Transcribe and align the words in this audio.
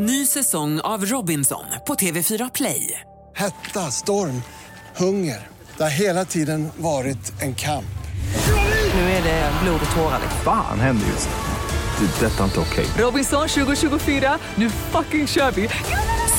Ny 0.00 0.26
säsong 0.26 0.80
av 0.80 1.04
Robinson 1.06 1.64
på 1.86 1.94
TV4 1.94 2.50
Play. 2.54 3.00
Hetta, 3.36 3.80
storm, 3.80 4.42
hunger. 4.96 5.46
Det 5.76 5.82
har 5.82 5.90
hela 5.90 6.24
tiden 6.24 6.68
varit 6.76 7.42
en 7.42 7.54
kamp. 7.54 7.98
Nu 8.94 9.00
är 9.00 9.22
det 9.22 9.52
blod 9.62 9.80
och 9.90 9.96
tårar. 9.96 10.20
Fan 10.44 10.80
händer 10.80 11.06
just 11.06 11.28
nu. 11.28 12.06
Det. 12.06 12.26
är 12.26 12.30
Detta 12.30 12.40
är 12.40 12.44
inte 12.44 12.60
okej. 12.60 12.86
Robinson 12.98 13.48
2024, 13.48 14.38
nu 14.54 14.70
fucking 14.70 15.26
kör 15.26 15.50
vi! 15.50 15.68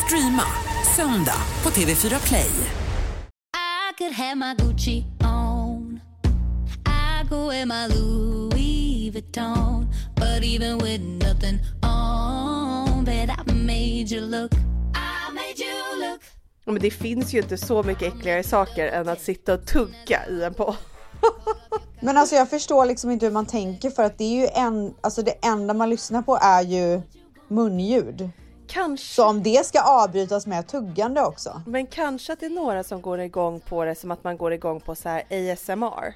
Streama 0.06 0.46
söndag 0.96 1.42
på 1.62 1.70
TV4 1.70 2.28
Play. 2.28 2.50
I 2.50 3.98
could 3.98 4.14
have 4.14 4.36
my 4.36 4.54
Gucci 4.54 5.04
on. 5.24 6.00
I 6.86 7.28
go 7.30 7.48
wear 7.48 7.66
my 7.66 7.96
Louis 7.96 9.12
Vuitton. 9.14 9.94
But 10.16 10.44
even 10.44 10.78
with 10.78 11.04
nothing 11.04 11.60
made 14.00 14.16
you 14.16 14.22
look. 14.26 14.52
I 14.54 15.34
made 15.34 15.64
you 15.64 16.12
look. 16.12 16.22
Ja, 16.66 16.72
Men 16.72 16.82
det 16.82 16.92
finns 16.92 17.34
ju 17.34 17.38
inte 17.42 17.58
så 17.58 17.84
mycket 17.84 18.14
äckligare 18.14 18.44
saker 18.44 18.88
än 18.88 19.10
att 19.10 19.22
sitta 19.22 19.54
och 19.54 19.66
tugga 19.66 20.28
i 20.30 20.44
en 20.44 20.54
podd. 20.54 20.76
Men 22.02 22.18
alltså 22.18 22.36
jag 22.36 22.50
förstår 22.50 22.86
liksom 22.86 23.12
inte 23.12 23.26
hur 23.26 23.34
man 23.34 23.46
tänker 23.46 23.90
för 23.90 24.04
att 24.04 24.18
det 24.18 24.24
är 24.24 24.42
ju 24.42 24.48
en, 24.48 24.94
alltså 25.02 25.22
det 25.22 25.32
enda 25.32 25.74
man 25.74 25.90
lyssnar 25.90 26.22
på 26.22 26.38
är 26.42 26.62
ju 26.62 27.02
munljud. 27.48 28.30
Kanske, 28.68 29.06
Så 29.16 29.26
om 29.30 29.44
det 29.44 29.66
ska 29.66 29.82
avbrytas 29.82 30.48
med 30.48 30.68
tuggande 30.68 31.22
också. 31.22 31.62
men 31.68 31.88
kanske 31.88 32.34
att 32.34 32.40
det 32.40 32.46
är 32.46 32.50
några 32.50 32.84
som 32.84 33.02
går 33.02 33.20
igång 33.20 33.60
på 33.60 33.86
det 33.86 33.96
som 33.96 34.12
att 34.12 34.24
man 34.24 34.38
går 34.38 34.54
igång 34.54 34.80
på 34.82 34.96
så 34.96 35.10
här 35.10 35.24
ASMR. 35.54 36.14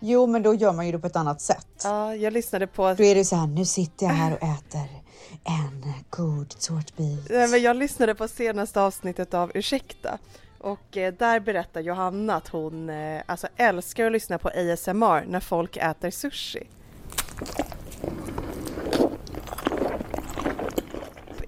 Jo, 0.00 0.26
men 0.26 0.42
då 0.42 0.54
gör 0.54 0.72
man 0.72 0.86
ju 0.86 0.92
det 0.92 0.98
på 0.98 1.06
ett 1.06 1.16
annat 1.16 1.40
sätt. 1.40 1.66
Ja, 1.84 2.14
jag 2.14 2.32
lyssnade 2.32 2.66
på, 2.66 2.94
Då 2.94 3.04
är 3.04 3.14
det 3.14 3.24
så 3.24 3.36
här, 3.36 3.46
nu 3.46 3.64
sitter 3.64 4.06
jag 4.06 4.12
här 4.12 4.32
och 4.32 4.42
äter 4.42 5.01
en 5.44 5.92
god 6.10 6.48
tårtbit. 6.60 7.30
Nej, 7.30 7.48
men 7.48 7.62
jag 7.62 7.76
lyssnade 7.76 8.14
på 8.14 8.28
senaste 8.28 8.80
avsnittet 8.80 9.34
av 9.34 9.52
Ursäkta 9.54 10.18
och 10.58 10.96
eh, 10.96 11.14
där 11.14 11.40
berättar 11.40 11.80
Johanna 11.80 12.34
att 12.34 12.48
hon 12.48 12.90
eh, 12.90 13.22
alltså 13.26 13.48
älskar 13.56 14.06
att 14.06 14.12
lyssna 14.12 14.38
på 14.38 14.48
ASMR 14.48 15.24
när 15.26 15.40
folk 15.40 15.76
äter 15.76 16.10
sushi. 16.10 16.66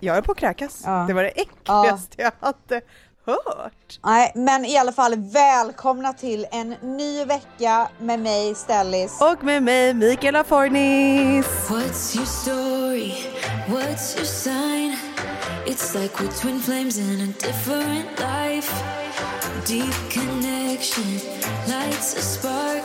Jag 0.01 0.17
är 0.17 0.23
på 0.23 0.33
att 0.33 0.39
kräkas. 0.39 0.83
Ja. 0.85 1.05
Det 1.09 1.15
var 1.15 1.23
det 1.23 1.29
äckligaste 1.29 2.23
jag 2.23 2.33
hade 2.41 2.81
hört. 3.27 4.01
Nej, 4.05 4.33
men 4.35 4.65
i 4.65 4.79
alla 4.79 4.93
fall 4.93 5.15
välkomna 5.17 6.13
till 6.13 6.47
en 6.51 6.71
ny 6.83 7.25
vecka 7.25 7.89
med 7.99 8.21
mig 8.21 8.55
Stellis. 8.55 9.21
Och 9.21 9.45
med 9.45 9.63
mig 9.63 9.95
Mikaela 9.95 10.45
Fornis. 10.45 11.47
What's 11.69 12.17
your 12.17 12.27
story? 12.27 13.13
What's 13.69 14.17
your 14.17 14.27
sign? 14.27 14.97
It's 15.67 15.95
like 15.95 16.21
we're 16.21 16.41
twin 16.41 16.61
flames 16.61 16.99
in 16.99 17.21
a 17.21 17.47
different 17.47 18.19
life. 18.19 18.73
Deep 19.67 19.95
connection 20.11 21.21
lights 21.67 22.17
a 22.17 22.23
spark. 22.23 22.85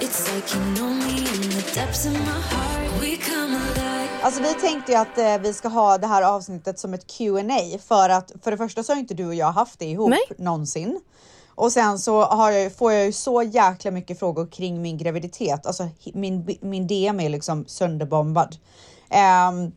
It's 0.00 0.32
like 0.32 0.54
you 0.54 0.60
know 0.76 0.94
me 0.94 1.18
in 1.18 1.50
the 1.50 1.72
depths 1.74 2.06
of 2.06 2.12
my 2.12 2.40
heart. 2.40 3.00
We 3.00 3.16
come 3.16 3.54
alive. 3.54 3.97
Alltså 4.22 4.42
vi 4.42 4.54
tänkte 4.54 4.92
ju 4.92 4.98
att 4.98 5.18
eh, 5.18 5.38
vi 5.38 5.54
ska 5.54 5.68
ha 5.68 5.98
det 5.98 6.06
här 6.06 6.22
avsnittet 6.22 6.78
som 6.78 6.94
ett 6.94 7.06
Q&A 7.06 7.78
för 7.88 8.08
att 8.08 8.32
för 8.42 8.50
det 8.50 8.56
första 8.56 8.82
så 8.82 8.92
har 8.92 8.98
inte 8.98 9.14
du 9.14 9.26
och 9.26 9.34
jag 9.34 9.52
haft 9.52 9.78
det 9.78 9.86
ihop 9.86 10.10
Nej. 10.10 10.20
någonsin. 10.38 11.00
Och 11.54 11.72
sen 11.72 11.98
så 11.98 12.22
har 12.22 12.50
jag, 12.50 12.72
får 12.72 12.92
jag 12.92 13.06
ju 13.06 13.12
så 13.12 13.42
jäkla 13.42 13.90
mycket 13.90 14.18
frågor 14.18 14.46
kring 14.46 14.82
min 14.82 14.98
graviditet. 14.98 15.66
Alltså 15.66 15.88
min, 16.12 16.56
min 16.60 16.86
DM 16.86 17.20
är 17.20 17.28
liksom 17.28 17.64
sönderbombad. 17.66 18.56
Ehm, 19.10 19.72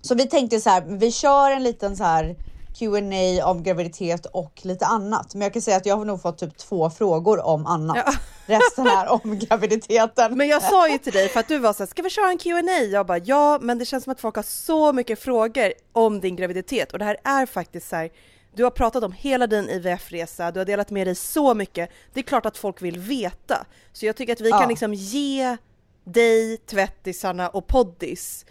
så 0.00 0.14
vi 0.14 0.26
tänkte 0.26 0.60
så 0.60 0.70
här, 0.70 0.84
vi 0.86 1.12
kör 1.12 1.50
en 1.50 1.62
liten 1.62 1.96
så 1.96 2.04
här 2.04 2.36
Q&A 2.78 3.44
om 3.44 3.62
graviditet 3.62 4.26
och 4.26 4.60
lite 4.62 4.86
annat. 4.86 5.34
Men 5.34 5.42
jag 5.42 5.52
kan 5.52 5.62
säga 5.62 5.76
att 5.76 5.86
jag 5.86 5.96
har 5.96 6.04
nog 6.04 6.22
fått 6.22 6.38
typ 6.38 6.56
två 6.56 6.90
frågor 6.90 7.46
om 7.46 7.66
annat. 7.66 7.96
Ja. 8.06 8.12
Resten 8.58 8.86
är 8.86 9.08
om 9.08 9.38
graviditeten. 9.38 10.36
Men 10.38 10.48
jag 10.48 10.62
sa 10.62 10.88
ju 10.88 10.98
till 10.98 11.12
dig 11.12 11.28
för 11.28 11.40
att 11.40 11.48
du 11.48 11.58
var 11.58 11.72
så 11.72 11.78
här, 11.78 11.86
ska 11.88 12.02
vi 12.02 12.10
köra 12.10 12.30
en 12.30 12.38
Q&A? 12.38 12.80
Jag 12.90 13.06
bara 13.06 13.18
ja, 13.18 13.58
men 13.62 13.78
det 13.78 13.84
känns 13.84 14.04
som 14.04 14.10
att 14.12 14.20
folk 14.20 14.36
har 14.36 14.42
så 14.42 14.92
mycket 14.92 15.18
frågor 15.18 15.72
om 15.92 16.20
din 16.20 16.36
graviditet 16.36 16.92
och 16.92 16.98
det 16.98 17.04
här 17.04 17.16
är 17.24 17.46
faktiskt 17.46 17.88
så 17.88 17.96
här. 17.96 18.10
Du 18.54 18.64
har 18.64 18.70
pratat 18.70 19.04
om 19.04 19.12
hela 19.12 19.46
din 19.46 19.68
IVF-resa, 19.70 20.50
du 20.50 20.60
har 20.60 20.64
delat 20.64 20.90
med 20.90 21.06
dig 21.06 21.14
så 21.14 21.54
mycket. 21.54 21.90
Det 22.12 22.20
är 22.20 22.24
klart 22.24 22.46
att 22.46 22.58
folk 22.58 22.82
vill 22.82 22.98
veta. 22.98 23.66
Så 23.92 24.06
jag 24.06 24.16
tycker 24.16 24.32
att 24.32 24.40
vi 24.40 24.50
Ja. 24.50 24.58
kan 24.58 24.68
liksom 24.68 24.94
ge 24.94 25.56
dig, 26.04 26.56
tvättisarna 26.56 27.48
och 27.48 27.66
poddis 27.66 28.46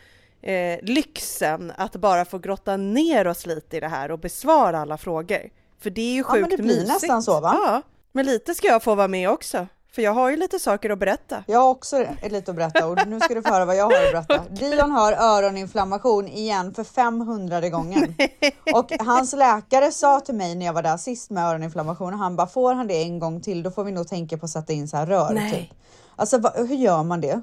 eh, 0.47 0.79
lyxen 0.81 1.71
att 1.77 1.95
bara 1.95 2.25
få 2.25 2.37
grotta 2.37 2.77
ner 2.77 3.27
oss 3.27 3.45
lite 3.45 3.77
i 3.77 3.79
det 3.79 3.87
här 3.87 4.11
och 4.11 4.19
besvara 4.19 4.79
alla 4.79 4.97
frågor. 4.97 5.49
För 5.79 5.89
det 5.89 6.01
är 6.01 6.13
ju 6.13 6.19
Ja, 6.19 6.25
men 6.33 6.43
sjukt 6.43 6.57
det 6.57 6.63
blir 6.63 6.75
mysigt. 6.75 6.87
nästan 6.93 7.23
så, 7.23 7.39
va? 7.39 7.59
Ja, 7.65 7.81
men 8.11 8.25
lite 8.25 8.55
ska 8.55 8.67
jag 8.67 8.83
få 8.83 8.95
vara 8.95 9.07
med 9.07 9.29
också. 9.29 9.67
För 9.91 10.01
jag 10.01 10.11
har 10.13 10.29
ju 10.29 10.37
lite 10.37 10.59
saker 10.59 10.89
att 10.89 10.99
berätta. 10.99 11.43
Jag 11.47 11.59
har 11.59 11.69
också 11.69 12.05
lite 12.29 12.51
att 12.51 12.57
berätta 12.57 12.87
och 12.87 13.07
nu 13.07 13.19
ska 13.19 13.33
du 13.33 13.41
få 13.41 13.49
höra 13.53 13.65
vad 13.65 13.75
jag 13.75 13.83
har 13.83 14.15
att 14.15 14.27
berätta. 14.27 14.43
Dion 14.49 14.91
har 14.91 15.13
öroninflammation 15.13 16.27
igen 16.27 16.73
för 16.73 16.83
500 16.83 17.69
gången. 17.69 18.15
Och 18.73 18.91
hans 18.99 19.33
läkare 19.33 19.91
sa 19.91 20.19
till 20.19 20.35
mig 20.35 20.55
när 20.55 20.65
jag 20.65 20.73
var 20.73 20.83
där 20.83 20.97
sist 20.97 21.29
med 21.29 21.43
öroninflammation, 21.49 22.13
han 22.13 22.35
bara 22.35 22.47
får 22.47 22.73
han 22.73 22.87
det 22.87 23.01
en 23.03 23.19
gång 23.19 23.41
till 23.41 23.63
då 23.63 23.71
får 23.71 23.83
vi 23.83 23.91
nog 23.91 24.07
tänka 24.07 24.37
på 24.37 24.45
att 24.45 24.51
sätta 24.51 24.73
in 24.73 24.87
så 24.87 24.97
här 24.97 25.05
rör. 25.05 25.33
Nej. 25.33 25.51
Typ. 25.51 25.77
Alltså 26.15 26.37
hur 26.55 26.75
gör 26.75 27.03
man 27.03 27.21
det? 27.21 27.41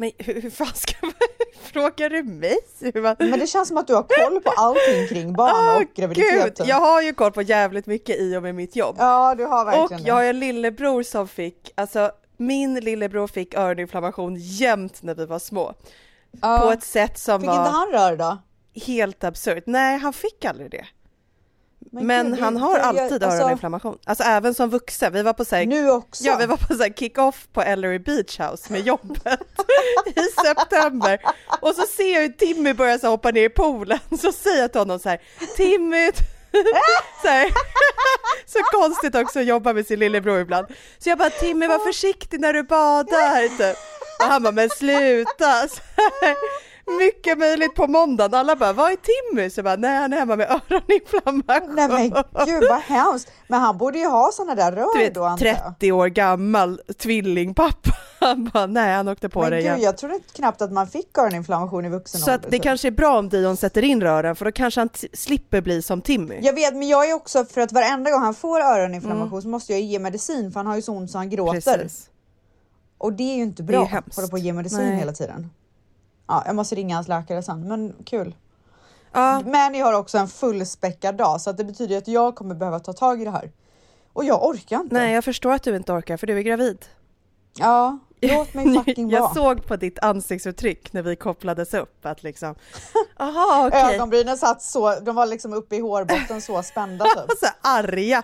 Men 0.00 0.10
hur, 0.18 0.40
hur 0.42 0.50
fan 0.50 0.74
ska 0.74 0.92
man... 1.02 1.12
Frågar 1.72 2.10
du 2.10 2.22
mig? 2.22 2.56
Man... 2.94 3.16
Men 3.18 3.38
det 3.38 3.46
känns 3.46 3.68
som 3.68 3.76
att 3.76 3.86
du 3.86 3.94
har 3.94 4.02
koll 4.02 4.40
på 4.40 4.50
allting 4.50 5.08
kring 5.08 5.32
barn 5.32 5.50
Åh, 5.54 5.76
och 5.76 5.94
graviditeten. 5.94 6.52
Gud, 6.56 6.68
jag 6.68 6.80
har 6.80 7.02
ju 7.02 7.14
koll 7.14 7.32
på 7.32 7.42
jävligt 7.42 7.86
mycket 7.86 8.16
i 8.20 8.36
och 8.36 8.42
med 8.42 8.54
mitt 8.54 8.76
jobb. 8.76 8.96
Ja, 8.98 9.34
du 9.34 9.44
har 9.44 9.64
och 9.64 9.72
verkligen 9.72 10.04
jag 10.04 10.14
har 10.14 10.24
en 10.24 10.40
lillebror 10.40 11.02
som 11.02 11.28
fick, 11.28 11.72
alltså 11.74 12.12
min 12.36 12.74
lillebror 12.74 13.26
fick 13.26 13.54
öroninflammation 13.54 14.36
jämt 14.36 15.02
när 15.02 15.14
vi 15.14 15.26
var 15.26 15.38
små. 15.38 15.74
Ja. 16.42 16.58
På 16.58 16.70
ett 16.70 16.82
sätt 16.82 17.18
som 17.18 17.40
Fick 17.40 17.48
var 17.48 17.56
inte 17.56 17.70
han 17.70 17.88
rör 17.88 18.16
då? 18.16 18.38
helt 18.86 19.24
absurt. 19.24 19.64
Nej, 19.66 19.98
han 19.98 20.12
fick 20.12 20.44
aldrig 20.44 20.70
det. 20.70 20.86
Men, 21.92 22.30
gud, 22.30 22.40
han 22.40 22.56
har 22.56 22.78
jag- 22.78 22.86
alltid 22.86 23.24
alltså, 23.24 23.40
öroninflammation. 23.42 23.98
Alltså 24.06 24.24
även 24.24 24.54
som 24.54 24.70
vuxen. 24.70 25.12
Vi 25.12 25.22
var 25.22 25.32
på 25.32 25.44
så 25.44 25.56
här, 25.56 25.66
Nu 25.66 25.90
också? 25.90 26.24
Ja, 26.24 26.36
vi 26.36 26.46
var 26.46 26.56
på 26.56 26.74
så 26.74 26.82
här 26.82 26.90
kick-off 26.90 27.48
på 27.52 27.62
Ellery 27.62 27.98
Beach 27.98 28.40
House 28.40 28.72
med 28.72 28.80
jobbet 28.80 29.40
i 30.06 30.22
september. 30.46 31.20
Och 31.60 31.74
så 31.74 31.82
ser 31.86 32.14
jag 32.14 32.20
hur 32.20 32.28
Timmy 32.28 32.72
börjar 32.74 32.98
så 32.98 33.08
hoppa 33.08 33.30
ner 33.30 33.42
i 33.44 33.48
poolen. 33.48 33.98
Så 34.20 34.32
säger 34.32 34.60
jag 34.60 34.72
till 34.72 34.80
honom 34.80 34.98
så 34.98 35.08
här, 35.08 35.20
Timmy! 35.56 36.10
så, 37.22 37.28
här. 37.28 37.50
så 38.46 38.58
konstigt 38.72 39.14
också 39.14 39.38
att 39.40 39.46
jobba 39.46 39.72
med 39.72 39.86
sin 39.86 39.98
lillebror 39.98 40.40
ibland. 40.40 40.66
Så 40.98 41.08
jag 41.08 41.18
bara, 41.18 41.30
Timmy 41.30 41.66
var 41.66 41.78
försiktig 41.78 42.40
när 42.40 42.52
du 42.52 42.62
badar. 42.62 43.48
Typ. 43.58 43.76
Och 44.18 44.24
han 44.26 44.42
bara, 44.42 44.52
men 44.52 44.70
sluta! 44.70 45.68
Så 45.68 45.80
här. 46.20 46.36
Mycket 46.98 47.38
möjligt 47.38 47.74
på 47.74 47.86
måndagen. 47.86 48.34
Alla 48.34 48.56
bara, 48.56 48.72
vad 48.72 48.92
är 48.92 48.96
Timmy? 48.96 49.50
Så 49.50 49.58
jag 49.58 49.64
bara, 49.64 49.76
nej 49.76 49.96
han 49.96 50.12
är 50.12 50.18
hemma 50.18 50.36
med 50.36 50.50
öroninflammation. 50.50 51.74
Nej 51.74 51.88
men 51.88 52.24
gud 52.46 52.68
vad 52.70 52.80
hemskt. 52.80 53.32
Men 53.48 53.60
han 53.60 53.78
borde 53.78 53.98
ju 53.98 54.06
ha 54.06 54.30
såna 54.32 54.54
där 54.54 54.72
rör 54.72 54.98
du 54.98 55.04
vet, 55.04 55.14
då 55.14 55.24
antar 55.24 55.46
jag. 55.46 55.56
30 55.56 55.92
år 55.92 56.06
gammal 56.06 56.80
tvillingpappa. 56.98 57.90
Han 58.20 58.44
bara, 58.54 58.66
nej 58.66 58.94
han 58.94 59.08
åkte 59.08 59.28
på 59.28 59.40
Men 59.40 59.50
det 59.50 59.56
gud, 59.56 59.64
igen. 59.66 59.80
jag 59.80 59.96
trodde 59.96 60.18
knappt 60.32 60.62
att 60.62 60.72
man 60.72 60.86
fick 60.86 61.18
öroninflammation 61.18 61.84
i 61.84 61.88
vuxen 61.88 62.20
Så 62.20 62.30
att 62.30 62.36
ålder, 62.36 62.50
det 62.50 62.56
typ. 62.56 62.62
kanske 62.62 62.88
är 62.88 62.92
bra 62.92 63.18
om 63.18 63.28
Dion 63.28 63.56
sätter 63.56 63.82
in 63.84 64.00
rören 64.02 64.36
för 64.36 64.44
då 64.44 64.52
kanske 64.52 64.80
han 64.80 64.88
slipper 65.12 65.60
bli 65.60 65.82
som 65.82 66.00
Timmy. 66.02 66.38
Jag 66.42 66.52
vet, 66.52 66.74
men 66.74 66.88
jag 66.88 67.10
är 67.10 67.14
också 67.14 67.44
för 67.44 67.60
att 67.60 67.72
varenda 67.72 68.10
gång 68.10 68.20
han 68.20 68.34
får 68.34 68.60
öroninflammation 68.60 69.42
så 69.42 69.48
måste 69.48 69.72
jag 69.72 69.80
ge 69.82 69.98
medicin 69.98 70.52
för 70.52 70.60
han 70.60 70.66
har 70.66 70.76
ju 70.76 70.82
så 70.82 70.92
ont 70.92 71.10
så 71.10 71.18
han 71.18 71.30
gråter. 71.30 71.74
Mm. 71.74 71.80
Precis. 71.86 72.10
Och 72.98 73.12
det 73.12 73.22
är 73.22 73.36
ju 73.36 73.42
inte 73.42 73.62
bra 73.62 73.82
att 73.82 74.14
hålla 74.16 74.28
på 74.28 74.32
och 74.32 74.38
ge 74.38 74.52
medicin 74.52 74.78
Nej. 74.78 74.96
hela 74.96 75.12
tiden. 75.12 75.50
Ja, 76.30 76.42
jag 76.46 76.56
måste 76.56 76.74
ringa 76.74 76.94
hans 76.94 77.08
läkare 77.08 77.42
sen, 77.42 77.68
men 77.68 77.94
kul. 78.06 78.34
Ja, 79.12 79.42
Men 79.46 79.74
jag 79.74 79.86
har 79.86 79.92
också 79.92 80.18
en 80.18 80.28
fullspäckad 80.28 81.14
dag 81.16 81.40
så 81.40 81.50
att 81.50 81.56
det 81.56 81.64
betyder 81.64 81.98
att 81.98 82.08
jag 82.08 82.34
kommer 82.34 82.54
behöva 82.54 82.78
ta 82.80 82.92
tag 82.92 83.22
i 83.22 83.24
det 83.24 83.30
här. 83.30 83.50
Och 84.12 84.24
jag 84.24 84.44
orkar 84.46 84.80
inte. 84.80 84.94
nej 84.94 85.14
jag 85.14 85.24
förstår 85.24 85.52
att 85.52 85.62
du 85.62 85.76
inte 85.76 85.92
orkar 85.92 86.16
för 86.16 86.26
du 86.26 86.38
är 86.38 86.42
gravid. 86.42 86.84
Ja, 87.58 87.98
låt 88.20 88.54
mig 88.54 88.74
fucking 88.84 89.10
jag 89.10 89.20
vara. 89.20 89.34
såg 89.34 89.66
på 89.66 89.76
ditt 89.76 89.98
ansiktsuttryck 89.98 90.92
när 90.92 91.02
vi 91.02 91.16
kopplades 91.16 91.74
upp 91.74 92.06
att 92.06 92.22
liksom, 92.22 92.54
aha 93.16 93.66
okej. 93.68 93.94
Ögonbrynen 93.94 94.38
satt 94.38 94.62
så, 94.62 95.00
de 95.00 95.14
var 95.14 95.26
liksom 95.26 95.52
uppe 95.52 95.76
i 95.76 95.80
hårbotten 95.80 96.40
så 96.42 96.62
spända 96.62 97.04
typ. 97.28 97.38
Så 97.38 97.46
arga. 97.62 98.22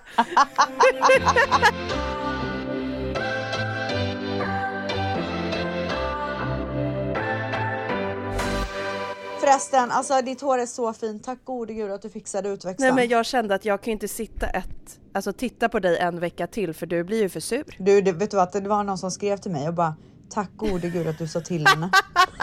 Förresten, 9.46 9.90
alltså 9.90 10.22
ditt 10.22 10.40
hår 10.40 10.58
är 10.58 10.66
så 10.66 10.92
fint. 10.92 11.24
Tack 11.24 11.44
gode 11.44 11.74
gud 11.74 11.90
att 11.90 12.02
du 12.02 12.10
fixade 12.10 12.48
utväxten. 12.48 12.86
Nej 12.86 12.94
men 12.94 13.08
jag 13.08 13.26
kände 13.26 13.54
att 13.54 13.64
jag 13.64 13.82
kan 13.82 13.90
ju 13.90 13.92
inte 13.92 14.08
sitta 14.08 14.46
ett, 14.46 14.98
alltså 15.12 15.32
titta 15.32 15.68
på 15.68 15.78
dig 15.78 15.98
en 15.98 16.20
vecka 16.20 16.46
till 16.46 16.74
för 16.74 16.86
du 16.86 17.04
blir 17.04 17.22
ju 17.22 17.28
för 17.28 17.40
sur. 17.40 17.76
Du, 17.78 18.00
det, 18.00 18.12
vet 18.12 18.30
du 18.30 18.36
vad? 18.36 18.52
Det 18.52 18.68
var 18.68 18.84
någon 18.84 18.98
som 18.98 19.10
skrev 19.10 19.36
till 19.36 19.50
mig 19.50 19.68
och 19.68 19.74
bara 19.74 19.94
Tack 20.30 20.50
gode 20.56 20.88
gud 20.88 21.06
att 21.06 21.18
du 21.18 21.28
sa 21.28 21.40
till 21.40 21.66
henne. 21.66 21.90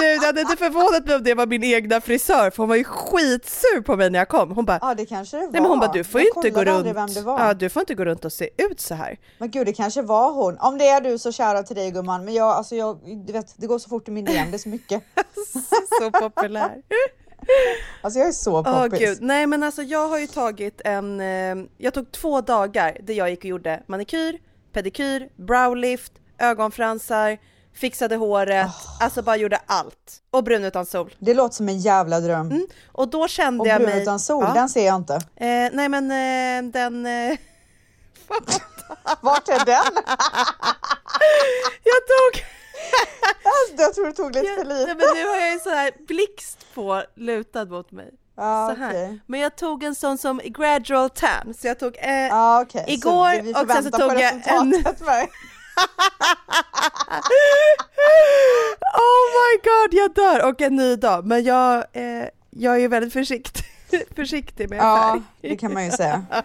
Du, 0.00 0.18
det 0.18 0.26
hade 0.26 0.40
inte 0.40 0.56
förvånat 0.56 1.06
mig 1.06 1.16
om 1.16 1.22
det 1.22 1.34
var 1.34 1.46
min 1.46 1.64
egna 1.64 2.00
frisör, 2.00 2.50
för 2.50 2.56
hon 2.56 2.68
var 2.68 2.76
ju 2.76 2.84
skitsur 2.84 3.80
på 3.80 3.96
mig 3.96 4.10
när 4.10 4.18
jag 4.18 4.28
kom. 4.28 4.50
Hon 4.50 4.64
bara, 4.64 4.78
Ja, 4.82 4.94
det 4.94 5.06
kanske 5.06 5.36
det 5.36 5.42
var. 5.46 5.52
nej 5.52 5.60
men 5.60 5.70
hon 5.70 5.80
bara, 5.80 5.92
du 5.92 6.04
får 6.04 6.20
ju 6.20 6.26
inte 6.36 6.50
gå 6.50 6.64
runt, 6.64 6.86
vem 6.86 7.06
det 7.14 7.20
var. 7.22 7.40
ja, 7.46 7.54
du 7.54 7.68
får 7.68 7.80
inte 7.80 7.94
gå 7.94 8.04
runt 8.04 8.24
och 8.24 8.32
se 8.32 8.50
ut 8.56 8.80
så 8.80 8.94
här. 8.94 9.18
Men 9.38 9.50
gud, 9.50 9.66
det 9.66 9.72
kanske 9.72 10.02
var 10.02 10.32
hon. 10.32 10.58
Om 10.58 10.78
det 10.78 10.88
är 10.88 11.00
du 11.00 11.18
så 11.18 11.32
kära 11.32 11.62
till 11.62 11.76
dig 11.76 11.90
gumman. 11.90 12.24
Men 12.24 12.34
jag, 12.34 12.48
alltså 12.48 12.74
jag, 12.76 12.98
du 13.26 13.32
vet, 13.32 13.54
det 13.56 13.66
går 13.66 13.78
så 13.78 13.88
fort 13.88 14.08
i 14.08 14.10
min 14.10 14.24
DM, 14.24 14.50
det 14.50 14.56
är 14.56 14.58
så 14.58 14.68
mycket. 14.68 15.02
Så 16.00 16.10
populär. 16.10 16.76
Alltså 18.02 18.18
jag 18.18 18.28
är 18.28 18.32
så 18.32 18.64
poppis. 18.64 18.98
gud, 18.98 19.18
nej 19.20 19.46
men 19.46 19.62
alltså 19.62 19.82
jag 19.82 20.08
har 20.08 20.18
ju 20.18 20.26
tagit 20.26 20.80
en, 20.84 21.20
eh, 21.20 21.56
jag 21.78 21.94
tog 21.94 22.12
två 22.12 22.40
dagar 22.40 22.96
där 23.02 23.14
jag 23.14 23.30
gick 23.30 23.38
och 23.38 23.44
gjorde 23.44 23.82
manikyr, 23.86 24.38
pedikyr, 24.72 25.28
browlift, 25.36 26.12
ögonfransar, 26.38 27.38
fixade 27.74 28.16
håret, 28.16 28.70
alltså 29.00 29.22
bara 29.22 29.36
gjorde 29.36 29.60
allt. 29.66 30.22
Och 30.30 30.44
brun 30.44 30.64
utan 30.64 30.86
sol. 30.86 31.14
Det 31.18 31.34
låter 31.34 31.54
som 31.56 31.68
en 31.68 31.78
jävla 31.78 32.20
dröm. 32.20 32.66
Och 32.92 33.08
då 33.08 33.28
kände 33.28 33.60
Och 33.60 33.66
jag 33.68 33.80
brun 33.80 33.90
mig... 33.90 34.02
utan 34.02 34.20
sol, 34.20 34.44
Ja. 34.48 34.54
den 34.54 34.68
ser 34.68 34.86
jag 34.86 34.96
inte. 34.96 35.14
Eh, 35.14 35.68
nej 35.72 35.88
men 35.88 36.10
eh, 36.10 36.72
den... 36.72 37.06
Eh, 37.06 37.38
Vart 39.20 39.48
är 39.48 39.64
den? 39.64 39.84
jag 41.84 42.00
tog... 42.06 42.44
Alltså, 43.44 43.82
jag 43.82 43.94
tror 43.94 44.06
du 44.06 44.12
tog 44.12 44.34
lite 44.34 44.46
Jag, 44.46 44.58
för 44.58 44.64
nej, 44.64 44.78
lite. 44.80 44.94
men 44.94 45.06
nu 45.14 45.26
har 45.28 45.36
jag 45.36 45.52
ju 45.52 45.58
så 45.58 45.70
här 45.70 45.90
blixt 46.06 46.66
på 46.74 47.02
lutad 47.16 47.64
mot 47.64 47.90
mig. 47.90 48.10
Här. 48.36 48.72
okej. 48.72 49.20
Men 49.26 49.40
jag 49.40 49.56
tog 49.56 49.82
en 49.84 49.94
sån 49.94 50.18
som 50.18 50.40
gradual 50.44 51.10
tan, 51.10 51.54
så 51.60 51.66
jag 51.66 51.78
tog... 51.78 51.96
Eh, 51.96 52.60
okej. 52.60 52.84
Så 52.86 52.90
Igår 52.92 53.62
och 53.62 53.70
sen 53.70 53.84
så 53.84 53.90
tog 53.90 54.12
jag 54.20 54.32
en-. 54.44 54.84
Oh 58.94 59.24
my 59.34 59.60
god, 59.64 59.94
jag 59.98 60.14
dör! 60.14 60.48
Och 60.48 60.60
en 60.60 60.76
ny 60.76 60.96
dag. 60.96 61.26
Men 61.26 61.44
jag, 61.44 61.84
eh, 61.92 62.24
jag 62.50 62.74
är 62.74 62.78
ju 62.78 62.88
väldigt 62.88 63.12
försiktig, 63.12 63.64
försiktig 64.16 64.70
med 64.70 64.78
Ja, 64.78 65.10
färg. 65.12 65.22
det 65.50 65.56
kan 65.56 65.72
man 65.72 65.84
ju 65.84 65.90
säga. 65.90 66.24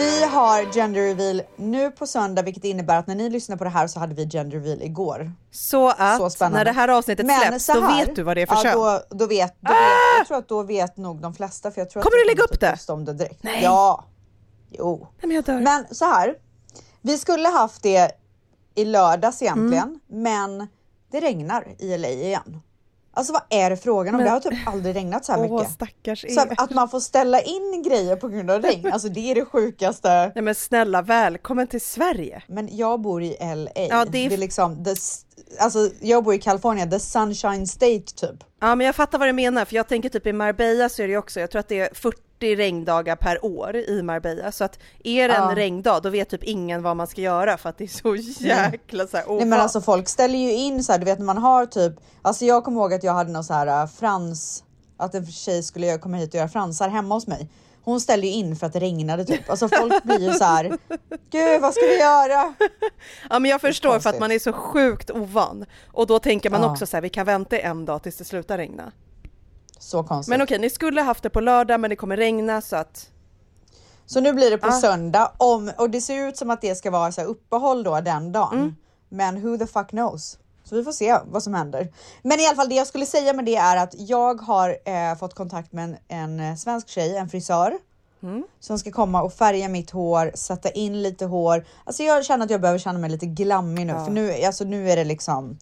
Vi 0.00 0.24
har 0.24 0.72
gender 0.72 1.00
reveal 1.00 1.42
nu 1.56 1.90
på 1.90 2.06
söndag, 2.06 2.42
vilket 2.42 2.64
innebär 2.64 2.96
att 2.98 3.06
när 3.06 3.14
ni 3.14 3.30
lyssnar 3.30 3.56
på 3.56 3.64
det 3.64 3.70
här 3.70 3.86
så 3.86 4.00
hade 4.00 4.14
vi 4.14 4.24
gender 4.28 4.56
reveal 4.58 4.82
igår. 4.82 5.32
Så 5.50 5.88
att 5.98 6.32
Så 6.32 6.48
när 6.48 6.64
det 6.64 6.72
här 6.72 6.88
avsnittet 6.88 7.26
Men 7.26 7.40
släpps, 7.40 7.64
så 7.64 7.72
då 7.74 7.80
här- 7.80 8.06
vet 8.06 8.16
du 8.16 8.22
vad 8.22 8.36
det 8.36 8.42
är 8.42 8.46
för 8.46 8.54
ja, 8.54 8.62
kön. 8.62 8.74
Då, 8.74 9.02
då 9.10 9.26
vet, 9.26 9.54
då 9.60 9.72
vet, 9.72 9.80
jag 10.18 10.26
tror 10.26 10.38
att 10.38 10.48
då 10.48 10.62
vet 10.62 10.96
nog 10.96 11.20
de 11.20 11.34
flesta. 11.34 11.70
För 11.70 11.80
jag 11.80 11.90
tror 11.90 12.02
Kommer 12.02 12.16
att 12.16 12.22
du 12.24 12.28
lägga 12.30 12.42
upp 12.42 12.50
typ 12.50 12.60
det? 12.86 12.92
om 12.92 13.04
det 13.04 13.12
direkt. 13.12 13.42
Nej. 13.42 13.60
Ja. 13.62 14.04
Jo. 14.70 15.06
Nej, 15.22 15.42
men. 15.46 15.62
Men 15.64 15.84
så 15.90 16.04
här. 16.04 16.34
Vi 17.00 17.18
skulle 17.18 17.48
haft 17.48 17.82
det 17.82 18.10
i 18.74 18.84
lördags 18.84 19.42
egentligen, 19.42 20.00
Mm. 20.10 20.22
men 20.22 20.68
det 21.10 21.20
regnar 21.20 21.64
i 21.78 21.98
LA 21.98 22.08
igen. 22.08 22.60
Alltså 23.14 23.32
vad 23.32 23.42
är 23.50 23.70
det 23.70 23.76
frågan 23.76 24.14
om? 24.14 24.18
Men- 24.18 24.24
Det 24.24 24.30
har 24.30 24.40
typ 24.40 24.68
aldrig 24.68 24.96
regnat 24.96 25.24
så 25.24 25.32
här 25.32 25.38
Åh 25.40 25.52
mycket. 25.58 25.72
stackars 25.72 26.24
Så 26.34 26.40
att 26.56 26.70
man 26.70 26.88
får 26.88 27.00
ställa 27.00 27.40
in 27.40 27.82
grejer 27.88 28.16
på 28.16 28.28
grund 28.28 28.50
av 28.50 28.62
regn, 28.62 28.92
alltså 28.92 29.08
det 29.08 29.30
är 29.30 29.34
det 29.34 29.44
sjukaste. 29.44 30.08
Nej 30.34 30.44
men 30.44 30.54
snälla, 30.54 31.02
välkommen 31.02 31.66
till 31.66 31.80
Sverige. 31.80 32.42
Men 32.46 32.76
jag 32.76 33.00
bor 33.00 33.22
i 33.22 33.36
LA. 33.40 33.70
Ja, 33.88 34.04
det 34.04 34.26
är- 34.26 34.36
liksom, 34.36 34.84
the, 34.84 34.94
alltså 35.58 35.90
jag 36.00 36.24
bor 36.24 36.34
i 36.34 36.38
Kalifornien, 36.38 36.90
the 36.90 37.00
sunshine 37.00 37.66
state 37.66 38.00
typ. 38.16 38.44
Ja 38.60 38.74
men 38.74 38.86
jag 38.86 38.94
fattar 38.96 39.18
vad 39.18 39.28
du 39.28 39.32
menar, 39.32 39.64
för 39.64 39.76
jag 39.76 39.88
tänker 39.88 40.08
typ 40.08 40.26
i 40.26 40.32
Marbella 40.32 40.88
så 40.88 41.02
är 41.02 41.08
det 41.08 41.16
också, 41.16 41.40
jag 41.40 41.50
tror 41.50 41.60
att 41.60 41.68
det 41.68 41.80
är 41.80 41.88
40 41.94 42.16
regndagar 42.42 43.16
per 43.16 43.44
år 43.44 43.76
i 43.76 44.02
Marbella. 44.02 44.52
Så 44.52 44.64
att 44.64 44.78
är 45.04 45.28
det 45.28 45.34
en 45.34 45.48
Ja. 45.48 45.54
regndag, 45.56 46.00
då 46.00 46.10
vet 46.10 46.28
typ 46.28 46.44
ingen 46.44 46.82
vad 46.82 46.96
man 46.96 47.06
ska 47.06 47.20
göra 47.20 47.56
för 47.56 47.68
att 47.68 47.78
det 47.78 47.84
är 47.84 47.88
så 47.88 48.16
jäkla 48.44 49.06
så 49.06 49.16
här, 49.16 49.24
Nej 49.28 49.44
men 49.46 49.60
alltså 49.60 49.80
folk 49.80 50.08
ställer 50.08 50.38
ju 50.38 50.52
in 50.52 50.84
så 50.84 50.92
här, 50.92 50.98
du 50.98 51.04
vet 51.04 51.18
när 51.18 51.26
man 51.26 51.38
har 51.38 51.66
typ, 51.66 51.92
alltså 52.22 52.44
jag 52.44 52.64
kommer 52.64 52.80
ihåg 52.80 52.94
att 52.94 53.04
jag 53.04 53.12
hade 53.12 53.32
någon 53.32 53.44
så 53.44 53.52
här 53.54 53.82
äh, 53.82 53.86
frans, 53.88 54.64
att 54.96 55.14
en 55.14 55.26
tjej 55.26 55.62
skulle 55.62 55.98
komma 55.98 56.16
hit 56.16 56.28
och 56.28 56.34
göra 56.34 56.48
fransar 56.48 56.88
hemma 56.88 57.14
hos 57.14 57.26
mig. 57.26 57.48
Hon 57.84 58.00
ställde 58.00 58.26
ju 58.26 58.32
in 58.32 58.56
för 58.56 58.66
att 58.66 58.72
det 58.72 58.80
regnade 58.80 59.24
typ. 59.24 59.50
Alltså 59.50 59.68
folk 59.68 60.02
blir 60.04 60.18
ju 60.20 60.32
så 60.32 60.44
här, 60.44 60.64
gud 61.30 61.60
vad 61.60 61.74
ska 61.74 61.86
vi 61.86 61.98
göra? 62.00 62.54
Ja 63.30 63.38
men 63.38 63.50
jag 63.50 63.60
förstår 63.60 63.98
för 63.98 64.10
att 64.10 64.20
man 64.20 64.32
är 64.32 64.38
så 64.38 64.52
sjukt 64.52 65.10
ovan. 65.10 65.64
Och 65.92 66.06
då 66.06 66.18
tänker 66.18 66.50
man 66.50 66.62
Ja. 66.62 66.70
också 66.70 66.86
så 66.86 66.96
här, 66.96 67.02
vi 67.02 67.08
kan 67.08 67.26
vänta 67.26 67.58
en 67.58 67.84
dag 67.84 68.02
tills 68.02 68.16
det 68.16 68.24
slutar 68.24 68.56
regna. 68.58 68.92
Så 69.82 70.02
konstigt. 70.02 70.30
Men 70.30 70.42
okej, 70.42 70.58
ni 70.58 70.70
skulle 70.70 71.02
haft 71.02 71.22
det 71.22 71.30
på 71.30 71.40
lördag 71.40 71.80
men 71.80 71.90
det 71.90 71.96
kommer 71.96 72.16
regna 72.16 72.60
så 72.60 72.76
att 72.76 73.08
Så 74.06 74.20
nu 74.20 74.32
blir 74.32 74.50
det 74.50 74.58
på 74.58 74.68
Ah. 74.68 74.80
söndag 74.80 75.32
om, 75.36 75.72
och 75.78 75.90
det 75.90 76.00
ser 76.00 76.28
ut 76.28 76.36
som 76.36 76.50
att 76.50 76.60
det 76.60 76.74
ska 76.74 76.90
vara 76.90 77.12
så 77.12 77.22
uppehåll 77.22 77.82
då 77.82 78.00
den 78.00 78.32
dagen. 78.32 78.58
Mm. 78.58 78.76
Men 79.08 79.42
who 79.42 79.58
the 79.58 79.66
fuck 79.66 79.88
knows? 79.88 80.38
Så 80.64 80.76
vi 80.76 80.84
får 80.84 80.92
se 80.92 81.18
vad 81.24 81.42
som 81.42 81.54
händer. 81.54 81.92
Men 82.22 82.40
i 82.40 82.46
alla 82.46 82.56
fall 82.56 82.68
det 82.68 82.74
jag 82.74 82.86
skulle 82.86 83.06
säga 83.06 83.32
med 83.32 83.44
det 83.44 83.56
är 83.56 83.76
att 83.76 83.94
jag 83.98 84.40
har 84.40 84.76
eh, 84.84 85.18
fått 85.18 85.34
kontakt 85.34 85.72
med 85.72 85.84
en, 85.84 85.96
en 86.08 86.50
eh, 86.50 86.56
svensk 86.56 86.88
tjej, 86.88 87.16
en 87.16 87.28
frisör. 87.28 87.78
Mm. 88.22 88.44
Som 88.60 88.78
ska 88.78 88.90
komma 88.90 89.22
och 89.22 89.32
färga 89.32 89.68
mitt 89.68 89.90
hår, 89.90 90.30
sätta 90.34 90.70
in 90.70 91.02
lite 91.02 91.24
hår. 91.26 91.64
Alltså 91.84 92.02
jag 92.02 92.24
känner 92.24 92.44
att 92.44 92.50
jag 92.50 92.60
behöver 92.60 92.78
känna 92.78 92.98
mig 92.98 93.10
lite 93.10 93.26
glammig 93.26 93.86
nu. 93.86 93.92
För 93.92 94.10
nu, 94.10 94.44
alltså 94.44 94.64
nu 94.64 94.90
är 94.90 94.96
det 94.96 95.04
liksom 95.04 95.58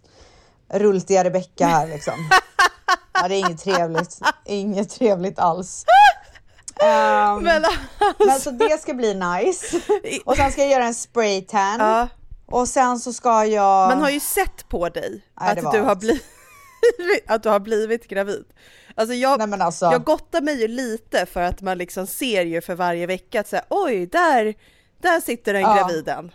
rultiga 0.69 1.25
Rebecka 1.25 1.67
här 1.67 1.87
liksom. 1.87 2.15
ja, 3.23 3.29
det 3.29 3.35
är 3.35 3.39
inget 3.39 3.61
trevligt. 3.61 4.19
Inget 4.45 4.91
trevligt 4.91 5.39
alls. 5.39 5.85
Ehm, 6.83 7.43
Men 7.43 7.65
men 8.19 8.41
så 8.41 8.51
det 8.51 8.81
ska 8.83 8.95
bli 8.95 9.15
nice. 9.15 9.81
Och 10.25 10.37
sen 10.37 10.53
ska 10.53 10.61
jag 10.61 10.71
göra 10.71 10.85
en 10.85 10.95
spraytan. 10.95 11.81
ja, 11.81 12.09
Och 12.47 12.69
sen 12.69 12.99
så 12.99 13.13
ska 13.13 13.45
jag... 13.45 13.89
man 13.89 14.01
har 14.01 14.11
ju 14.11 14.21
sett 14.21 14.69
på 14.69 14.89
dig 14.89 15.23
Nej, 15.41 15.51
att 15.51 15.73
du 15.73 15.81
har 15.81 15.97
blivit 15.97 16.25
att 17.27 17.43
du 17.43 17.49
har 17.49 17.61
blivit 17.61 18.09
gravid. 18.09 18.45
Alltså 18.95 19.15
jag, 19.15 19.49
Nej 19.49 19.61
alltså. 19.61 19.85
jag 19.85 20.05
gottar 20.05 20.41
mig 20.41 20.61
ju 20.61 20.69
lite 20.69 21.27
för 21.27 21.41
att 21.43 21.61
man 21.61 21.79
liksom 21.79 22.07
ser 22.07 22.45
ju 22.45 22.61
för 22.61 22.75
varje 22.75 23.07
vecka 23.07 23.41
att 23.41 23.49
säga 23.49 23.65
oj, 23.71 24.07
där, 24.07 24.55
där 25.03 25.21
sitter 25.21 25.53
den 25.53 25.63
Ja. 25.63 25.75
graviden. 25.77 26.33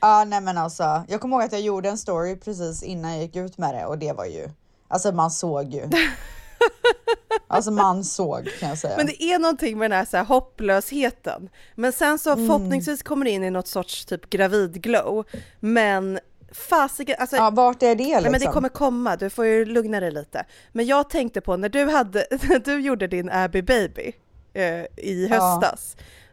Ja 0.00 0.24
nej 0.24 0.40
men 0.40 0.58
alltså. 0.58 1.04
Jag 1.08 1.20
kommer 1.20 1.36
ihåg 1.36 1.44
att 1.44 1.52
jag 1.52 1.60
gjorde 1.60 1.88
en 1.88 1.98
story 1.98 2.36
precis 2.36 2.82
innan 2.82 3.12
jag 3.12 3.20
gick 3.22 3.36
ut 3.36 3.58
med 3.58 3.74
det 3.74 3.86
och 3.86 3.98
det 3.98 4.12
var 4.12 4.24
ju... 4.24 4.48
Alltså 4.94 5.12
man 5.12 5.30
såg 5.30 5.74
ju. 5.74 5.82
alltså 7.48 7.70
man 7.70 8.04
såg 8.04 8.48
kan 8.60 8.68
jag 8.68 8.78
säga. 8.78 8.96
Men 8.96 9.06
det 9.06 9.22
är 9.22 9.38
någonting 9.38 9.78
med 9.78 9.90
den 9.90 9.98
här, 9.98 10.04
så 10.04 10.16
här 10.16 10.24
hopplösheten. 10.24 11.48
Men 11.74 11.92
sen 11.92 12.18
så 12.18 12.32
Mm. 12.32 12.46
förhoppningsvis 12.46 13.02
kommer 13.02 13.24
det 13.24 13.30
in 13.30 13.44
i 13.44 13.50
något 13.50 13.66
sorts 13.68 14.04
typ 14.04 14.30
gravidglow. 14.30 15.24
Men 15.60 16.18
fasiken, 16.52 17.16
alltså 17.18 17.36
Ja 17.36 17.50
vart 17.50 17.82
är 17.82 17.94
det 17.94 18.04
liksom? 18.04 18.22
Nej, 18.22 18.30
men 18.30 18.40
det 18.40 18.46
kommer 18.46 18.68
komma, 18.68 19.16
du 19.16 19.30
får 19.30 19.46
ju 19.46 19.64
lugna 19.64 20.00
dig 20.00 20.10
lite. 20.10 20.44
Men 20.72 20.86
jag 20.86 21.10
tänkte 21.10 21.40
på 21.40 21.56
när 21.56 21.68
du, 21.68 21.84
hade, 21.90 22.26
när 22.48 22.58
du 22.58 22.80
gjorde 22.80 23.06
din 23.06 23.30
Abby 23.30 23.62
Baby 23.62 24.12
eh, 24.54 24.64
i 24.96 25.28
Ja. 25.30 25.60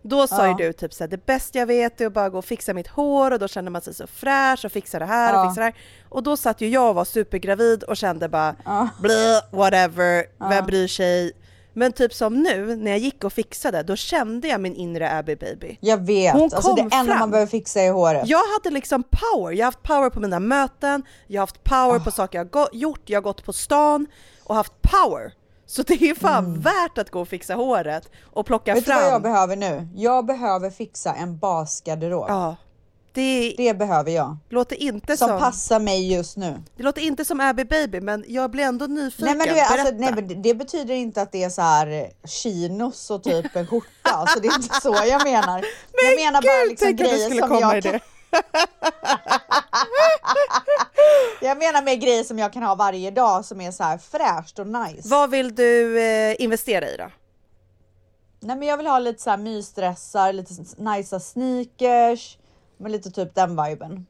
Då 0.03 0.27
sa 0.27 0.48
Ja. 0.48 0.60
ju 0.60 0.65
du 0.67 0.74
typ 0.74 0.93
såhär, 0.93 1.10
det 1.10 1.25
bästa 1.25 1.60
jag 1.60 1.65
vet 1.65 2.01
är 2.01 2.05
att 2.08 2.13
bara 2.13 2.29
gå 2.29 2.38
och 2.38 2.46
fixa 2.46 2.74
mitt 2.74 2.88
hår 2.88 3.31
och 3.31 3.39
då 3.39 3.48
känner 3.48 3.72
man 3.72 3.81
sig 3.81 3.93
så 3.93 4.08
fräsch 4.08 4.65
och 4.65 4.72
fixa 4.72 5.00
det 5.00 5.05
här 5.05 5.34
Ja. 5.34 5.41
och 5.41 5.50
fixa 5.51 5.60
det 5.62 5.65
här. 5.65 5.75
Och 6.10 6.24
då 6.24 6.38
satt 6.38 6.62
ju 6.62 6.70
jag 6.70 6.89
och 6.89 6.96
var 6.96 7.05
supergravid 7.05 7.84
och 7.84 7.98
kände 7.98 8.29
bara, 8.29 8.55
Ja. 8.65 8.89
blä, 9.01 9.41
whatever, 9.51 10.25
vem 10.50 10.65
bryr 10.65 10.88
sig? 10.88 11.31
Men 11.74 11.91
typ 11.91 12.13
som 12.13 12.34
nu, 12.43 12.75
när 12.75 12.91
jag 12.91 13.00
gick 13.00 13.24
och 13.24 13.34
fixade, 13.34 13.84
då 13.84 13.96
kände 13.96 14.48
jag 14.48 14.62
min 14.62 14.75
inre 14.75 15.12
Abby 15.17 15.36
Baby. 15.36 15.77
Jag 15.81 16.05
vet. 16.05 16.34
Hon 16.34 16.43
alltså 16.53 16.74
det 16.75 16.81
enda 16.81 17.03
fram. 17.05 17.20
man 17.20 17.31
behöver 17.31 17.50
fixa 17.51 17.81
är 17.81 17.91
håret. 17.91 18.27
Jag 18.27 18.38
hade 18.53 18.70
liksom 18.75 19.03
power. 19.03 19.51
Jag 19.53 19.60
har 19.65 19.65
haft 19.72 19.84
power 19.84 20.10
på 20.10 20.20
mina 20.20 20.39
möten, 20.39 21.03
jag 21.27 21.41
har 21.41 21.48
haft 21.48 21.63
power 21.63 21.96
Ah. 21.96 22.03
på 22.03 22.12
saker 22.12 22.38
jag 22.38 22.55
har 22.55 22.70
gjort, 22.74 23.01
jag 23.05 23.17
har 23.17 23.24
gått 23.24 23.43
på 23.46 23.53
stan 23.53 24.08
och 24.43 24.55
haft 24.55 24.74
power. 24.81 25.34
Så 25.71 25.83
det 25.83 25.93
är 26.09 26.15
fan 26.15 26.59
värt 26.61 26.97
att 26.97 27.09
gå 27.11 27.21
och 27.21 27.27
fixa 27.27 27.53
håret 27.55 28.09
och 28.33 28.45
plocka 28.45 28.71
Mm. 28.71 28.79
Vet 28.79 28.85
du 28.85 28.91
fram. 28.91 29.03
vad 29.03 29.13
jag 29.13 29.21
behöver 29.21 29.55
nu? 29.55 29.87
Jag 29.95 30.25
behöver 30.25 30.69
fixa 30.69 31.13
en 31.13 31.37
basgarderob. 31.37 32.25
ja, 32.29 32.55
Det, 33.13 33.53
Det 33.57 33.73
behöver 33.73 34.11
jag. 34.11 34.37
låter 34.49 34.81
inte 34.83 35.17
Som 35.17 35.27
som, 35.27 35.39
passar 35.39 35.79
mig 35.79 36.13
just 36.13 36.37
nu. 36.37 36.63
det 36.77 36.83
låter 36.83 37.01
inte 37.01 37.25
som 37.25 37.39
Abby 37.39 37.63
Baby, 37.63 38.01
men 38.01 38.25
jag 38.27 38.51
blir 38.51 38.63
ändå 38.63 38.85
nyfiken. 38.85 39.25
Nej 39.25 39.35
men, 39.35 39.47
du 39.47 39.53
vet, 39.53 39.71
alltså, 39.71 39.93
nej 39.97 40.11
men 40.15 40.41
det- 40.41 40.53
betyder 40.53 40.93
inte 40.93 41.21
att 41.21 41.31
det 41.31 41.43
är 41.43 41.49
så 41.49 41.61
här 41.61 41.87
eh, 41.87 42.27
chinos 42.27 43.09
och 43.11 43.23
typ 43.23 43.55
en 43.55 43.67
skjorta. 43.67 43.87
Alltså 44.03 44.39
det 44.39 44.47
är 44.47 44.55
inte 44.55 44.81
så 44.81 44.95
jag 45.07 45.23
menar. 45.23 45.65
jag 46.03 46.15
menar 46.25 46.41
bara 46.41 46.61
Gud, 46.61 46.69
liksom 46.69 46.89
att 46.89 46.97
det 46.97 47.03
grejer 47.03 47.29
som 47.29 47.37
jag 47.59 47.83
kan, 47.83 47.91
det. 47.91 47.99
Jag 51.41 51.58
menar 51.58 51.84
med 51.84 52.01
grejer 52.01 52.24
som 52.24 52.39
jag 52.39 52.53
kan 52.53 52.63
ha 52.63 52.75
varje 52.75 53.12
dag 53.12 53.46
som 53.46 53.62
är 53.62 53.72
så 53.72 53.84
här 53.84 53.98
fräscht 53.98 54.60
och 54.60 54.67
nice. 54.67 55.10
Vad 55.10 55.29
vill 55.29 55.55
du 55.55 56.00
eh, 56.00 56.36
investera 56.39 56.89
i 56.89 56.98
då? 56.98 57.12
Nej 58.39 58.55
men 58.55 58.67
jag 58.67 58.77
vill 58.77 58.88
ha 58.88 59.00
lite 59.00 59.22
så 59.22 59.29
här 59.29 59.38
mysdressar, 59.38 60.34
lite 60.34 60.53
nice 60.77 61.20
sneakers, 61.20 62.38
med 62.77 62.91
lite 62.91 63.12
typ 63.12 63.36
den 63.36 63.63
viben. 63.63 64.05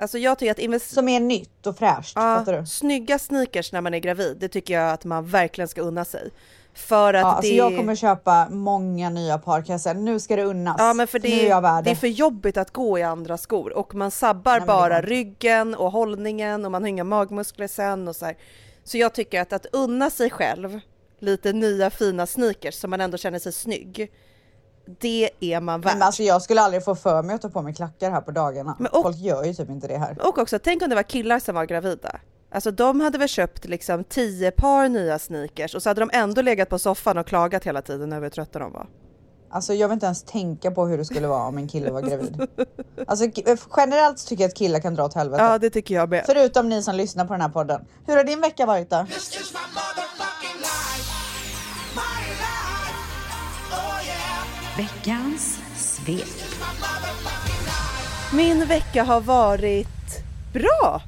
Alltså 0.00 0.18
jag 0.18 0.38
tycker 0.38 0.50
att 0.50 0.58
investera 0.58 0.94
Som 0.94 1.08
är 1.08 1.20
nytt 1.20 1.66
och 1.66 1.78
fräscht, 1.78 2.14
fattar 2.14 2.60
du? 2.60 2.66
snygga 2.66 3.18
sneakers 3.18 3.72
när 3.72 3.80
man 3.80 3.94
är 3.94 3.98
gravid, 3.98 4.36
det 4.40 4.48
tycker 4.48 4.74
jag 4.74 4.90
att 4.90 5.04
man 5.04 5.26
verkligen 5.26 5.68
ska 5.68 5.80
unna 5.80 6.04
sig. 6.04 6.30
För 6.78 7.14
att 7.14 7.20
Ja, 7.20 7.26
alltså 7.26 7.50
det... 7.50 7.56
jag 7.56 7.76
kommer 7.76 7.94
köpa 7.94 8.48
många 8.50 9.10
nya 9.10 9.38
par 9.38 9.62
kan 9.62 9.72
jag 9.72 9.80
säga. 9.80 9.94
Nu 9.94 10.20
ska 10.20 10.36
det 10.36 10.44
unnas. 10.44 10.76
Ja 10.78 10.94
men 10.94 11.06
för 11.06 11.18
nu 11.20 11.28
är 11.28 11.42
det, 11.42 11.48
jag 11.48 11.60
värd 11.60 11.84
det 11.84 11.90
är 11.90 11.94
för 11.94 12.06
jobbigt 12.06 12.56
att 12.56 12.70
gå 12.72 12.98
i 12.98 13.02
andra 13.02 13.38
skor 13.38 13.72
och 13.72 13.94
man 13.94 14.10
sabbar 14.10 14.52
Nej, 14.52 14.60
det 14.60 14.66
bara 14.66 15.00
ryggen 15.00 15.74
och 15.74 15.92
hållningen 15.92 16.64
och 16.64 16.70
man 16.70 16.82
har 16.82 16.88
inga 16.88 17.04
magmuskler 17.04 17.68
sen 17.68 18.08
och 18.08 18.16
så 18.16 18.26
här. 18.26 18.36
Så 18.84 18.98
jag 18.98 19.12
tycker 19.14 19.40
att 19.40 19.52
att 19.52 19.66
unna 19.72 20.10
sig 20.10 20.30
själv 20.30 20.80
lite 21.20 21.52
nya 21.52 21.90
fina 21.90 22.26
sneakers 22.26 22.74
så 22.74 22.88
man 22.88 23.00
ändå 23.00 23.16
känner 23.16 23.38
sig 23.38 23.52
snygg. 23.52 24.12
Det 25.00 25.30
är 25.40 25.60
man 25.60 25.80
värd. 25.80 25.92
Men 25.92 26.02
alltså 26.02 26.22
jag 26.22 26.42
skulle 26.42 26.60
aldrig 26.60 26.84
få 26.84 26.94
för 26.94 27.22
mig 27.22 27.34
att 27.34 27.42
ta 27.42 27.48
på 27.48 27.62
mig 27.62 27.74
klackar 27.74 28.10
här 28.10 28.20
på 28.20 28.30
dagarna. 28.30 28.76
Men 28.78 28.92
och- 28.92 29.02
Folk 29.02 29.16
gör 29.16 29.44
ju 29.44 29.54
typ 29.54 29.70
inte 29.70 29.86
det 29.88 29.98
här. 29.98 30.16
Och 30.26 30.38
också, 30.38 30.58
tänk 30.58 30.82
om 30.82 30.88
det 30.88 30.94
var 30.94 31.02
killar 31.02 31.38
som 31.38 31.54
var 31.54 31.64
gravida. 31.64 32.20
Alltså 32.50 32.70
de 32.70 33.00
hade 33.00 33.18
väl 33.18 33.28
köpt 33.28 33.64
liksom 33.64 34.04
tio 34.04 34.50
par 34.50 34.88
nya 34.88 35.18
sneakers 35.18 35.74
och 35.74 35.82
så 35.82 35.90
hade 35.90 36.00
de 36.00 36.10
ändå 36.12 36.42
legat 36.42 36.68
på 36.68 36.78
soffan 36.78 37.18
och 37.18 37.26
klagat 37.26 37.64
hela 37.64 37.82
tiden 37.82 38.12
över 38.12 38.22
hur 38.22 38.30
trötta 38.30 38.58
de 38.58 38.72
var. 38.72 38.86
Alltså 39.50 39.74
jag 39.74 39.88
vill 39.88 39.92
inte 39.94 40.06
ens 40.06 40.22
tänka 40.22 40.70
på 40.70 40.86
hur 40.86 40.98
det 40.98 41.04
skulle 41.04 41.26
vara 41.28 41.42
om 41.46 41.58
en 41.58 41.68
kille 41.68 41.90
var 41.90 42.00
gravid. 42.02 42.46
Alltså 43.06 43.24
ki- 43.24 43.58
generellt 43.76 44.26
tycker 44.26 44.44
jag 44.44 44.48
att 44.48 44.54
killar 44.56 44.80
kan 44.80 44.94
dra 44.94 45.04
åt 45.04 45.14
helvete. 45.14 45.42
Ja, 45.42 45.58
det 45.58 45.70
tycker 45.70 45.94
jag 45.94 46.08
med. 46.10 46.22
Förutom 46.26 46.68
ni 46.68 46.82
som 46.82 46.94
lyssnar 46.94 47.24
på 47.24 47.32
den 47.32 47.40
här 47.42 47.48
podden. 47.48 47.84
Hur 48.06 48.16
har 48.16 48.24
din 48.24 48.40
vecka 48.40 48.66
varit 48.66 48.90
då? 48.90 49.06
Veckans 54.76 55.58
svep. 55.76 56.28
Min 58.34 58.66
vecka 58.66 59.04
har 59.04 59.20
varit 59.20 59.88
bra. 60.52 61.02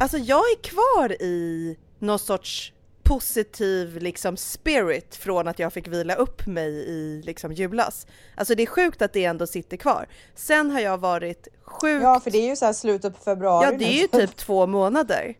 Alltså 0.00 0.18
jag 0.18 0.38
är 0.38 0.62
kvar 0.62 1.22
i 1.22 1.76
någon 1.98 2.18
sorts 2.18 2.72
positiv 3.02 3.96
liksom 4.00 4.36
spirit 4.36 5.16
från 5.16 5.48
att 5.48 5.58
jag 5.58 5.72
fick 5.72 5.88
vila 5.88 6.14
upp 6.14 6.46
mig 6.46 6.70
i 6.70 7.22
liksom 7.24 7.52
julas. 7.52 8.06
Alltså 8.36 8.54
det 8.54 8.62
är 8.62 8.66
sjukt 8.66 9.02
att 9.02 9.12
det 9.12 9.24
ändå 9.24 9.46
sitter 9.46 9.76
kvar. 9.76 10.08
Sen 10.34 10.70
har 10.70 10.80
jag 10.80 10.98
varit 10.98 11.48
sjukt... 11.64 12.02
Ja 12.02 12.20
för 12.20 12.30
det 12.30 12.38
är 12.38 12.48
ju 12.48 12.56
så 12.56 12.64
här 12.64 12.72
slutet 12.72 13.14
på 13.16 13.20
februari 13.22 13.66
Ja, 13.72 13.78
det 13.78 13.84
är 13.84 14.00
ju 14.00 14.06
typ 14.06 14.36
två 14.36 14.66
månader. 14.66 15.34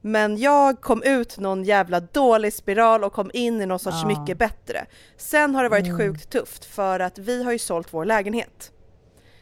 Men 0.00 0.36
jag 0.38 0.80
kom 0.80 1.02
ut 1.02 1.38
någon 1.38 1.64
jävla 1.64 2.00
dålig 2.00 2.52
spiral 2.52 3.04
och 3.04 3.12
kom 3.12 3.30
in 3.34 3.60
i 3.60 3.66
någon 3.66 3.78
sorts 3.78 3.98
Ja. 4.02 4.08
mycket 4.20 4.38
bättre. 4.38 4.86
Sen 5.16 5.54
har 5.54 5.62
det 5.62 5.68
varit 5.68 5.86
Mm. 5.86 5.98
sjukt 5.98 6.30
tufft 6.30 6.64
för 6.64 7.00
att 7.00 7.18
vi 7.18 7.42
har 7.42 7.52
ju 7.52 7.58
sålt 7.58 7.94
vår 7.94 8.04
lägenhet. 8.04 8.72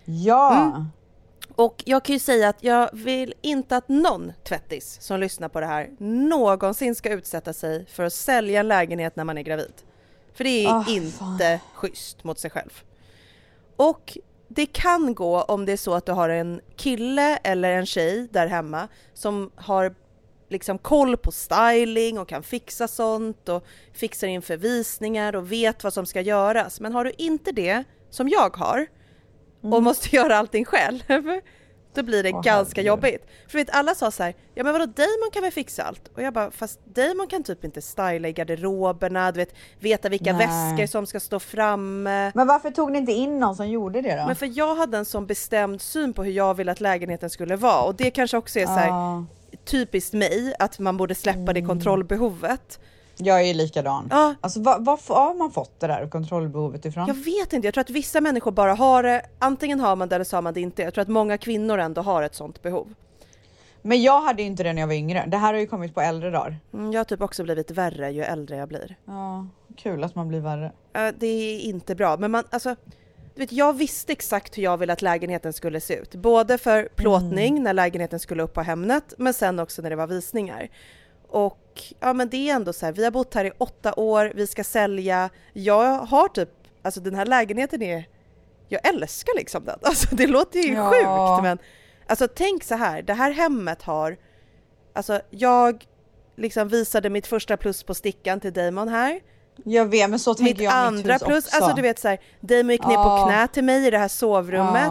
Ja. 0.05 0.63
Mm. 0.63 0.87
Och 1.57 1.83
jag 1.87 2.05
kan 2.05 2.13
ju 2.13 2.19
säga 2.19 2.49
att 2.49 2.63
jag 2.63 2.91
vill 2.93 3.35
inte 3.41 3.77
att 3.77 3.89
någon 3.89 4.33
tvättis 4.45 4.99
som 5.01 5.21
lyssnar 5.21 5.49
på 5.49 5.61
det 5.61 5.67
här 5.67 5.91
någonsin 5.99 6.95
ska 6.95 7.11
utsätta 7.13 7.53
sig 7.53 7.87
för 7.87 8.05
att 8.05 8.13
sälja 8.13 8.61
en 8.61 8.69
lägenhet 8.69 9.17
när 9.17 9.25
man 9.25 9.39
är 9.39 9.43
gravid. 9.43 9.73
För 10.35 10.45
det 10.45 10.65
är 10.65 10.69
Ah, 10.69 10.85
inte 10.89 11.61
schysst 11.75 12.25
mot 12.25 12.39
sig 12.39 12.51
själv. 12.51 12.83
Och 13.77 14.19
det 14.49 14.67
kan 14.67 15.15
gå 15.15 15.43
om 15.43 15.67
det 15.67 15.73
är 15.73 15.77
så 15.77 15.95
att 15.95 16.07
du 16.07 16.13
har 16.13 16.29
en 16.29 16.61
kille 16.77 17.37
eller 17.37 17.73
en 17.73 17.87
tjej 17.87 18.29
där 18.31 18.47
hemma 18.47 18.89
som 19.15 19.51
har 19.57 19.95
liksom 20.49 20.79
koll 20.79 21.17
på 21.17 21.33
styling 21.33 22.19
och 22.19 22.29
kan 22.29 22.43
fixa 22.43 22.89
sånt 22.89 23.49
och 23.49 23.65
fixar 23.93 24.27
inför 24.27 24.57
visningar 24.57 25.37
och 25.37 25.53
vet 25.53 25.85
vad 25.85 25.93
som 25.93 26.07
ska 26.07 26.21
göras. 26.21 26.81
Men 26.81 26.93
har 26.93 27.05
du 27.05 27.13
inte 27.19 27.53
det, 27.53 27.85
som 28.11 28.29
jag 28.29 28.57
har, 28.57 28.87
och 29.75 29.83
måste 29.83 30.17
göra 30.17 30.37
allting 30.37 30.65
själv, 30.65 31.03
då 31.95 32.03
blir 32.03 32.23
det 32.23 32.33
Åh, 32.33 32.43
ganska 32.43 32.81
herregud. 32.81 32.87
jobbigt. 32.87 33.27
För 33.49 33.59
vet, 33.59 33.71
alla 33.71 33.95
sa 33.95 34.11
så 34.11 34.23
här, 34.23 34.35
ja 34.55 34.65
men 34.65 34.73
vadå 34.73 34.87
Damon 34.87 35.31
kan 35.33 35.43
väl 35.43 35.53
fixa 35.53 35.83
allt? 35.83 36.11
Och 36.15 36.23
jag 36.23 36.35
bara, 36.35 36.51
fast 36.51 36.81
Damon 36.85 37.27
kan 37.27 37.43
typ 37.43 37.65
inte 37.65 37.83
styla 37.83 38.29
i 38.29 38.33
garderoberna, 38.33 39.33
du 39.33 39.37
vet, 39.39 39.55
veta 39.81 40.09
vilka 40.09 40.33
Nej. 40.33 40.47
väskor 40.47 40.87
som 40.87 41.07
ska 41.07 41.21
stå 41.21 41.39
framme. 41.41 42.33
Men 42.35 42.47
varför 42.47 42.71
tog 42.71 42.93
ni 42.93 42.99
inte 42.99 43.13
in 43.13 43.39
någon 43.41 43.57
som 43.57 43.69
gjorde 43.69 44.01
det 44.03 44.17
då? 44.17 44.27
Men 44.27 44.37
för 44.37 44.59
jag 44.59 44.75
hade 44.75 44.99
en 44.99 45.05
sån 45.05 45.27
bestämd 45.27 45.81
syn 45.81 46.13
på 46.13 46.25
hur 46.25 46.33
jag 46.33 46.55
ville 46.55 46.73
att 46.73 46.81
lägenheten 46.81 47.31
skulle 47.31 47.57
vara 47.57 47.83
och 47.83 47.95
det 47.95 48.11
kanske 48.11 48.37
också 48.37 48.59
är 48.59 48.67
så 48.67 48.73
här 48.73 49.25
typiskt 49.65 50.13
mig, 50.13 50.55
att 50.59 50.79
man 50.79 50.97
borde 50.97 51.15
släppa 51.15 51.53
det 51.53 51.63
kontrollbehovet. 51.63 52.81
Jag 53.19 53.43
är 53.43 53.55
likadan. 53.55 54.09
Ja. 54.11 54.35
Alltså 54.41 54.61
vad, 54.61 54.85
vad 54.85 54.99
har 55.09 55.35
man 55.35 55.51
fått 55.51 55.81
det 55.81 55.87
där 55.87 56.09
kontrollbehovet 56.09 56.85
ifrån? 56.85 57.07
Jag 57.07 57.15
vet 57.15 57.53
inte, 57.53 57.67
jag 57.67 57.75
tror 57.75 57.81
att 57.81 57.91
vissa 57.91 58.21
människor 58.21 58.51
bara 58.51 58.75
har 58.75 59.03
det, 59.03 59.23
antingen 59.39 59.81
har 59.81 59.97
man 59.97 60.09
det 60.09 60.15
eller 60.15 60.25
så 60.25 60.37
har 60.37 60.43
man 60.43 60.55
det 60.55 60.61
inte. 60.61 60.83
Jag 60.83 60.95
tror 60.95 61.03
att 61.03 61.09
många 61.09 61.39
kvinnor 61.39 61.79
ändå 61.79 62.03
har 62.03 62.23
ett 62.23 62.35
sånt 62.35 62.63
behov. 62.63 62.95
Men 63.83 64.03
jag 64.03 64.21
hade 64.21 64.43
inte 64.43 64.63
det 64.63 64.73
när 64.73 64.83
jag 64.83 64.87
var 64.87 64.95
yngre. 64.95 65.25
Det 65.27 65.37
här 65.37 65.53
har 65.53 65.61
ju 65.61 65.67
kommit 65.67 65.95
på 65.95 66.01
äldre 66.01 66.31
dagar. 66.31 66.57
Mm, 66.75 66.93
Jag 66.93 67.01
har 67.01 67.05
typ 67.05 67.23
också 67.23 67.43
blivit 67.45 67.71
värre 67.71 68.11
ju 68.11 68.23
äldre 68.23 68.57
jag 68.57 68.69
blir. 68.69 68.97
Ja, 69.05 69.47
kul 69.77 70.05
att 70.05 70.15
man 70.15 70.29
blir 70.29 70.41
värre. 70.41 70.73
Det 71.19 71.27
är 71.27 71.61
inte 71.61 71.95
bra, 71.95 72.17
men 72.17 72.31
man, 72.31 72.45
alltså, 72.51 72.77
du 73.35 73.41
vet, 73.41 73.53
jag 73.53 73.73
visste 73.73 74.13
exakt 74.13 74.59
hur 74.59 74.63
jag 74.63 74.77
ville 74.77 74.93
att 74.93 75.03
lägenheten 75.03 75.53
skulle 75.53 75.81
se 75.81 75.95
ut. 75.95 76.15
Både 76.15 76.59
för 76.59 76.89
plåtning 76.97 77.63
när 77.63 77.73
lägenheten 77.73 78.21
skulle 78.21 78.43
upp 78.43 78.53
på 78.55 78.63
Hemnet, 78.63 79.15
men 79.19 79.35
sen 79.35 79.59
också 79.59 79.83
när 79.83 79.91
det 79.91 79.97
var 79.97 80.07
visningar. 80.07 80.69
Och 81.37 81.83
ja, 82.01 82.13
men 82.13 82.29
det 82.29 82.51
är 82.51 82.55
ändå 82.55 82.73
så 82.73 82.87
här, 82.87 82.93
vi 82.93 83.05
har 83.05 83.11
bott 83.11 83.35
här 83.35 83.45
i 83.45 83.53
åtta 83.59 83.95
år, 83.97 84.33
vi 84.35 84.47
ska 84.47 84.65
sälja. 84.65 85.31
Jag 85.53 85.99
har 85.99 86.29
typ, 86.29 86.49
alltså 86.83 87.01
den 87.01 87.15
här 87.15 87.27
lägenheten 87.27 87.83
är, 87.83 88.05
jag 88.69 88.89
älskar 88.89 89.33
liksom 89.37 89.65
den. 89.65 89.79
Alltså 89.83 90.15
det 90.17 90.27
låter 90.27 90.59
ju 90.61 90.75
Ja. 90.75 90.91
sjukt, 90.91 91.43
men 91.43 91.59
alltså 92.07 92.29
tänk 92.29 92.65
så 92.65 92.75
här, 92.75 93.03
det 93.03 93.15
här 93.15 93.31
hemmet 93.31 93.83
har, 93.83 94.17
alltså 94.93 95.21
jag 95.31 95.85
liksom 96.37 96.69
visade 96.69 97.11
mitt 97.11 97.27
första 97.27 97.57
plus 97.57 97.83
på 97.83 97.95
stickan 97.95 98.41
till 98.41 98.53
Damon 98.53 98.89
här. 98.89 99.21
Jag 99.65 99.87
vet, 99.87 100.11
men 100.11 100.19
så 100.19 100.35
tänker 100.35 100.53
Mitt 100.55 100.63
jag 100.63 100.73
om 100.73 100.79
andra 100.79 101.13
mitt 101.13 101.23
hus 101.23 101.27
plus, 101.27 101.47
också. 101.47 101.57
alltså 101.57 101.77
du 101.77 101.83
vet 101.83 101.99
såhär, 101.99 102.19
Damon 102.41 102.71
gick 102.71 102.87
ner 102.87 102.95
Ja. 102.95 103.19
på 103.21 103.27
knä 103.29 103.49
till 103.49 103.65
mig 103.65 103.87
i 103.87 103.91
det 103.91 103.99
här 103.99 104.09
sovrummet. 104.09 104.91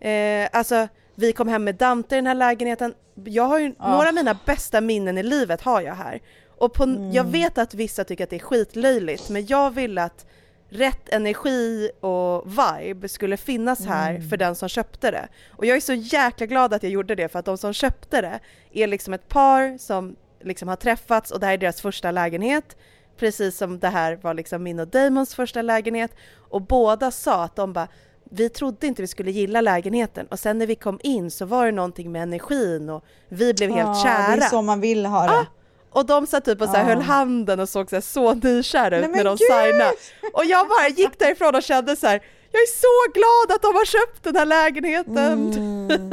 Ja. 0.00 0.08
Eh, 0.08 0.48
alltså 0.52 0.88
vi 1.20 1.32
kom 1.32 1.48
hem 1.48 1.64
med 1.64 1.74
Dante 1.74 2.14
i 2.14 2.18
den 2.18 2.26
här 2.26 2.34
lägenheten. 2.34 2.94
Jag 3.24 3.44
har 3.44 3.58
ju, 3.58 3.74
Ja. 3.78 3.90
några 3.90 4.08
av 4.08 4.14
mina 4.14 4.36
bästa 4.46 4.80
minnen 4.80 5.18
i 5.18 5.22
livet 5.22 5.62
har 5.62 5.80
jag 5.80 5.94
här. 5.94 6.20
Och 6.58 6.72
på, 6.72 6.82
Mm. 6.84 7.12
jag 7.12 7.24
vet 7.24 7.58
att 7.58 7.74
vissa 7.74 8.04
tycker 8.04 8.24
att 8.24 8.30
det 8.30 8.36
är 8.36 8.40
skitlöjligt, 8.40 9.28
men 9.30 9.46
jag 9.46 9.70
ville 9.70 10.02
att 10.02 10.26
rätt 10.68 11.08
energi 11.08 11.90
och 12.00 12.46
vibe 12.46 13.08
skulle 13.08 13.36
finnas 13.36 13.86
här 13.86 14.10
Mm. 14.14 14.28
för 14.28 14.36
den 14.36 14.54
som 14.54 14.68
köpte 14.68 15.10
det. 15.10 15.28
Och 15.56 15.66
jag 15.66 15.76
är 15.76 15.80
så 15.80 15.92
jäkla 15.94 16.46
glad 16.46 16.74
att 16.74 16.82
jag 16.82 16.92
gjorde 16.92 17.14
det 17.14 17.28
för 17.28 17.38
att 17.38 17.44
de 17.44 17.58
som 17.58 17.72
köpte 17.72 18.20
det 18.20 18.40
är 18.82 18.86
liksom 18.86 19.14
ett 19.14 19.28
par 19.28 19.78
som 19.78 20.16
liksom 20.42 20.68
har 20.68 20.76
träffats 20.76 21.30
och 21.30 21.40
det 21.40 21.46
här 21.46 21.52
är 21.52 21.58
deras 21.58 21.80
första 21.80 22.10
lägenhet. 22.10 22.76
Precis 23.16 23.56
som 23.56 23.78
det 23.78 23.88
här 23.88 24.16
var 24.22 24.34
liksom 24.34 24.62
min 24.62 24.80
och 24.80 24.88
Damons 24.88 25.34
första 25.34 25.62
lägenhet. 25.62 26.14
Och 26.50 26.62
båda 26.62 27.10
sa 27.10 27.44
att 27.44 27.56
de 27.56 27.72
bara 27.72 27.88
vi 28.32 28.48
trodde 28.48 28.86
inte 28.86 29.02
vi 29.02 29.08
skulle 29.08 29.30
gilla 29.30 29.60
lägenheten 29.60 30.26
och 30.26 30.38
sen 30.38 30.58
när 30.58 30.66
vi 30.66 30.74
kom 30.74 31.00
in 31.02 31.30
så 31.30 31.44
var 31.46 31.66
det 31.66 31.72
någonting 31.72 32.12
med 32.12 32.22
energin 32.22 32.90
och 32.90 33.04
vi 33.28 33.54
blev 33.54 33.70
helt 33.70 33.88
Ja, 33.88 34.02
kära. 34.04 34.36
Det 34.36 34.42
är 34.42 34.48
så 34.48 34.62
man 34.62 34.80
vill 34.80 35.06
ha 35.06 35.26
det. 35.26 35.32
Ah, 35.32 35.46
och 35.90 36.06
de 36.06 36.26
satt 36.26 36.44
typ 36.44 36.60
och 36.60 36.68
så 36.68 36.74
här 36.74 36.82
Ja. 36.82 36.94
höll 36.94 37.02
handen 37.02 37.60
och 37.60 37.68
såg 37.68 37.88
så, 37.90 37.96
här 37.96 38.00
så 38.00 38.34
nykära 38.34 38.98
ut 38.98 39.10
när 39.10 39.24
de 39.24 39.36
gud! 39.36 39.38
signade. 39.38 39.92
Och 40.32 40.44
jag 40.44 40.68
bara 40.68 40.88
gick 40.88 41.18
därifrån 41.18 41.54
och 41.54 41.62
kände 41.62 41.96
så 41.96 42.06
här, 42.06 42.22
jag 42.52 42.60
är 42.62 42.66
så 42.80 43.12
glad 43.14 43.56
att 43.56 43.62
de 43.62 43.74
har 43.74 43.84
köpt 43.84 44.24
den 44.24 44.36
här 44.36 44.46
lägenheten. 44.46 45.52
Mm. 45.52 46.10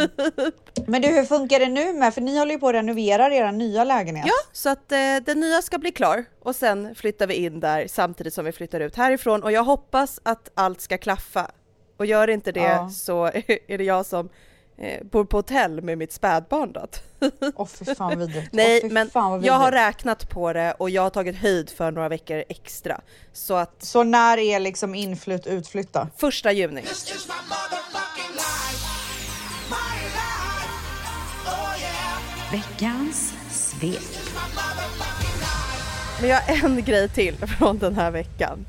Men 0.87 1.01
du, 1.01 1.07
hur 1.07 1.23
funkar 1.23 1.59
det 1.59 1.65
nu 1.67 1.93
med? 1.93 2.13
För 2.13 2.21
ni 2.21 2.37
håller 2.39 2.51
ju 2.51 2.59
på 2.59 2.67
att 2.67 2.73
renovera 2.75 3.33
er 3.35 3.51
nya 3.51 3.83
lägenhet. 3.83 4.25
Ja, 4.27 4.33
så 4.51 4.69
att 4.69 4.91
eh, 4.91 4.97
den 5.25 5.39
nya 5.39 5.61
ska 5.61 5.77
bli 5.77 5.91
klar 5.91 6.25
och 6.43 6.55
sen 6.55 6.95
flyttar 6.95 7.27
vi 7.27 7.33
in 7.33 7.59
där 7.59 7.87
samtidigt 7.89 8.33
som 8.33 8.45
vi 8.45 8.51
flyttar 8.51 8.79
ut 8.79 8.95
härifrån 8.95 9.43
och 9.43 9.51
jag 9.51 9.63
hoppas 9.63 10.19
att 10.23 10.51
allt 10.53 10.81
ska 10.81 10.97
klaffa. 10.97 11.51
Och 11.97 12.05
gör 12.05 12.27
inte 12.27 12.51
det 12.51 12.59
Ja. 12.59 12.89
så 12.89 13.25
är 13.67 13.77
det 13.77 13.83
jag 13.83 14.05
som 14.05 14.29
eh, 14.77 15.03
bor 15.03 15.25
på 15.25 15.37
hotell 15.37 15.81
med 15.81 15.97
mitt 15.97 16.11
spädbarn 16.13 16.71
då. 16.71 16.87
Åh 17.55 17.67
fy 17.67 17.85
fan 17.95 18.09
vad 18.09 18.17
vidrigt. 18.19 18.53
Nej, 18.53 18.81
fy 18.81 18.89
men 18.89 19.09
fan, 19.09 19.31
vad 19.31 19.43
jag 19.45 19.53
har 19.53 19.71
räknat 19.71 20.29
på 20.29 20.53
det 20.53 20.71
och 20.73 20.89
jag 20.89 21.01
har 21.01 21.09
tagit 21.09 21.35
höjd 21.35 21.69
för 21.69 21.91
några 21.91 22.09
veckor 22.09 22.43
extra. 22.49 23.01
Så 23.33 23.53
att 23.53 23.83
Så 23.83 24.03
när 24.03 24.37
är 24.37 24.59
liksom 24.59 24.95
inflytt 24.95 25.47
utflytt 25.47 25.93
då? 25.93 26.07
första 26.17 26.51
juni. 26.51 26.83
Veckans 32.51 33.33
svek. 33.51 33.99
Men 36.21 36.29
jag 36.29 36.41
har 36.41 36.65
en 36.65 36.83
grej 36.83 37.09
till 37.09 37.35
från 37.35 37.77
den 37.77 37.95
här 37.95 38.11
veckan. 38.11 38.65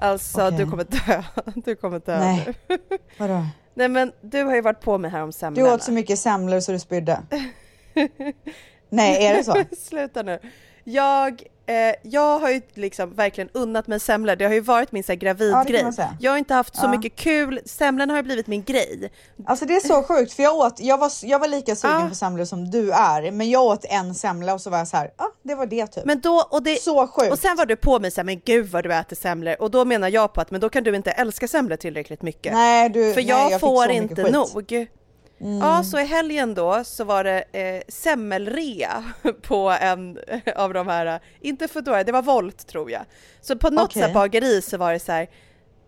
Alltså 0.00 0.46
Okej. 0.46 0.58
du 0.58 0.66
kommer 0.70 0.84
dö. 0.84 1.22
Du 1.64 1.76
kommer 1.76 1.98
dö 1.98 2.18
Nej. 2.18 2.54
nu. 2.68 2.78
Vadå? 3.18 3.46
Nej 3.74 3.88
men 3.88 4.12
du 4.20 4.42
har 4.44 4.54
ju 4.54 4.60
varit 4.60 4.80
på 4.80 4.98
mig 4.98 5.10
här 5.10 5.22
om 5.22 5.28
Du 5.28 5.32
semlorna. 5.32 5.74
åt 5.74 5.82
så 5.82 5.92
mycket 5.92 6.18
semlor 6.18 6.60
så 6.60 6.72
du 6.72 6.78
spydde. 6.78 7.20
Nej, 8.88 9.26
är 9.26 9.34
det 9.36 9.44
så? 9.44 9.64
Sluta 9.78 10.22
nu. 10.22 10.38
Jag, 10.84 11.42
eh, 11.70 11.94
jag 12.02 12.38
har 12.38 12.50
ju 12.50 12.60
liksom 12.74 13.14
verkligen 13.14 13.50
unnat 13.54 13.86
mig 13.86 14.00
semlor. 14.00 14.36
Det 14.36 14.44
har 14.44 14.52
ju 14.52 14.60
varit 14.60 14.92
min 14.92 15.04
så 15.04 15.12
här, 15.12 15.18
Ja, 15.22 15.34
gravidgrej. 15.34 15.92
säga. 15.92 16.16
jag 16.20 16.30
har 16.30 16.38
inte 16.38 16.54
haft 16.54 16.76
så 16.76 16.84
Ja. 16.86 16.90
mycket 16.90 17.16
kul. 17.16 17.60
Semlorna 17.64 18.12
har 18.12 18.18
ju 18.18 18.22
blivit 18.22 18.46
min 18.46 18.62
grej. 18.64 19.12
Alltså 19.46 19.64
det 19.66 19.76
är 19.76 19.80
så 19.80 20.02
sjukt 20.02 20.32
för 20.32 20.42
jag 20.42 20.56
åt, 20.56 20.80
jag 20.80 20.98
var, 20.98 21.10
jag 21.22 21.38
var 21.38 21.48
lika 21.48 21.76
sugen 21.76 22.00
Ja. 22.00 22.08
på 22.08 22.14
semlor 22.14 22.44
som 22.44 22.70
du 22.70 22.90
är, 22.92 23.30
men 23.32 23.50
jag 23.50 23.62
åt 23.64 23.84
en 23.84 24.14
semla 24.14 24.54
och 24.54 24.60
så 24.60 24.70
var 24.70 24.78
jag 24.78 24.88
så 24.88 24.96
här, 24.96 25.10
ja 25.18 25.24
ah, 25.24 25.30
det 25.42 25.54
var 25.54 25.66
det 25.66 25.86
typ. 25.86 26.04
Men 26.04 26.20
då, 26.20 26.44
och, 26.50 26.62
det, 26.62 26.82
så 26.82 27.06
sjukt. 27.06 27.32
och 27.32 27.38
sen 27.38 27.56
var 27.56 27.66
du 27.66 27.76
på 27.76 27.98
mig 27.98 28.10
så 28.10 28.20
här, 28.20 28.24
men 28.26 28.40
gud 28.44 28.66
vad 28.70 28.84
du 28.84 28.94
äter 28.94 29.16
semlor. 29.16 29.56
Och 29.60 29.70
då 29.70 29.84
menar 29.84 30.08
jag 30.08 30.32
på 30.32 30.40
att, 30.40 30.50
men 30.50 30.60
då 30.60 30.68
kan 30.68 30.84
du 30.84 30.96
inte 30.96 31.10
älska 31.10 31.48
semlor 31.48 31.76
tillräckligt 31.76 32.22
mycket. 32.22 32.52
nej, 32.52 32.88
du, 32.88 33.12
För 33.14 33.22
nej, 33.22 33.26
jag, 33.50 33.60
får 33.60 33.90
inte 33.90 34.24
skit. 34.24 34.90
Nog. 35.40 35.62
Ja, 35.62 35.82
så 35.82 35.98
i 35.98 36.04
helgen 36.04 36.54
då 36.54 36.84
så 36.84 37.04
var 37.04 37.24
det 37.24 37.44
eh, 37.52 37.82
semmelrea 37.88 39.04
på 39.42 39.68
en 39.80 40.18
av 40.56 40.72
de 40.74 40.88
här, 40.88 41.20
inte 41.40 41.68
Foodora, 41.68 42.04
det 42.04 42.12
var 42.12 42.22
Volt 42.22 42.66
tror 42.66 42.90
jag. 42.90 43.02
Så 43.40 43.56
på 43.56 43.70
något 43.70 43.94
här 43.94 44.14
bageri 44.14 44.62
så 44.62 44.76
var 44.76 44.92
det 44.92 44.98
så 45.00 45.12
här 45.12 45.28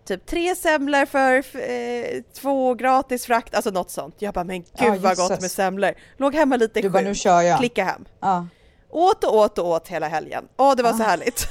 typ 0.05 0.25
tre 0.25 0.55
semlor 0.55 1.05
för 1.05 1.35
eh, 1.71 2.21
två 2.41 2.73
gratis 2.73 3.25
frakt, 3.25 3.55
alltså 3.55 3.71
något 3.71 3.91
sånt. 3.91 4.15
Jag 4.19 4.33
bara, 4.33 4.43
men 4.43 4.59
gud 4.61 4.69
Ja, 4.77 4.95
vad 4.99 5.17
gott 5.17 5.41
med 5.41 5.51
semlor. 5.51 5.91
Låg 6.17 6.35
hemma 6.35 6.55
lite 6.57 6.81
Du 6.81 6.89
bara, 6.89 6.99
sjuk, 6.99 7.07
nu 7.07 7.15
kör 7.15 7.41
jag. 7.41 7.59
klicka 7.59 7.83
hem. 7.83 8.05
Ja. 8.19 8.47
Åt 8.89 9.23
och 9.23 9.35
åt 9.35 9.57
och 9.57 9.67
åt 9.67 9.87
hela 9.87 10.07
helgen. 10.07 10.47
Åh, 10.57 10.75
det 10.75 10.83
var 10.83 10.89
Ah. 10.89 10.97
så 10.97 11.03
härligt. 11.03 11.47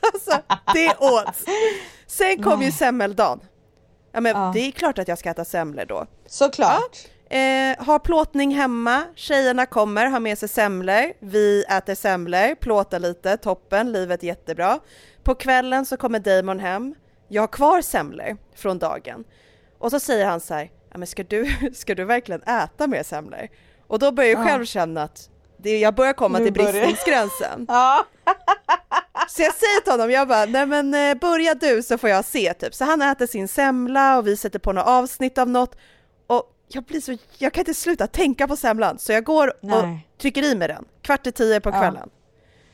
alltså, 0.14 0.32
det 0.74 0.96
åts. 0.98 1.44
Sen 2.06 2.42
kom 2.42 2.62
ju 2.62 2.72
semmeldagen. 2.72 3.40
Ja, 4.12 4.20
men 4.20 4.36
Ja. 4.36 4.50
det 4.54 4.60
är 4.60 4.70
klart 4.70 4.98
att 4.98 5.08
jag 5.08 5.18
ska 5.18 5.30
äta 5.30 5.44
semlor 5.44 5.84
då. 5.84 6.06
Såklart. 6.26 6.98
Eh, 7.30 7.84
har 7.84 7.98
plåtning 7.98 8.54
hemma, 8.54 9.02
tjejerna 9.14 9.66
kommer, 9.66 10.06
har 10.06 10.20
med 10.20 10.38
sig 10.38 10.48
semlor, 10.48 11.12
vi 11.20 11.64
äter 11.64 11.94
semlor, 11.94 12.54
plåtar 12.54 12.98
lite, 12.98 13.36
toppen, 13.36 13.92
livet 13.92 14.22
jättebra. 14.22 14.78
På 15.22 15.34
kvällen 15.34 15.86
så 15.86 15.96
kommer 15.96 16.18
Damon 16.18 16.60
hem, 16.60 16.94
jag 17.28 17.42
har 17.42 17.46
kvar 17.48 17.80
semlor 17.80 18.36
från 18.56 18.78
dagen. 18.78 19.24
Och 19.78 19.90
så 19.90 20.00
säger 20.00 20.26
han 20.26 20.40
så 20.40 20.54
här, 20.54 20.70
ja, 20.92 20.98
men 20.98 21.06
ska, 21.06 21.22
du, 21.24 21.46
ska 21.74 21.94
du 21.94 22.04
verkligen 22.04 22.42
äta 22.42 22.86
mer 22.86 23.02
semlor? 23.02 23.48
Och 23.86 23.98
då 23.98 24.12
börjar 24.12 24.30
jag 24.30 24.40
Ja. 24.40 24.44
själv 24.44 24.64
känna 24.64 25.02
att 25.02 25.28
det, 25.56 25.78
jag 25.78 25.94
börjar 25.94 26.12
komma 26.12 26.38
Nu 26.38 26.44
till 26.44 26.52
bristningsgränsen. 26.52 27.66
Ja. 27.68 28.06
Så 29.28 29.42
jag 29.42 29.54
säger 29.54 29.80
till 29.80 29.92
honom, 29.92 30.10
jag 30.10 30.28
bara, 30.28 30.44
nej 30.44 30.66
men 30.66 30.94
eh, 30.94 31.14
börja 31.14 31.54
du 31.54 31.82
så 31.82 31.98
får 31.98 32.10
jag 32.10 32.24
se 32.24 32.54
typ. 32.54 32.74
Så 32.74 32.84
han 32.84 33.02
äter 33.02 33.26
sin 33.26 33.48
semla 33.48 34.18
och 34.18 34.26
vi 34.26 34.36
sätter 34.36 34.58
på 34.58 34.72
något 34.72 34.86
avsnitt 34.86 35.38
av 35.38 35.48
något. 35.48 35.76
Och 36.70 36.76
jag 36.76 36.84
blir 36.84 37.00
så, 37.00 37.16
jag 37.38 37.52
kan 37.52 37.60
inte 37.60 37.74
sluta 37.74 38.06
tänka 38.06 38.48
på 38.48 38.56
semlan. 38.56 38.98
Så 38.98 39.12
jag 39.12 39.24
går 39.24 39.48
och 39.48 39.54
Nej. 39.84 40.06
trycker 40.20 40.42
i 40.42 40.54
mig 40.54 40.68
den, 40.68 40.84
kvart 41.02 41.26
i 41.26 41.32
tio 41.32 41.60
på 41.60 41.68
Ja. 41.70 41.80
kvällen. 41.80 42.10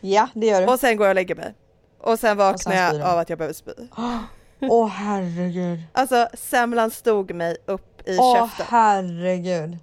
ja, 0.00 0.28
det 0.34 0.46
gör 0.46 0.60
du. 0.62 0.66
Och 0.72 0.80
sen 0.80 0.96
går 0.96 1.06
jag 1.06 1.10
och 1.10 1.14
lägger 1.14 1.34
mig. 1.34 1.54
Och 2.00 2.18
sen 2.18 2.36
vaknar 2.36 2.54
Och 2.54 2.60
sen 2.60 2.76
jag 3.00 3.00
av 3.12 3.18
att 3.18 3.28
jag 3.28 3.38
behöver 3.38 3.54
spy. 3.54 3.72
Åh 4.60 4.88
herregud. 4.88 5.80
Alltså 5.92 6.28
semlan 6.34 6.90
stod 6.90 7.34
mig 7.34 7.56
upp 7.66 8.08
i 8.08 8.16
Åh 8.18 8.34
käften. 8.48 8.66
herregud. 8.68 9.78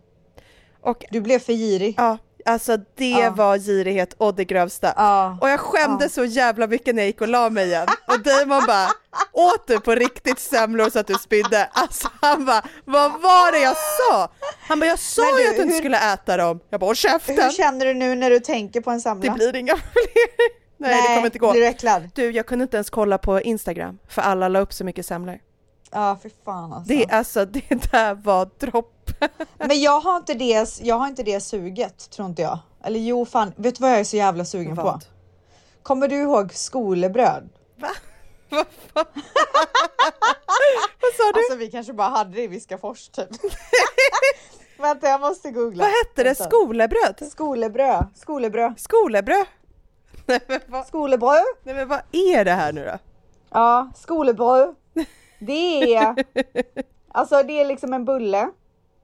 Och 0.82 1.06
Du 1.12 1.22
blev 1.22 1.40
för 1.40 1.54
girig. 1.54 1.96
ja, 1.98 2.18
alltså 2.46 2.78
det 2.78 3.10
Ja. 3.10 3.30
var 3.30 3.58
girighet 3.58 4.14
och 4.18 4.36
det 4.36 4.46
grövsta. 4.46 4.94
Ja. 4.98 5.38
Och 5.42 5.50
jag 5.50 5.60
skämdes 5.60 6.14
så 6.14 6.26
jävla 6.26 6.68
mycket 6.68 6.96
när 6.96 7.02
jag 7.02 7.08
gick 7.08 7.22
och 7.22 7.28
la 7.28 7.50
mig 7.50 7.66
igen. 7.68 7.88
Och 8.08 8.20
Damon 8.20 8.64
bara, 8.68 8.88
åt 9.32 9.68
du 9.68 9.80
på 9.80 9.96
riktigt 9.96 10.40
semlor 10.40 10.90
så 10.90 11.00
att 11.00 11.08
du 11.08 11.14
spydde? 11.14 11.70
Alltså 11.74 12.08
han 12.22 12.46
bara, 12.46 12.62
vad 12.86 13.12
var 13.22 13.52
det 13.52 13.60
jag 13.60 13.76
sa? 13.78 14.30
Han 14.68 14.80
bara, 14.80 14.86
jag 14.86 15.00
sa 15.00 15.22
Men 15.22 15.38
ju 15.38 15.44
du, 15.44 15.50
att 15.50 15.56
du 15.56 15.62
inte 15.62 15.74
hur- 15.74 15.80
skulle 15.80 16.14
äta 16.14 16.38
dem. 16.38 16.60
Jag 16.70 16.80
bara, 16.80 16.86
håll 16.86 16.90
Hur 16.90 16.96
käften! 16.96 17.52
känner 17.52 17.86
du 17.86 17.94
nu 17.94 18.16
när 18.16 18.30
du 18.30 18.40
tänker 18.40 18.82
på 18.82 18.90
en 18.92 18.98
Det 18.98 19.02
semla? 19.02 19.34
blir 19.34 19.56
inga 19.56 19.76
fler. 19.78 20.64
Nej, 20.78 21.02
det 21.02 21.08
kommer 21.16 21.26
inte 21.26 21.40
gå. 21.40 21.52
Blir 21.52 21.62
du 21.62 21.68
äcklad? 21.68 22.10
Du, 22.16 22.32
jag 22.32 22.46
kunde 22.46 22.64
inte 22.64 22.78
ens 22.78 22.90
kolla 22.90 23.18
på 23.18 23.42
Instagram 23.42 24.00
för 24.10 24.22
alla 24.22 24.48
la 24.48 24.60
upp 24.60 24.74
så 24.74 24.84
mycket 24.84 25.06
semlor. 25.06 25.40
Ja, 25.94 26.18
för 26.22 26.32
fan 26.46 26.74
alltså. 26.74 26.94
Det, 26.94 27.10
alltså, 27.10 27.46
det 27.70 27.92
där 27.92 28.14
var 28.14 28.50
droppen. 28.60 29.30
Men 29.58 29.82
jag 29.82 30.00
har 30.00 30.18
inte 30.18 30.34
det, 30.34 30.80
jag 30.82 30.96
har 30.96 31.08
inte 31.08 31.24
det 31.24 31.40
suget, 31.40 32.10
tror 32.10 32.28
inte 32.28 32.42
jag. 32.42 32.60
Eller 32.84 33.00
jo, 33.00 33.26
fan, 33.26 33.54
vet 33.56 33.76
du 33.76 33.82
vad 33.82 33.92
jag 33.92 34.00
är 34.00 34.04
så 34.04 34.18
jävla 34.18 34.46
sugen 34.46 34.76
på? 34.76 34.84
Vad? 34.84 35.06
Kommer 35.84 36.08
du 36.08 36.16
ihåg 36.16 36.54
skolebröd? 36.54 37.50
Va? 37.76 37.90
Vad 38.50 38.66
fan? 38.94 39.06
Vad 41.02 41.14
sa 41.18 41.32
du? 41.34 41.40
Alltså 41.40 41.56
vi 41.56 41.72
kanske 41.72 41.94
bara 41.94 42.10
hade 42.10 42.32
det 42.36 42.44
i 42.44 42.48
Viskafors 42.48 43.10
typ. 43.10 43.30
Vänta, 44.78 45.08
jag 45.08 45.22
måste 45.22 45.52
googla. 45.52 45.84
Vad 45.84 45.92
hette 45.92 46.24
det? 46.24 46.36
Skolebröd? 46.36 47.24
Skolebröd. 47.32 48.06
Skolebröd. 48.16 48.80
Skolebröd? 48.80 49.46
Nej 50.26 50.40
men, 50.48 50.60
vad, 50.68 50.88
Skolebröd. 50.88 51.44
nej 51.64 51.76
men 51.76 51.88
vad 51.88 52.00
är 52.12 52.46
det 52.46 52.52
här 52.52 52.74
nu 52.74 52.86
då? 52.86 52.98
Ja, 53.50 53.92
skolebröd. 53.96 54.76
Det 55.46 55.96
är, 55.96 56.16
alltså 57.08 57.44
det 57.44 57.62
är 57.62 57.66
liksom 57.66 57.94
en 57.94 58.06
bulle. 58.06 58.50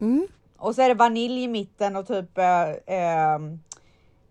Mm. 0.01 0.27
Och 0.57 0.75
så 0.75 0.81
är 0.81 0.87
det 0.89 0.93
vanilj 0.95 1.43
i 1.43 1.47
mitten 1.47 1.95
och 1.95 2.07
typ 2.07 2.37
eh, 2.37 2.69
eh, 2.69 3.39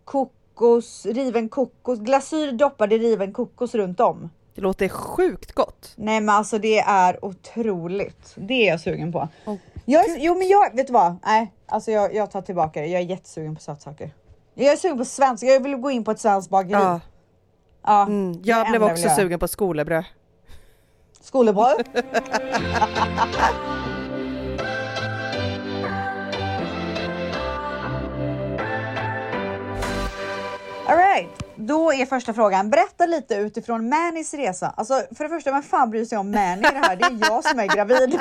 kokos, 0.04 1.06
riven 1.06 1.48
kokos, 1.48 1.98
glasyr 1.98 2.52
doppad 2.52 2.92
i 2.92 2.98
riven 2.98 3.32
kokos 3.32 3.74
runt 3.74 4.00
om. 4.00 4.30
Det 4.54 4.60
låter 4.60 4.88
sjukt 4.88 5.52
gott. 5.52 5.92
Nej 5.96 6.20
men 6.20 6.34
alltså 6.34 6.58
det 6.58 6.78
är 6.78 7.24
otroligt. 7.24 8.32
Det 8.36 8.54
är 8.54 8.70
jag 8.70 8.80
sugen 8.80 9.12
på. 9.12 9.28
Åh, 9.46 9.54
jag, 9.84 10.08
är- 10.10 10.18
jo 10.18 10.34
men 10.34 10.48
jag, 10.48 10.76
vet 10.76 10.86
du 10.86 10.92
vad? 10.92 11.16
Nej, 11.24 11.52
alltså 11.66 11.90
jag, 11.90 12.14
jag 12.14 12.30
tar 12.30 12.42
tillbaka 12.42 12.80
det. 12.80 12.86
Jag 12.86 13.00
är 13.02 13.06
jättesugen 13.06 13.54
på 13.54 13.60
sötsaker. 13.60 14.10
Jag 14.54 14.72
är 14.72 14.76
sugen 14.76 14.98
på 14.98 15.04
svensk, 15.04 15.44
jag 15.44 15.60
vill 15.62 15.76
gå 15.76 15.90
in 15.90 16.04
på 16.04 16.10
ett 16.10 16.20
svenskt 16.20 16.50
bageri. 16.50 16.72
Ja, 16.82 17.00
Ja, 17.82 18.02
mm. 18.06 18.40
Jag 18.44 18.68
blev 18.70 18.82
också 18.84 19.08
sugen 19.08 19.38
på 19.38 19.48
skolebröd. 19.48 20.04
Skolebröd. 21.28 21.88
Alright, 30.86 31.28
då 31.56 31.92
är 31.92 32.06
första 32.06 32.34
frågan. 32.34 32.70
Berätta 32.70 33.06
lite 33.06 33.34
utifrån 33.34 33.88
Mannys 33.88 34.34
resa. 34.34 34.74
Alltså 34.76 35.02
för 35.16 35.24
det 35.24 35.30
första, 35.30 35.52
vem 35.52 35.62
fan 35.62 35.90
bryr 35.90 36.04
sig 36.04 36.18
om 36.18 36.30
Manny 36.30 36.62
det 36.62 36.68
här? 36.68 36.96
Det 36.96 37.04
är 37.04 37.30
jag 37.30 37.44
som 37.44 37.58
är 37.58 37.66
gravid. 37.66 38.20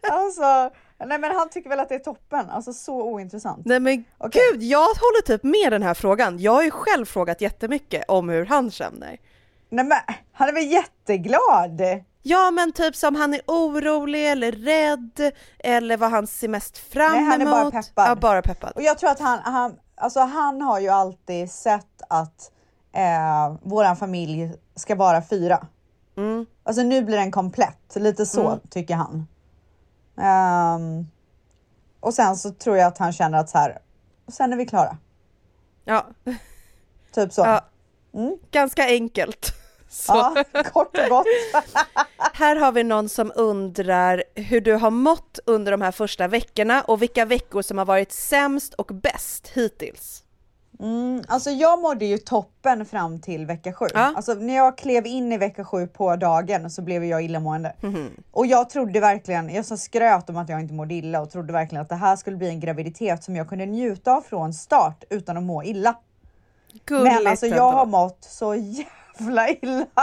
alltså, 0.10 0.70
nej 1.06 1.18
men 1.18 1.36
han 1.36 1.48
tycker 1.48 1.70
väl 1.70 1.80
att 1.80 1.88
det 1.88 1.94
är 1.94 1.98
toppen. 1.98 2.50
Alltså 2.50 2.72
så 2.72 3.02
ointressant. 3.02 3.66
Nej 3.66 3.80
men 3.80 4.04
Okej. 4.18 4.42
gud, 4.52 4.62
jag 4.62 4.86
håller 4.86 5.22
typ 5.22 5.42
med 5.42 5.72
den 5.72 5.82
här 5.82 5.94
frågan. 5.94 6.38
Jag 6.38 6.52
har 6.52 6.62
ju 6.62 6.70
själv 6.70 7.04
frågat 7.06 7.40
jättemycket 7.40 8.04
om 8.08 8.28
hur 8.28 8.46
han 8.46 8.70
känner. 8.70 9.18
Nej 9.68 9.84
men 9.84 9.98
han 10.32 10.48
är 10.48 10.52
väl 10.52 10.72
jätteglad? 10.72 11.80
Ja 12.22 12.50
men 12.50 12.72
typ 12.72 12.96
som 12.96 13.14
han 13.16 13.34
är 13.34 13.40
orolig 13.46 14.30
eller 14.30 14.52
rädd 14.52 15.32
eller 15.58 15.96
vad 15.96 16.10
han 16.10 16.26
ser 16.26 16.48
mest 16.48 16.78
fram 16.78 17.12
Nej, 17.12 17.20
emot. 17.20 17.30
han 17.32 17.40
är 17.40 17.46
bara 17.46 17.70
peppad. 17.70 18.08
Ja, 18.10 18.14
bara 18.16 18.42
peppad. 18.42 18.72
Och 18.74 18.82
jag 18.82 18.98
tror 18.98 19.10
att 19.10 19.20
han, 19.20 19.38
han, 19.38 19.76
alltså 19.94 20.20
han 20.20 20.60
har 20.62 20.80
ju 20.80 20.88
alltid 20.88 21.50
sett 21.50 22.02
att 22.08 22.50
eh, 22.92 23.54
våran 23.62 23.96
familj 23.96 24.52
ska 24.74 24.94
vara 24.94 25.22
fyra. 25.22 25.66
Mm. 26.16 26.46
Alltså 26.64 26.82
nu 26.82 27.02
blir 27.02 27.16
den 27.16 27.30
komplett, 27.30 27.96
lite 27.96 28.26
så 28.26 28.46
Mm. 28.48 28.60
tycker 28.70 28.94
han. 28.94 29.26
Ehm, 30.20 31.06
och 32.00 32.14
sen 32.14 32.36
så 32.36 32.50
tror 32.50 32.76
jag 32.76 32.86
att 32.86 32.98
han 32.98 33.12
känner 33.12 33.38
att 33.38 33.50
så 33.50 33.58
här, 33.58 33.78
och 34.26 34.32
sen 34.32 34.52
är 34.52 34.56
vi 34.56 34.66
klara. 34.66 34.96
Ja, 35.84 36.06
Typ 37.14 37.32
så. 37.32 37.40
ja. 37.40 37.60
Mm. 38.16 38.36
ganska 38.50 38.84
enkelt. 38.86 39.52
Så. 39.88 40.12
Ja, 40.12 40.44
kort 40.72 40.98
och 40.98 41.08
gott. 41.08 41.26
Här 42.32 42.56
har 42.56 42.72
vi 42.72 42.84
någon 42.84 43.08
som 43.08 43.32
undrar 43.34 44.24
hur 44.34 44.60
du 44.60 44.74
har 44.74 44.90
mått 44.90 45.38
under 45.46 45.72
de 45.72 45.82
här 45.82 45.92
första 45.92 46.28
veckorna 46.28 46.82
och 46.82 47.02
vilka 47.02 47.24
veckor 47.24 47.62
som 47.62 47.78
har 47.78 47.84
varit 47.84 48.12
sämst 48.12 48.74
och 48.74 48.86
bäst 48.86 49.48
hittills. 49.48 50.22
Mm, 50.80 51.22
alltså 51.28 51.50
jag 51.50 51.82
mådde 51.82 52.04
ju 52.04 52.18
toppen 52.18 52.86
fram 52.86 53.20
till 53.20 53.46
vecka 53.46 53.72
sju. 53.72 53.86
Ja. 53.94 54.12
Alltså 54.16 54.34
när 54.34 54.56
jag 54.56 54.78
klev 54.78 55.06
in 55.06 55.32
i 55.32 55.38
vecka 55.38 55.64
sju 55.64 55.86
på 55.86 56.16
dagen 56.16 56.70
så 56.70 56.82
blev 56.82 57.04
jag 57.04 57.22
illamående. 57.22 57.72
Mhm. 57.80 58.10
Och 58.30 58.46
jag 58.46 58.70
trodde 58.70 59.00
verkligen, 59.00 59.54
jag 59.54 59.64
så 59.64 59.76
skröt 59.76 60.30
om 60.30 60.36
att 60.36 60.48
jag 60.48 60.60
inte 60.60 60.74
mådde 60.74 60.94
illa 60.94 61.20
och 61.20 61.30
trodde 61.30 61.52
verkligen 61.52 61.82
att 61.82 61.88
det 61.88 61.94
här 61.94 62.16
skulle 62.16 62.36
bli 62.36 62.48
en 62.48 62.60
graviditet 62.60 63.24
som 63.24 63.36
jag 63.36 63.48
kunde 63.48 63.66
njuta 63.66 64.12
av 64.12 64.20
från 64.20 64.54
start 64.54 65.04
utan 65.10 65.36
att 65.36 65.42
må 65.42 65.64
illa. 65.64 65.94
Gulligt 66.84 67.14
Men 67.14 67.26
alltså 67.26 67.46
jag 67.46 67.72
har 67.72 67.86
mått 67.86 68.24
så 68.30 68.54
jävla 68.54 69.48
illa. 69.48 69.86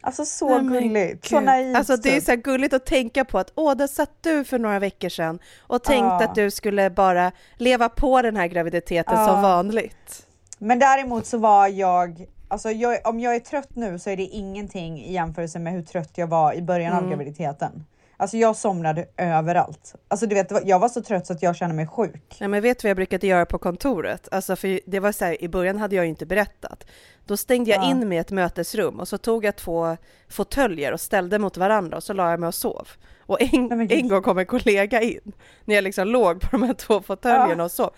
Alltså 0.00 0.24
så 0.24 0.58
Nej, 0.58 0.80
gulligt, 0.82 1.28
så 1.28 1.40
naivt. 1.40 1.76
Alltså 1.76 1.96
det 1.96 2.08
är 2.08 2.14
typ. 2.14 2.24
så 2.24 2.30
här 2.30 2.36
gulligt 2.38 2.74
att 2.74 2.86
tänka 2.86 3.24
på 3.24 3.38
att 3.38 3.52
åh, 3.54 3.74
där 3.76 3.86
satt 3.86 4.10
du 4.20 4.44
för 4.44 4.58
några 4.58 4.78
veckor 4.78 5.08
sedan 5.08 5.38
och 5.60 5.82
tänkte 5.82 6.04
Ja. 6.04 6.24
att 6.24 6.34
du 6.34 6.50
skulle 6.50 6.90
bara 6.90 7.32
leva 7.56 7.88
på 7.88 8.22
den 8.22 8.36
här 8.36 8.46
graviditeten 8.46 9.18
Ja. 9.18 9.26
som 9.26 9.42
vanligt. 9.42 10.26
Men 10.58 10.78
däremot 10.78 11.26
så 11.26 11.38
var 11.38 11.68
jag, 11.68 12.26
alltså 12.48 12.70
jag, 12.70 12.98
om 13.04 13.20
jag 13.20 13.34
är 13.34 13.40
trött 13.40 13.70
nu 13.76 13.98
så 13.98 14.10
är 14.10 14.16
det 14.16 14.22
ingenting 14.22 15.00
i 15.04 15.12
jämförelse 15.12 15.58
med 15.58 15.72
hur 15.72 15.82
trött 15.82 16.10
jag 16.14 16.26
var 16.26 16.52
i 16.54 16.62
början 16.62 16.92
Mm. 16.92 17.04
av 17.04 17.10
graviditeten. 17.10 17.86
Alltså 18.16 18.36
jag 18.36 18.56
somnade 18.56 19.06
överallt. 19.16 19.94
Alltså 20.08 20.26
du 20.26 20.34
vet, 20.34 20.52
jag 20.64 20.78
var 20.78 20.88
så 20.88 21.02
trött 21.02 21.26
så 21.26 21.32
att 21.32 21.42
jag 21.42 21.56
kände 21.56 21.74
mig 21.74 21.86
sjuk. 21.86 22.36
Ja, 22.38 22.48
men 22.48 22.62
vet 22.62 22.78
du 22.78 22.82
vad 22.86 22.90
jag 22.90 22.96
brukade 22.96 23.26
göra 23.26 23.46
på 23.46 23.58
kontoret? 23.58 24.28
Alltså 24.30 24.56
för 24.56 24.80
det 24.86 25.00
var 25.00 25.12
så 25.12 25.24
här, 25.24 25.42
i 25.44 25.48
början 25.48 25.78
hade 25.78 25.96
jag 25.96 26.06
inte 26.06 26.26
berättat. 26.26 26.86
Då 27.24 27.36
stängde 27.36 27.70
jag 27.70 27.84
Ja. 27.84 27.90
in 27.90 28.08
mig 28.08 28.16
i 28.18 28.20
ett 28.20 28.30
mötesrum 28.30 29.00
och 29.00 29.08
så 29.08 29.18
tog 29.18 29.44
jag 29.44 29.56
två 29.56 29.96
fåtöljer 30.28 30.92
och 30.92 31.00
ställde 31.00 31.38
mot 31.38 31.56
varandra 31.56 31.96
och 31.96 32.02
så 32.02 32.12
la 32.12 32.30
jag 32.30 32.40
mig 32.40 32.46
och 32.46 32.54
sov. 32.54 32.88
Och 33.20 33.42
en, 33.42 33.66
Nej, 33.66 34.00
en 34.00 34.08
gång 34.08 34.22
kom 34.22 34.38
en 34.38 34.46
kollega 34.46 35.00
in 35.02 35.32
när 35.64 35.74
jag 35.74 35.84
liksom 35.84 36.08
låg 36.08 36.40
på 36.40 36.48
de 36.50 36.62
här 36.62 36.74
två 36.74 37.02
fåtöljerna 37.02 37.64
och 37.64 37.70
sov. 37.70 37.90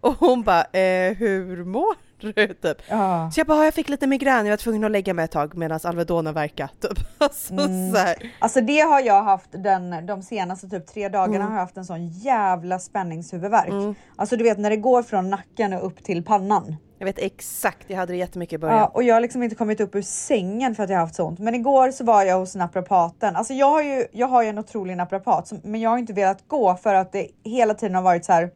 Och 0.00 0.14
hon 0.18 0.42
bara, 0.42 0.62
eh, 0.64 1.14
hur 1.14 1.64
mår 1.64 1.94
du? 2.32 2.46
Typ. 2.54 2.82
Ja. 2.88 3.30
Så 3.34 3.40
jag 3.40 3.46
bara, 3.46 3.58
"Ja, 3.58 3.64
jag 3.64 3.74
fick 3.74 3.88
lite 3.88 4.06
migrän, 4.06 4.46
jag 4.46 4.52
var 4.52 4.56
tvungen 4.56 4.84
att 4.84 4.90
lägga 4.90 5.14
mig 5.14 5.24
ett 5.24 5.30
tag 5.30 5.56
medan 5.56 5.80
Alvedonen 5.84 6.34
verkade. 6.34 6.70
Typ. 6.80 6.98
Alltså, 7.18 7.52
Mm. 7.54 7.94
Alltså 8.38 8.60
det 8.60 8.80
har 8.80 9.00
jag 9.00 9.22
haft 9.22 9.48
den, 9.52 10.06
de 10.06 10.22
senaste 10.22 10.68
typ 10.68 10.86
tre 10.86 11.08
dagarna 11.08 11.34
Mm. 11.36 11.46
har 11.46 11.54
jag 11.54 11.60
haft 11.60 11.76
en 11.76 11.84
sån 11.84 12.08
jävla 12.08 12.78
spänningshuvudvärk. 12.78 13.96
Alltså 14.16 14.36
du 14.36 14.44
vet 14.44 14.58
när 14.58 14.70
det 14.70 14.76
går 14.76 15.02
från 15.02 15.30
nacken 15.30 15.72
och 15.72 15.86
upp 15.86 16.04
till 16.04 16.24
pannan. 16.24 16.76
Jag 16.98 17.06
vet 17.06 17.18
exakt, 17.18 17.84
jag 17.86 17.96
hade 17.96 18.12
det 18.12 18.16
jättemycket 18.16 18.52
i 18.54 18.58
början. 18.58 18.78
Ja, 18.78 18.86
och 18.94 19.02
jag 19.02 19.14
har 19.14 19.20
liksom 19.20 19.42
inte 19.42 19.56
kommit 19.56 19.80
upp 19.80 19.94
ur 19.94 20.02
sängen 20.02 20.74
för 20.74 20.82
att 20.82 20.90
jag 20.90 20.96
har 20.96 21.00
haft 21.00 21.14
så 21.14 21.24
ont. 21.26 21.38
Men 21.38 21.54
igår 21.54 21.90
så 21.90 22.04
var 22.04 22.22
jag 22.24 22.38
hos 22.38 22.54
naprapaten. 22.56 23.36
Alltså 23.36 23.54
jag 23.54 23.70
har 23.70 23.82
ju, 23.82 24.06
jag 24.12 24.26
har 24.26 24.42
ju 24.42 24.48
en 24.48 24.58
otrolig 24.58 24.96
naprapat, 24.96 25.48
som- 25.48 25.60
men 25.64 25.80
jag 25.80 25.90
har 25.90 25.98
inte 25.98 26.12
velat 26.12 26.48
gå 26.48 26.74
för 26.76 26.94
att 26.94 27.12
det 27.12 27.26
hela 27.44 27.74
tiden 27.74 27.94
har 27.94 28.02
varit 28.02 28.24
så 28.24 28.32
här. 28.32 28.50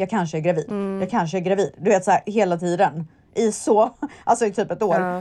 Jag 0.00 0.10
kanske 0.10 0.36
är 0.38 0.40
gravid. 0.40 0.68
Mm. 0.68 1.00
Jag 1.00 1.10
kanske 1.10 1.38
är 1.38 1.40
gravid. 1.40 1.72
Du 1.78 1.90
vet 1.90 2.04
så 2.04 2.10
här 2.10 2.22
hela 2.26 2.56
tiden 2.58 3.08
i 3.34 3.52
så, 3.52 3.90
alltså 4.24 4.46
i 4.46 4.52
typ 4.52 4.70
ett 4.70 4.82
år. 4.82 5.00
Ja. 5.00 5.18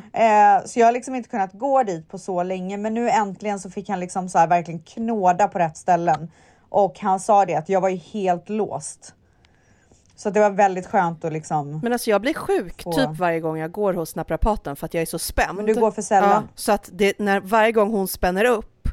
Eh, 0.57 0.65
så 0.65 0.79
jag 0.79 0.87
har 0.87 0.91
liksom 0.91 1.15
inte 1.15 1.29
kunnat 1.29 1.53
gå 1.53 1.83
dit 1.83 2.09
på 2.09 2.17
så 2.17 2.43
länge. 2.43 2.77
Men 2.77 2.93
nu 2.93 3.09
äntligen 3.09 3.59
så 3.59 3.69
fick 3.69 3.89
han 3.89 3.99
liksom 3.99 4.29
så 4.29 4.37
här 4.37 4.47
verkligen 4.47 4.79
knåda 4.79 5.47
på 5.47 5.59
rätt 5.59 5.77
ställen 5.77 6.31
och 6.69 6.99
han 6.99 7.19
sa 7.19 7.45
det 7.45 7.55
att 7.55 7.69
jag 7.69 7.81
var 7.81 7.89
ju 7.89 7.95
helt 7.97 8.49
låst. 8.49 9.13
Så 10.15 10.29
det 10.29 10.39
var 10.39 10.49
väldigt 10.49 10.87
skönt 10.87 11.25
att 11.25 11.33
liksom. 11.33 11.79
Men 11.83 11.93
alltså 11.93 12.09
jag 12.09 12.21
blir 12.21 12.33
sjuk 12.33 12.83
Få- 12.83 12.91
typ 12.93 13.09
varje 13.19 13.39
gång 13.39 13.57
jag 13.57 13.71
går 13.71 13.93
hos 13.93 14.15
naprapaten 14.15 14.75
för 14.75 14.85
att 14.85 14.93
jag 14.93 15.01
är 15.01 15.05
så 15.05 15.19
spänd. 15.19 15.55
Men 15.55 15.65
du 15.65 15.75
går 15.75 15.91
för 15.91 16.01
sällan. 16.01 16.29
Ja, 16.29 16.43
så 16.55 16.71
att 16.71 16.89
det, 16.93 17.19
när, 17.19 17.39
varje 17.39 17.71
gång 17.71 17.91
hon 17.91 18.07
spänner 18.07 18.45
upp 18.45 18.89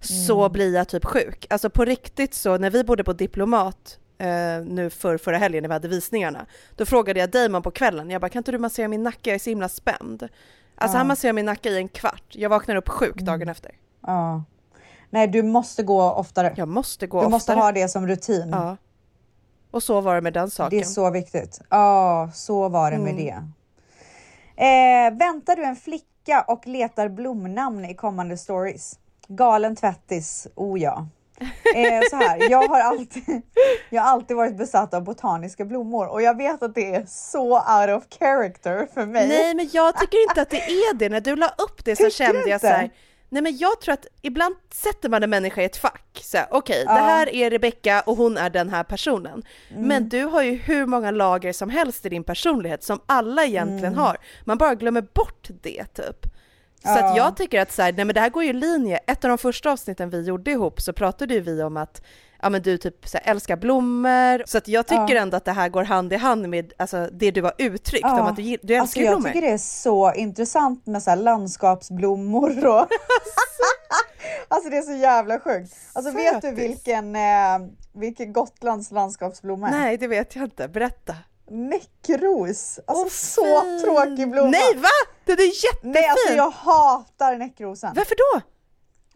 så 0.00 0.40
Mm. 0.40 0.52
blir 0.52 0.74
jag 0.74 0.88
typ 0.88 1.04
sjuk. 1.04 1.46
Alltså 1.50 1.70
på 1.70 1.84
riktigt 1.84 2.34
så, 2.34 2.58
när 2.58 2.70
vi 2.70 2.84
bodde 2.84 3.04
på 3.04 3.12
Diplomat 3.12 3.98
eh, 4.18 4.64
nu 4.64 4.90
för 4.90 5.18
förra 5.18 5.38
helgen 5.38 5.62
när 5.62 5.68
vi 5.68 5.72
hade 5.72 5.88
visningarna, 5.88 6.46
då 6.76 6.86
frågade 6.86 7.20
jag 7.20 7.30
Damon 7.30 7.62
på 7.62 7.70
kvällen, 7.70 8.10
jag 8.10 8.20
bara 8.20 8.28
kan 8.28 8.40
inte 8.40 8.52
du 8.52 8.58
massera 8.58 8.88
min 8.88 9.02
nacke, 9.02 9.30
jag 9.30 9.34
är 9.34 9.38
så 9.38 9.50
himla 9.50 9.68
spänd. 9.68 10.22
Alltså 10.22 10.30
Ja. 10.78 10.84
Mm. 10.84 10.96
han 10.96 11.06
masserar 11.06 11.32
min 11.32 11.46
nacke 11.46 11.68
i 11.68 11.76
en 11.76 11.88
kvart, 11.88 12.24
jag 12.28 12.50
vaknar 12.50 12.76
upp 12.76 12.88
sjuk 12.88 13.16
dagen 13.20 13.48
efter. 13.48 13.70
Ja. 14.06 14.44
Nej, 15.10 15.26
du 15.28 15.42
måste 15.42 15.82
gå 15.82 16.02
oftare. 16.12 16.54
Jag 16.56 16.68
måste 16.68 17.06
gå 17.06 17.22
Du 17.22 17.28
måste 17.28 17.52
oftare. 17.52 17.62
ha 17.64 17.72
det 17.72 17.88
som 17.88 18.06
rutin. 18.06 18.48
Ja. 18.52 18.76
Och 19.70 19.82
så 19.82 20.00
var 20.00 20.14
det 20.14 20.20
med 20.20 20.32
den 20.32 20.50
saken. 20.50 20.78
Det 20.78 20.84
är 20.84 20.88
så 20.88 21.10
viktigt. 21.10 21.60
Ja, 21.70 22.30
så 22.34 22.68
var 22.68 22.90
det 22.90 22.98
med 22.98 23.12
Mm. 23.12 23.24
det. 23.24 23.42
Eh, 24.64 25.18
väntar 25.18 25.56
du 25.56 25.64
en 25.64 25.76
flicka 25.76 26.44
och 26.48 26.66
letar 26.66 27.08
blomnamn 27.08 27.84
i 27.84 27.94
kommande 27.94 28.36
stories? 28.36 28.98
Galen 29.28 29.76
tvättis, 29.76 30.46
oh 30.54 30.80
ja. 30.80 31.06
Eh, 31.74 32.02
så 32.10 32.16
här, 32.16 32.50
jag 32.50 32.68
har, 32.68 32.80
alltid, 32.80 33.42
jag 33.90 34.02
har 34.02 34.08
alltid 34.10 34.36
varit 34.36 34.56
besatt 34.58 34.94
av 34.94 35.04
botaniska 35.04 35.64
blommor 35.64 36.06
och 36.08 36.22
jag 36.22 36.36
vet 36.36 36.62
att 36.62 36.74
det 36.74 36.94
är 36.94 37.04
så 37.08 37.54
out 37.54 38.02
of 38.02 38.18
character 38.18 38.88
för 38.94 39.06
mig. 39.06 39.28
Nej, 39.28 39.54
men 39.54 39.68
jag 39.72 39.96
tycker 40.00 40.22
inte 40.22 40.42
att 40.42 40.50
det 40.50 40.62
är 40.62 40.94
det. 40.94 41.08
När 41.08 41.20
du 41.20 41.36
la 41.36 41.46
upp 41.58 41.84
det 41.84 41.96
så 41.96 42.02
Tycker 42.02 42.16
kände 42.16 42.38
jag 42.40 42.46
inte? 42.48 42.58
så 42.58 42.66
här, 42.66 42.90
nej 43.28 43.42
men 43.42 43.56
jag 43.56 43.80
tror 43.80 43.92
att 43.94 44.06
ibland 44.22 44.54
sätter 44.72 45.08
man 45.08 45.22
en 45.22 45.30
människa 45.30 45.62
i 45.62 45.64
ett 45.64 45.76
fack. 45.76 46.20
Så 46.22 46.36
här, 46.36 46.46
Okej, 46.50 46.82
Ja. 46.86 46.94
det 46.94 47.00
här 47.00 47.34
är 47.34 47.50
Rebecca 47.50 48.00
och 48.06 48.16
hon 48.16 48.36
är 48.36 48.50
den 48.50 48.68
här 48.70 48.84
personen. 48.84 49.42
Mm. 49.70 49.88
Men 49.88 50.08
du 50.08 50.24
har 50.24 50.42
ju 50.42 50.52
hur 50.54 50.86
många 50.86 51.10
lager 51.10 51.52
som 51.52 51.70
helst 51.70 52.06
i 52.06 52.08
din 52.08 52.24
personlighet 52.24 52.84
som 52.84 53.00
alla 53.06 53.44
egentligen 53.44 53.92
Mm. 53.92 53.98
har. 54.04 54.16
Man 54.44 54.58
bara 54.58 54.74
glömmer 54.74 55.00
bort 55.14 55.48
det 55.62 55.84
typ. 55.94 56.26
Så 56.86 56.92
Ja. 56.98 57.10
att 57.10 57.16
jag 57.16 57.36
tycker 57.36 57.60
att 57.60 57.72
så 57.72 57.82
här, 57.82 57.92
nej 57.92 58.04
men 58.04 58.14
det 58.14 58.20
här 58.20 58.30
går 58.30 58.42
ju 58.44 58.50
i 58.50 58.52
linje. 58.52 58.96
Ett 59.06 59.24
av 59.24 59.28
de 59.28 59.38
första 59.38 59.70
avsnitten 59.72 60.10
vi 60.10 60.22
gjorde 60.22 60.50
ihop 60.50 60.80
så 60.80 60.92
pratade 60.92 61.34
ju 61.34 61.40
vi 61.40 61.62
om 61.62 61.76
att 61.76 62.02
ja 62.42 62.50
men 62.50 62.62
du 62.62 62.78
typ 62.78 63.08
så 63.08 63.18
här, 63.18 63.30
älskar 63.30 63.56
blommor. 63.56 64.42
Så 64.46 64.58
att 64.58 64.68
jag 64.68 64.86
tycker 64.86 65.14
Ja. 65.14 65.22
ändå 65.22 65.36
att 65.36 65.44
det 65.44 65.52
här 65.52 65.68
går 65.68 65.84
hand 65.84 66.12
i 66.12 66.16
hand 66.16 66.48
med 66.48 66.72
alltså, 66.76 67.08
det 67.12 67.30
du 67.30 67.42
har 67.42 67.54
uttryckt 67.58 68.04
om 68.04 68.18
att 68.20 68.36
du, 68.36 68.42
du 68.42 68.50
älskar 68.52 68.80
alltså, 68.80 69.00
jag 69.00 69.10
blommor. 69.12 69.28
tycker 69.28 69.42
det 69.46 69.52
är 69.52 69.58
så 69.58 70.12
intressant 70.14 70.86
med 70.86 71.02
så 71.02 71.10
här 71.10 71.16
landskapsblommor 71.16 72.66
och 72.66 72.86
Alltså 74.48 74.70
det 74.70 74.76
är 74.76 74.82
så 74.82 74.92
jävla 74.92 75.40
sjukt. 75.40 75.72
Alltså 75.92 76.12
vet 76.12 76.34
du 76.42 76.48
Sötis. 76.48 76.58
vilken, 76.64 77.16
eh, 77.16 77.22
vilken 77.94 78.32
Gotlands 78.32 78.90
landskapsblomma 78.90 79.68
är? 79.68 79.72
Nej, 79.72 79.96
det 79.98 80.06
vet 80.06 80.36
jag 80.36 80.44
inte. 80.44 80.68
Berätta. 80.68 81.14
Näckros! 81.50 82.80
Alltså 82.86 83.04
Åh, 83.04 83.08
så 83.10 83.60
fin. 83.62 83.80
tråkig 83.84 84.30
blomma. 84.30 84.50
Nej, 84.50 84.76
va? 84.76 84.88
Den 85.26 85.38
är 85.38 85.64
jättefin! 85.64 85.90
Nej 85.92 86.08
alltså 86.08 86.32
jag 86.32 86.50
hatar 86.50 87.36
näckrosen. 87.36 87.92
Varför 87.96 88.14
då? 88.14 88.40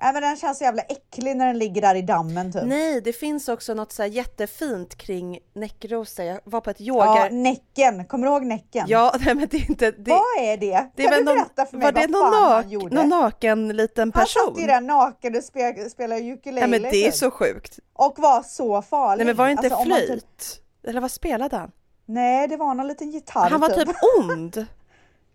Nej 0.03 0.12
men 0.12 0.23
den 0.23 0.37
känns 0.37 0.59
så 0.59 0.64
jävla 0.64 0.83
äcklig 0.83 1.37
när 1.37 1.46
den 1.46 1.59
ligger 1.59 1.81
där 1.83 1.94
i 1.94 2.03
dammen 2.03 2.53
typ. 2.53 2.62
Nej, 2.64 3.01
det 3.01 3.12
finns 3.12 3.49
också 3.49 3.75
något 3.75 3.92
så 3.92 4.05
jättefint 4.05 4.96
kring 4.96 5.38
näckrosor. 5.55 6.25
Jag 6.25 6.40
var 6.44 6.61
på 6.61 6.70
ett 6.70 6.81
ja, 6.81 6.94
yoga... 6.94 7.29
näcken. 7.31 8.05
Kommer 8.05 8.27
du 8.27 8.33
ihåg 8.33 8.44
näcken? 8.44 8.85
Ja, 8.88 9.14
nej, 9.25 9.35
men 9.35 9.49
det 9.51 9.57
är 9.57 9.70
inte... 9.70 9.90
Det, 9.90 10.11
Vad 10.11 10.44
är 10.44 10.57
det? 10.57 10.90
det 10.96 11.03
kan 11.03 11.12
du 11.12 11.25
någon, 11.25 11.35
berätta 11.35 11.66
för 11.66 11.77
mig 11.77 11.85
var 11.85 11.92
det 11.92 12.01
vad 12.01 12.11
någon, 12.11 12.33
fan 12.33 12.53
han 12.53 12.70
gjorde? 12.70 12.94
någon 12.94 13.09
naken 13.09 13.68
liten 13.68 14.12
han 14.14 14.23
person? 14.23 14.55
satt 14.55 14.62
ju 14.62 14.66
där 14.66 14.81
naken 14.81 15.37
och 15.37 15.44
spel, 15.44 15.90
spelade 15.90 16.20
ukulele 16.33 16.66
Nej, 16.66 16.81
men 16.81 16.90
det 16.90 17.07
är 17.07 17.11
typ. 17.11 17.14
så 17.14 17.31
sjukt. 17.31 17.79
Och 17.92 18.14
var 18.18 18.42
så 18.42 18.83
farlig. 18.83 19.18
Nej, 19.18 19.27
men 19.27 19.37
var 19.37 19.44
det 19.46 19.53
inte 19.53 19.62
Alltså, 19.62 19.88
man 19.88 19.99
flöjt? 19.99 20.38
typ- 20.38 20.88
Eller 20.88 21.01
vad 21.01 21.11
spelade 21.11 21.57
han? 21.57 21.70
Nej, 22.07 22.49
det 22.49 22.57
var 22.57 22.75
någon 22.75 22.88
liten 22.88 23.11
gitarr 23.11 23.51
Han 23.51 23.61
var 23.61 23.68
typ 23.68 23.88
ond. 24.18 24.66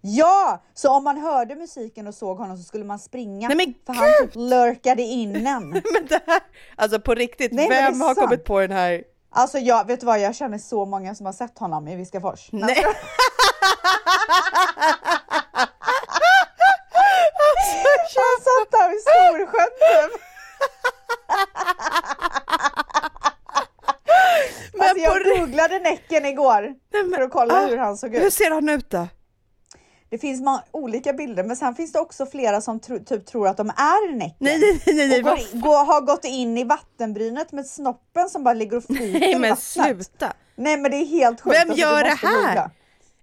Ja! 0.08 0.64
Så 0.74 0.90
om 0.92 1.04
man 1.04 1.18
hörde 1.18 1.56
musiken 1.56 2.08
och 2.08 2.14
såg 2.16 2.38
honom 2.38 2.58
så 2.58 2.64
skulle 2.64 2.84
man 2.86 3.00
springa. 3.00 3.48
Nej, 3.48 3.58
men 3.58 3.74
för 3.86 3.94
han 3.94 4.08
typ 4.28 4.36
lurkade 4.36 5.02
in 5.02 5.48
en. 5.48 5.70
men 5.70 6.06
det 6.10 6.22
här, 6.28 6.42
alltså 6.76 7.00
på 7.00 7.14
riktigt, 7.16 7.52
Nej, 7.52 7.70
vem 7.70 8.02
har 8.02 8.08
sant. 8.16 8.20
kommit 8.20 8.44
på 8.46 8.60
den 8.60 8.72
här? 8.72 9.04
Alltså 9.32 9.58
jag, 9.58 9.88
vet 9.88 10.00
du 10.00 10.06
vad, 10.06 10.20
jag 10.20 10.36
känner 10.36 10.58
så 10.58 10.86
många 10.86 11.16
som 11.16 11.26
har 11.26 11.34
sett 11.34 11.58
honom 11.60 11.88
i 11.88 11.96
Viskafors. 11.96 12.50
Nej. 12.52 12.84
Han 18.16 18.42
satt 18.44 18.72
där 18.72 18.90
vid 18.90 19.02
Storsjön 19.02 19.70
typ. 19.80 20.22
Men 24.74 24.82
Alltså 24.90 25.04
jag 25.04 25.24
googlade 25.40 25.80
Näcken 25.80 26.26
igår 26.26 26.62
Nej, 26.62 27.04
men- 27.04 27.12
för 27.14 27.22
att 27.22 27.32
kolla 27.32 27.54
ah, 27.54 27.66
hur 27.66 27.78
han 27.78 27.98
såg 27.98 28.16
Hur 28.16 28.26
ut. 28.28 28.34
ser 28.34 28.52
han 28.52 28.70
ut 28.70 28.90
då? 28.90 29.08
Det 30.16 30.20
finns 30.20 30.42
olika 30.72 31.14
bilder 31.14 31.44
men 31.44 31.56
sen 31.56 31.76
finns 31.76 31.92
det 31.92 32.00
också 32.00 32.26
flera 32.26 32.62
som 32.62 32.80
tro, 32.80 33.00
typ 33.04 33.26
tror 33.26 33.48
att 33.48 33.58
de 33.58 33.70
är 33.70 34.14
Näcken. 34.16 34.36
Nej, 34.40 34.60
nej, 34.60 34.82
nej, 34.96 35.08
nej, 35.08 35.18
och 35.18 35.24
går, 35.24 35.30
vad 35.32 35.40
in- 35.40 35.62
går, 35.62 35.86
har 35.86 36.02
gått 36.02 36.26
in 36.26 36.58
i 36.58 36.64
vattenbrynet 36.64 37.52
med 37.52 37.66
snoppen 37.66 38.30
som 38.30 38.44
bara 38.44 38.54
ligger 38.54 38.78
och 38.78 38.84
flyter 38.84 39.20
Nej 39.20 39.40
men 39.40 39.58
sluta! 39.58 40.34
Nej 40.56 40.78
men 40.78 40.92
det 40.92 40.98
är 40.98 41.06
helt 41.06 41.42
sjukt. 41.42 41.56
Vem 41.56 41.70
Alltså, 41.70 41.82
gör 41.82 42.04
det 42.04 42.10
måste 42.10 42.28
här? 42.28 42.46
googla. 42.48 42.72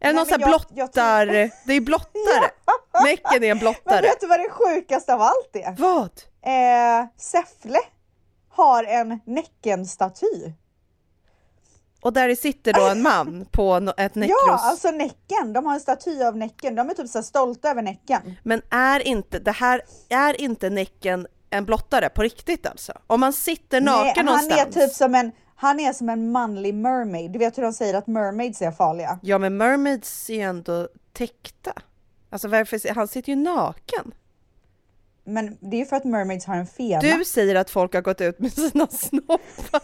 Är 0.00 0.06
det 0.08 0.12
någon 0.12 0.26
men 0.30 0.40
jag- 0.40 0.50
jag 0.50 0.86
blottar? 0.88 1.26
tror- 1.26 1.50
Det 1.66 1.72
är 1.74 1.80
blottare! 1.80 2.50
Näcken 3.04 3.32
är 3.32 3.42
en 3.42 3.48
Men 3.48 3.58
blottare. 3.58 4.02
vet 4.02 4.20
du 4.20 4.26
vad 4.26 4.40
det 4.40 4.50
sjukaste 4.50 5.14
av 5.14 5.22
allt 5.22 5.50
är? 5.52 5.74
Vad? 5.78 6.10
Eh, 6.44 7.06
Säffle 7.18 7.78
har 8.50 8.84
en 8.84 9.20
Näcken-staty. 9.26 10.52
Och 12.02 12.12
där 12.12 12.34
sitter 12.34 12.72
då 12.72 12.88
en 12.88 13.02
man 13.02 13.46
på 13.50 13.92
ett 13.96 14.14
näckros. 14.14 14.36
Ja, 14.46 14.58
alltså 14.62 14.90
Näcken. 14.90 15.52
De 15.52 15.66
har 15.66 15.74
en 15.74 15.80
staty 15.80 16.22
av 16.22 16.36
Näcken. 16.36 16.74
De 16.74 16.90
är 16.90 16.94
typ 16.94 17.08
så 17.08 17.22
stolta 17.22 17.70
över 17.70 17.82
Näcken. 17.82 18.36
Men 18.42 18.62
är 18.70 19.06
inte, 19.06 19.38
det 19.38 19.52
här, 19.52 19.82
är 20.08 20.40
inte 20.40 20.70
Näcken 20.70 21.26
en 21.50 21.64
blottare 21.64 22.08
på 22.08 22.22
riktigt 22.22 22.66
alltså? 22.66 22.92
Om 23.06 23.20
man 23.20 23.32
sitter 23.32 23.80
naken 23.80 24.04
Nej, 24.04 24.14
han 24.16 24.26
någonstans. 24.26 24.76
är 24.76 24.80
typ 24.80 24.92
som 24.94 25.14
en 25.14 25.32
han 25.56 25.80
är 25.80 25.92
som 25.92 26.08
en 26.08 26.32
manlig 26.32 26.74
mermaid. 26.74 27.30
Du 27.30 27.38
vet 27.38 27.58
hur 27.58 27.62
de 27.62 27.72
säger 27.72 27.94
att 27.94 28.06
mermaids 28.06 28.62
är 28.62 28.70
farliga? 28.70 29.18
Ja 29.22 29.38
men 29.38 29.56
mermaids 29.56 30.30
är 30.30 30.34
ju 30.34 30.40
ändå 30.40 30.88
täckta. 31.12 31.72
Alltså 32.30 32.48
varför, 32.48 32.94
han 32.94 33.08
sitter 33.08 33.32
ju 33.32 33.36
naken. 33.36 34.14
Men 35.24 35.58
det 35.60 35.76
är 35.76 35.78
ju 35.78 35.86
för 35.86 35.96
att 35.96 36.04
mermaids 36.04 36.46
har 36.46 36.54
en 36.54 36.66
fena. 36.66 37.00
Du 37.00 37.24
säger 37.24 37.54
att 37.54 37.70
folk 37.70 37.94
har 37.94 38.00
gått 38.00 38.20
ut 38.20 38.38
med 38.38 38.52
sina 38.52 38.86
snoppar. 38.86 39.82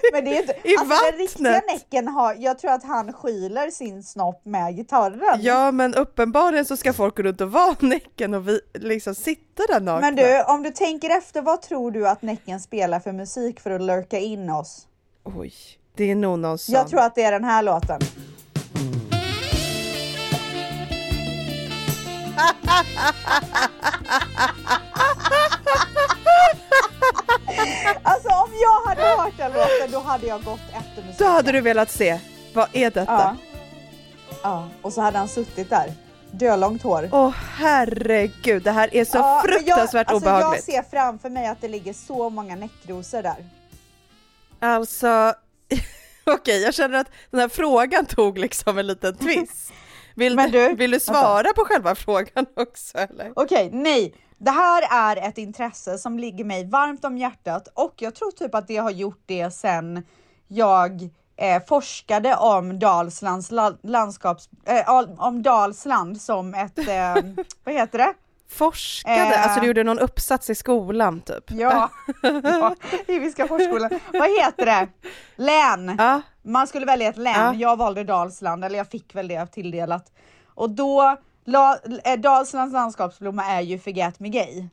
Men 0.12 0.24
det 0.24 0.36
är 0.36 0.40
inte, 0.40 0.54
I 0.64 0.76
alltså, 0.76 0.94
Den 1.10 1.18
riktiga 1.18 1.52
vattnet. 1.52 1.74
Näcken 1.74 2.08
har, 2.08 2.34
jag 2.34 2.58
tror 2.58 2.70
att 2.70 2.84
han 2.84 3.12
skyler 3.12 3.70
sin 3.70 4.02
snopp 4.02 4.44
med 4.44 4.76
gitarren. 4.76 5.38
Ja, 5.42 5.72
men 5.72 5.94
uppenbarligen 5.94 6.64
så 6.64 6.76
ska 6.76 6.92
folk 6.92 7.16
gå 7.16 7.22
runt 7.22 7.40
och 7.40 7.52
vara 7.52 7.76
Näcken 7.80 8.34
och 8.34 8.48
vi 8.48 8.60
liksom 8.74 9.14
sitta 9.14 9.62
där 9.68 9.80
nakna. 9.80 10.00
Men 10.00 10.16
du, 10.16 10.42
om 10.42 10.62
du 10.62 10.70
tänker 10.70 11.10
efter, 11.10 11.42
vad 11.42 11.62
tror 11.62 11.90
du 11.90 12.08
att 12.08 12.22
Näcken 12.22 12.60
spelar 12.60 13.00
för 13.00 13.12
musik 13.12 13.60
för 13.60 13.70
att 13.70 13.82
lurka 13.82 14.18
in 14.18 14.50
oss? 14.50 14.86
Oj, 15.24 15.52
det 15.96 16.10
är 16.10 16.14
nog 16.14 16.38
någon 16.38 16.58
sån. 16.58 16.74
Jag 16.74 16.88
tror 16.88 17.00
att 17.00 17.14
det 17.14 17.22
är 17.22 17.32
den 17.32 17.44
här 17.44 17.62
låten. 17.62 18.00
Alltså 28.02 28.28
om 28.28 28.50
jag 28.62 28.88
hade 28.88 29.22
hört 29.22 29.36
den 29.36 29.52
låten 29.52 29.90
då 29.92 30.00
hade 30.00 30.26
jag 30.26 30.44
gått 30.44 30.60
efter 30.68 31.02
musiken. 31.02 31.14
Då 31.18 31.24
hade 31.24 31.52
du 31.52 31.60
velat 31.60 31.90
se. 31.90 32.20
Vad 32.54 32.68
är 32.72 32.90
detta? 32.90 33.04
Ja. 33.12 33.36
ja, 34.42 34.68
och 34.82 34.92
så 34.92 35.00
hade 35.00 35.18
han 35.18 35.28
suttit 35.28 35.70
där. 35.70 35.92
Dölångt 36.30 36.82
hår. 36.82 37.08
Åh 37.12 37.30
herregud, 37.56 38.62
det 38.62 38.70
här 38.70 38.94
är 38.94 39.04
så 39.04 39.18
Ja, 39.18 39.42
fruktansvärt 39.44 40.08
jag, 40.08 40.14
alltså 40.14 40.30
obehagligt. 40.30 40.64
Jag 40.68 40.84
ser 40.84 40.90
framför 40.90 41.30
mig 41.30 41.46
att 41.46 41.60
det 41.60 41.68
ligger 41.68 41.92
så 41.92 42.30
många 42.30 42.56
näckrosor 42.56 43.22
där. 43.22 43.44
Alltså, 44.60 45.34
okej, 46.26 46.62
jag 46.62 46.74
känner 46.74 46.98
att 46.98 47.08
den 47.30 47.40
här 47.40 47.48
frågan 47.48 48.06
tog 48.06 48.38
liksom 48.38 48.78
en 48.78 48.86
liten 48.86 49.16
twist. 49.16 49.72
Vill, 50.14 50.36
Men 50.36 50.50
du, 50.50 50.74
vill 50.74 50.90
du 50.90 51.00
svara 51.00 51.52
på 51.56 51.64
själva 51.64 51.94
frågan 51.94 52.46
också 52.56 52.98
eller? 52.98 53.32
Okej, 53.36 53.70
nej. 53.72 54.14
Det 54.38 54.50
här 54.50 54.82
är 55.14 55.28
ett 55.28 55.38
intresse 55.38 55.98
som 55.98 56.18
ligger 56.18 56.44
mig 56.44 56.64
varmt 56.70 57.04
om 57.04 57.18
hjärtat 57.18 57.68
och 57.74 57.94
jag 57.98 58.14
tror 58.14 58.30
typ 58.30 58.54
att 58.54 58.68
det 58.68 58.76
har 58.76 58.90
gjort 58.90 59.22
det 59.26 59.50
sen 59.50 60.02
jag 60.48 61.02
eh, 61.36 61.62
forskade 61.68 62.36
om 62.36 62.78
Dalslands 62.78 63.50
la- 63.50 63.78
landskaps, 63.82 64.48
eh, 64.66 64.90
om 65.18 65.42
Dalsland 65.42 66.20
som 66.20 66.54
ett, 66.54 66.78
eh, 66.78 67.14
vad 67.64 67.74
heter 67.74 67.98
det? 67.98 68.14
Forskade? 68.50 69.34
Eh. 69.34 69.44
Alltså 69.44 69.60
du 69.60 69.66
gjorde 69.66 69.84
någon 69.84 69.98
uppsats 69.98 70.50
i 70.50 70.54
skolan 70.54 71.20
typ? 71.20 71.44
Ja, 71.50 71.90
ja 72.42 72.74
i 73.06 73.18
Viska 73.18 73.48
forskskolan. 73.48 73.90
Vad 74.12 74.28
heter 74.40 74.66
det? 74.66 74.88
Län. 75.36 75.94
Ja, 75.98 76.20
Man 76.42 76.66
skulle 76.66 76.86
välja 76.86 77.08
ett 77.08 77.16
län. 77.16 77.34
Ja. 77.36 77.54
Jag 77.54 77.76
valde 77.76 78.04
Dalsland, 78.04 78.64
eller 78.64 78.78
jag 78.78 78.86
fick 78.90 79.14
väl 79.14 79.28
det 79.28 79.46
tilldelat. 79.46 80.12
Och 80.46 80.70
då, 80.70 81.16
la, 81.44 81.78
eh, 82.04 82.20
Dalslands 82.20 82.72
landskapsblomma 82.72 83.44
är 83.44 83.60
ju 83.60 83.78
Forget 83.78 84.20
Me 84.20 84.28
Gay. 84.28 84.64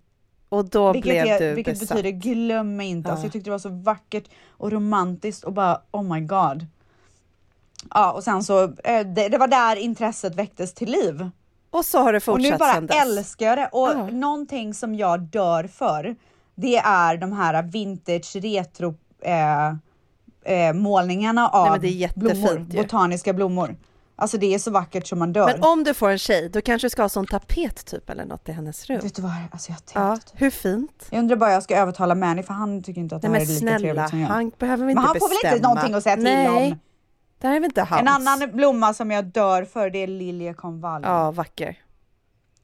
och 0.50 0.66
då 0.66 0.94
Vilket, 0.94 1.12
blev 1.12 1.26
är, 1.28 1.40
du 1.40 1.54
vilket 1.54 1.80
besatt. 1.80 1.98
betyder 1.98 2.20
glöm 2.20 2.76
mig 2.76 2.88
inte. 2.88 3.10
Alltså 3.10 3.24
Ja. 3.24 3.26
jag 3.26 3.34
tyckte 3.34 3.48
det 3.48 3.52
var 3.52 3.60
så 3.60 3.70
vackert 3.70 4.24
och 4.50 4.72
romantiskt 4.72 5.44
och 5.44 5.54
bara 5.54 5.82
oh 5.92 6.14
my 6.14 6.20
god. 6.22 6.66
Ja 7.90 8.12
och 8.12 8.24
sen 8.24 8.44
så, 8.44 8.64
eh, 8.64 9.08
det, 9.08 9.30
det 9.30 9.38
var 9.38 9.48
där 9.48 9.76
intresset 9.76 10.36
väcktes 10.36 10.74
till 10.74 10.92
liv. 10.92 11.30
Och 11.70 11.86
så 11.86 12.00
har 12.00 12.14
det 12.14 12.18
Och 12.18 12.24
fortsatt 12.24 12.52
nu 12.52 12.58
bara 12.58 12.74
sen 12.74 12.88
dess. 12.88 12.98
älskar 13.06 13.46
jag 13.46 13.58
det. 13.58 13.70
Och 13.72 13.88
Ja. 13.90 14.08
någonting 14.12 14.74
som 14.74 14.96
jag 14.96 15.20
dör 15.22 15.64
för, 15.68 16.16
det 16.56 16.78
är 16.78 17.18
de 17.18 17.32
här 17.32 17.64
vintage 17.64 18.36
retro 18.36 18.96
eh, 19.22 19.68
eh, 20.54 20.74
målningarna 20.74 21.50
av 21.50 21.70
Nej, 21.72 21.80
men 21.80 21.82
det 22.00 22.16
blommor, 22.16 22.66
ju. 22.70 22.82
botaniska 22.84 23.34
blommor. 23.34 23.76
Alltså 24.20 24.38
det 24.38 24.54
är 24.54 24.60
så 24.60 24.72
vackert 24.72 25.08
som 25.08 25.20
man 25.20 25.34
dör. 25.34 25.46
Men 25.46 25.64
om 25.64 25.84
du 25.84 25.94
får 25.94 26.10
en 26.10 26.18
tjej, 26.18 26.50
då 26.50 26.62
kanske 26.62 26.86
du 26.86 26.90
ska 26.90 27.02
ha 27.02 27.10
sån 27.10 27.28
tapet 27.28 27.86
typ 27.86 28.10
eller 28.10 28.26
något 28.26 28.50
i 28.50 28.52
hennes 28.52 28.86
rum. 28.86 29.00
Vet 29.04 29.16
du 29.16 29.22
vad, 29.22 29.32
alltså 29.52 29.72
jag 29.72 29.76
har 29.76 29.80
tänkt. 30.20 30.32
Ja, 30.34 30.38
hur 30.40 30.50
fint? 30.50 31.08
Jag 31.10 31.20
undrar 31.20 31.36
bara 31.38 31.52
jag 31.52 31.64
ska 31.64 31.76
övertala 31.78 32.16
Manny 32.16 32.44
för 32.44 32.54
han 32.54 32.84
tycker 32.84 33.02
inte 33.02 33.16
att 33.16 33.22
det 33.22 33.30
Nej 33.30 33.40
här 33.40 33.48
men 33.48 33.56
är 33.58 33.60
lika 33.60 33.60
snälla, 33.60 33.80
trevligt 33.80 34.10
som 34.10 34.20
jag. 34.20 34.28
han 34.28 34.52
behöver 34.60 34.86
vi 34.86 34.94
Men 34.94 35.04
inte 35.04 35.08
han 35.08 35.20
får 35.20 35.28
väl 35.30 35.38
inte 35.44 35.50
bestämma. 35.52 35.74
någonting 35.74 35.94
att 35.96 36.04
säga 36.04 36.16
till 36.16 36.24
Nej, 36.24 36.72
om? 36.72 36.80
Det 37.40 37.48
här 37.48 37.56
är 37.56 37.60
väl 37.60 37.66
inte 37.70 37.82
hans? 37.82 38.02
En 38.02 38.08
annan 38.08 38.52
blomma 38.54 38.94
som 38.94 39.12
jag 39.12 39.26
dör 39.26 39.66
för 39.66 39.90
det 39.90 40.00
är 40.00 40.08
liljekonvalj. 40.08 41.06
Ja, 41.06 41.32
vacker. 41.32 41.78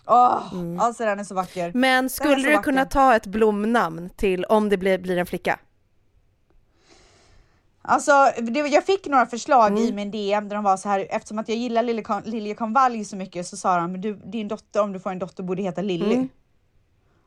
Åh, 0.05 0.41
Alltså 0.79 1.05
den 1.05 1.19
är 1.19 1.23
så 1.23 1.35
vacker. 1.35 1.71
Men 1.75 2.09
så 2.09 2.15
skulle 2.15 2.35
du 2.35 2.51
vacker. 2.51 2.63
kunna 2.63 2.85
ta 2.85 3.15
ett 3.15 3.25
blomnamn 3.27 4.09
till 4.15 4.45
om 4.45 4.69
det 4.69 4.77
blir, 4.77 4.97
blir 4.97 5.17
en 5.17 5.25
flicka? 5.25 5.59
Alltså 7.81 8.11
det, 8.37 8.59
jag 8.59 8.85
fick 8.85 9.07
några 9.07 9.25
förslag 9.25 9.67
Mm. 9.71 9.83
i 9.83 9.93
min 9.93 10.11
DM 10.11 10.49
där 10.49 10.55
de 10.55 10.63
var 10.63 10.77
så 10.77 10.89
här 10.89 11.07
eftersom 11.09 11.39
att 11.39 11.49
jag 11.49 11.57
gillar 11.57 11.83
liljekon- 11.83 12.25
liljekonvalj 12.25 13.05
så 13.05 13.15
mycket 13.15 13.47
så 13.47 13.57
sa 13.57 13.77
de 13.77 13.91
men 13.91 14.01
du, 14.01 14.13
din 14.13 14.47
dotter 14.47 14.81
om 14.81 14.93
du 14.93 14.99
får 14.99 15.09
en 15.11 15.19
dotter 15.19 15.43
borde 15.43 15.61
heta 15.61 15.81
Lilly. 15.81 16.15
Mm. 16.15 16.29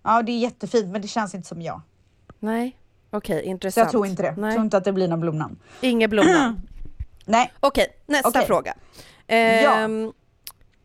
Ja 0.03 0.23
det 0.23 0.33
är 0.33 0.39
jättefint 0.39 0.87
men 0.93 1.03
det 1.03 1.09
känns 1.09 1.35
inte 1.35 1.49
som 1.49 1.63
jag. 1.63 1.81
Nej, 2.39 2.77
okej, 3.11 3.41
Så 3.43 3.45
intressant. 3.49 3.85
jag 3.85 3.91
tror 3.91 4.07
inte 4.07 4.23
det. 4.23 4.35
Nej. 4.37 4.45
Jag 4.45 4.53
tror 4.55 4.65
inte 4.65 4.77
att 4.77 4.85
det 4.85 4.93
blir 4.93 5.09
någon 5.09 5.21
blomnamn. 5.21 5.59
Inget 5.81 6.11
blomnamn. 6.11 6.61
Nej. 7.27 7.53
Okej, 7.61 7.87
nästa 8.07 8.29
Okej. 8.29 8.47
fråga. 8.47 8.75
Ehm, 9.27 10.13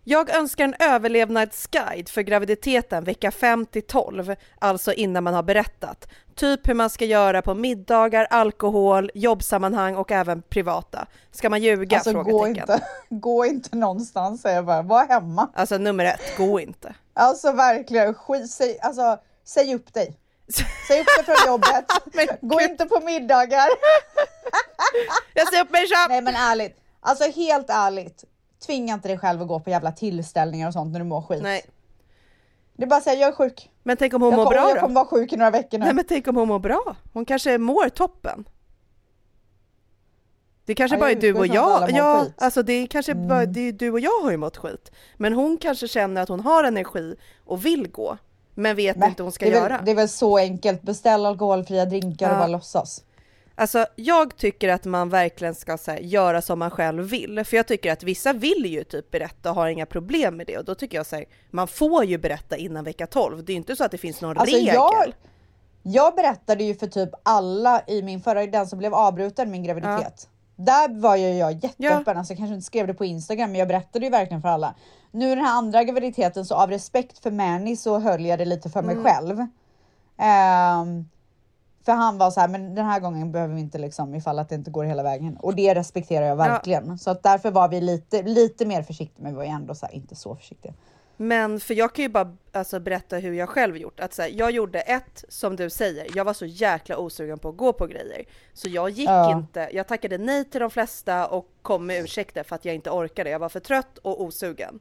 Jag 0.04 0.30
önskar 0.36 0.64
en 0.64 0.76
överlevnadsguide 0.80 2.10
för 2.10 2.22
graviditeten 2.22 3.04
vecka 3.04 3.32
5 3.32 3.66
till 3.66 3.82
12, 3.88 4.36
alltså 4.60 4.94
innan 4.94 5.24
man 5.24 5.34
har 5.34 5.44
berättat. 5.44 6.08
Typ 6.36 6.68
hur 6.68 6.74
man 6.74 6.90
ska 6.90 7.06
göra 7.06 7.42
på 7.42 7.54
middagar, 7.54 8.28
alkohol, 8.30 9.12
jobbsammanhang 9.14 9.96
och 9.96 10.12
även 10.12 10.42
privata. 10.42 11.06
Ska 11.32 11.50
man 11.50 11.62
ljuga? 11.62 11.98
Alltså 11.98 12.14
gå 12.24 12.48
inte, 12.48 12.82
gå 13.10 13.46
inte 13.46 13.76
någonstans 13.78 14.42
säger 14.42 14.56
jag 14.56 14.66
bara. 14.66 14.82
Var 14.82 15.06
hemma. 15.08 15.50
Alltså 15.54 15.78
nummer 15.78 16.06
ett, 16.06 16.38
gå 16.38 16.60
inte. 16.60 16.96
Alltså 17.14 17.52
verkligen, 17.52 18.14
skit, 18.14 18.52
säg, 18.52 18.80
alltså, 18.82 19.18
säg 19.46 19.76
upp 19.76 19.94
dig. 19.94 20.18
Säg 20.88 21.02
upp 21.02 21.08
dig 21.18 21.26
från 21.26 21.48
jobbet. 21.54 21.86
Gå 22.42 22.62
inte 22.62 22.86
på 22.86 23.00
middagar. 23.00 23.68
Jag 25.34 25.48
säger 25.48 25.64
upp 25.64 25.72
mig 25.72 25.82
själv! 25.88 26.10
Nej 26.10 26.22
men 26.22 26.36
ärligt, 26.36 26.78
alltså 27.00 27.32
helt 27.32 27.70
ärligt. 27.70 28.24
Tvinga 28.66 28.94
inte 28.94 29.08
dig 29.08 29.18
själv 29.18 29.42
att 29.42 29.48
gå 29.48 29.60
på 29.60 29.70
jävla 29.70 29.92
tillställningar 29.92 30.68
och 30.68 30.74
sånt 30.74 30.92
när 30.92 31.00
du 31.00 31.06
mår 31.06 31.22
skit. 31.22 31.44
Nej, 31.44 31.62
Det 32.74 32.84
är 32.84 32.88
bara 32.88 32.96
att 32.96 33.04
säga 33.04 33.20
jag 33.20 33.30
är 33.30 33.34
sjuk. 33.36 33.70
men 33.84 33.98
tänk 33.98 34.14
om 34.14 34.22
hon 34.22 34.32
Jag, 34.32 34.38
mår 34.38 34.44
kom, 34.46 34.52
bra 34.54 34.68
jag 34.70 34.76
då? 34.78 34.82
kommer 34.82 34.96
vara 34.96 35.06
sjuk 35.06 35.34
i 35.34 35.38
några 35.38 35.52
veckor 35.52 35.78
nu. 35.78 35.86
Nej 35.86 35.94
men 35.94 36.06
tänk 36.08 36.28
om 36.28 36.36
hon 36.36 36.48
mår 36.48 36.60
bra? 36.60 36.96
Hon 37.14 37.26
kanske 37.26 37.58
mår 37.58 37.90
toppen. 37.90 38.46
Det 40.66 40.76
kanske 40.76 40.96
Ja, 40.96 41.00
bara 41.00 41.10
är 41.10 41.14
jag 41.16 41.22
du 41.22 41.34
och 41.34 41.48
jag. 41.48 41.92
Ja, 41.92 42.24
skit. 42.24 42.34
alltså 42.38 42.64
det 42.64 42.74
är 42.74 42.88
kanske 42.88 43.16
bara 43.16 43.46
det 43.46 43.60
är 43.68 43.72
du 43.72 43.92
och 43.92 44.00
jag 44.00 44.22
har 44.24 44.32
ju 44.32 44.38
mått 44.38 44.58
skit. 44.58 44.92
Men 45.18 45.34
hon 45.34 45.58
kanske 45.58 45.88
känner 45.88 46.22
att 46.22 46.30
hon 46.30 46.40
har 46.40 46.64
energi 46.64 47.16
och 47.46 47.66
vill 47.66 47.88
gå, 47.92 48.18
men 48.56 48.76
vet 48.76 48.98
Nej, 48.98 49.10
inte 49.10 49.24
hon 49.24 49.32
ska 49.32 49.46
det, 49.46 49.52
är 49.52 49.56
göra. 49.56 49.76
väl, 49.78 49.86
det 49.86 49.92
är 49.92 49.96
väl 49.96 50.10
så 50.10 50.38
enkelt. 50.38 50.82
Beställ 50.82 51.26
alkoholfria 51.26 51.86
drinkar 51.86 52.26
Ja. 52.28 52.32
och 52.34 52.38
bara 52.40 52.48
låtsas. 52.48 53.04
Alltså 53.56 53.86
jag 53.96 54.38
tycker 54.38 54.70
att 54.70 54.86
man 54.86 55.10
verkligen 55.10 55.56
ska 55.56 55.78
här, 55.88 55.98
göra 55.98 56.42
som 56.42 56.60
man 56.60 56.72
själv 56.72 57.04
vill. 57.04 57.44
För 57.46 57.58
jag 57.58 57.68
tycker 57.68 57.92
att 57.94 58.04
vissa 58.04 58.34
vill 58.34 58.66
ju 58.66 58.84
typ 58.84 59.12
berätta 59.12 59.50
och 59.50 59.56
har 59.56 59.68
inga 59.68 59.86
problem 59.86 60.38
med 60.38 60.48
det. 60.48 60.58
Och 60.58 60.66
då 60.66 60.76
tycker 60.76 60.98
jag 60.98 61.06
så 61.06 61.16
här, 61.16 61.26
man 61.52 61.68
får 61.68 62.06
ju 62.06 62.18
berätta 62.18 62.58
innan 62.58 62.84
vecka 62.84 63.08
12. 63.08 63.44
Det 63.46 63.52
är 63.52 63.54
ju 63.54 63.58
inte 63.58 63.76
så 63.76 63.84
att 63.84 63.92
det 63.92 63.98
finns 63.98 64.22
någon 64.22 64.38
Alltså, 64.38 64.56
regel. 64.56 64.74
jag- 64.76 65.14
Jag 65.84 66.16
berättade 66.16 66.64
ju 66.64 66.76
för 66.76 66.88
typ 66.88 67.10
alla 67.24 67.82
i 67.88 68.02
min 68.04 68.22
förra, 68.22 68.46
den 68.46 68.68
som 68.68 68.80
blev 68.80 68.94
avbruten 68.94 69.52
min 69.52 69.64
graviditet. 69.64 70.30
Där 70.56 71.02
var 71.02 71.16
ju 71.16 71.28
jag 71.34 71.52
jätteöppen, 71.64 72.18
alltså 72.18 72.34
jag 72.34 72.38
kanske 72.38 72.54
inte 72.56 72.66
skrev 72.66 72.88
det 72.88 72.94
på 72.94 73.06
Instagram 73.06 73.52
men 73.52 73.60
jag 73.60 73.68
berättade 73.68 74.06
ju 74.06 74.12
verkligen 74.12 74.42
för 74.42 74.50
alla. 74.50 74.76
Nu 75.12 75.36
den 75.36 75.46
här 75.46 75.58
andra 75.58 75.84
graviditeten 75.84 76.46
så 76.46 76.56
av 76.56 76.70
respekt 76.70 77.20
för 77.20 77.32
Manny 77.32 77.76
så 77.76 78.00
höll 78.00 78.26
jag 78.26 78.40
det 78.40 78.46
lite 78.46 78.70
för 78.70 78.82
mig 78.82 78.96
Mm. 78.96 79.06
själv. 79.06 79.46
Ehm, 80.18 81.06
för 81.86 81.92
han 81.92 82.18
var 82.18 82.32
så 82.32 82.40
här, 82.40 82.48
men 82.48 82.76
den 82.76 82.86
här 82.86 83.00
gången 83.00 83.32
behöver 83.32 83.56
vi 83.56 83.62
inte 83.62 83.78
liksom 83.78 84.16
ifall 84.16 84.40
att 84.40 84.50
det 84.50 84.56
inte 84.56 84.72
går 84.72 84.84
hela 84.84 85.04
vägen. 85.04 85.38
Och 85.38 85.56
det 85.56 85.74
respekterar 85.76 86.26
jag 86.26 86.36
verkligen. 86.36 86.98
Så 86.98 87.12
att 87.12 87.24
därför 87.24 87.52
var 87.52 87.68
vi 87.68 87.82
lite, 87.82 88.22
lite 88.22 88.66
mer 88.66 88.84
försiktiga 88.84 89.24
men 89.24 89.32
vi 89.32 89.38
var 89.38 89.44
ju 89.44 89.50
ändå 89.50 89.76
så 89.76 89.86
här, 89.86 89.96
inte 89.96 90.16
så 90.16 90.36
försiktiga. 90.36 90.74
Men 91.18 91.60
för 91.60 91.74
jag 91.74 91.94
kan 91.96 92.04
ju 92.04 92.10
bara 92.10 92.38
alltså, 92.52 92.80
berätta 92.80 93.18
hur 93.18 93.34
jag 93.34 93.50
själv 93.50 93.78
gjort. 93.78 94.00
Att, 94.00 94.14
så 94.14 94.22
här, 94.22 94.30
jag 94.34 94.52
gjorde 94.52 94.80
ett, 94.80 95.26
som 95.30 95.56
du 95.56 95.70
säger, 95.70 96.08
jag 96.16 96.26
var 96.26 96.34
så 96.34 96.46
jäkla 96.46 96.98
osugen 96.98 97.40
på 97.40 97.50
att 97.50 97.58
gå 97.58 97.74
på 97.74 97.88
grejer. 97.88 98.26
Så 98.54 98.70
jag 98.70 98.90
gick 98.90 99.10
Ja. 99.10 99.32
inte, 99.38 99.70
jag 99.74 99.88
tackade 99.88 100.18
nej 100.18 100.46
till 100.46 100.62
de 100.62 100.70
flesta 100.70 101.28
och 101.28 101.48
kom 101.62 101.86
med 101.86 102.04
ursäkter 102.04 102.44
för 102.44 102.56
att 102.56 102.66
jag 102.66 102.76
inte 102.76 102.90
orkade. 102.92 103.30
Jag 103.30 103.40
var 103.40 103.50
för 103.50 103.60
trött 103.60 103.98
och 103.98 104.22
osugen. 104.22 104.80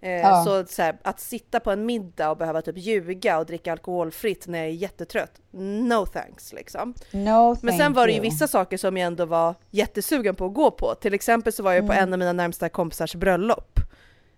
Eh, 0.00 0.10
Ja. 0.10 0.44
Så, 0.44 0.64
så 0.66 0.82
här, 0.82 0.96
att 1.02 1.20
sitta 1.20 1.60
på 1.60 1.70
en 1.70 1.86
middag 1.86 2.30
och 2.30 2.36
behöva 2.36 2.62
typ 2.62 2.78
ljuga 2.78 3.38
och 3.38 3.46
dricka 3.46 3.72
alkoholfritt 3.72 4.46
när 4.46 4.58
jag 4.58 4.68
är 4.68 4.72
jättetrött, 4.72 5.32
no 5.50 6.06
thanks 6.06 6.52
liksom. 6.52 6.94
No 7.10 7.56
Men 7.62 7.78
sen 7.78 7.92
var 7.92 8.06
det 8.06 8.12
ju 8.12 8.20
vissa 8.20 8.46
saker 8.48 8.76
som 8.76 8.96
jag 8.96 9.06
ändå 9.06 9.24
var 9.24 9.54
jättesugen 9.70 10.34
på 10.34 10.46
att 10.46 10.54
gå 10.54 10.70
på. 10.70 10.94
Till 10.94 11.14
exempel 11.14 11.52
så 11.52 11.62
var 11.62 11.72
jag 11.72 11.86
på 11.86 11.92
Mm. 11.92 12.02
en 12.04 12.12
av 12.12 12.18
mina 12.18 12.32
närmsta 12.32 12.68
kompisars 12.68 13.14
bröllop 13.14 13.80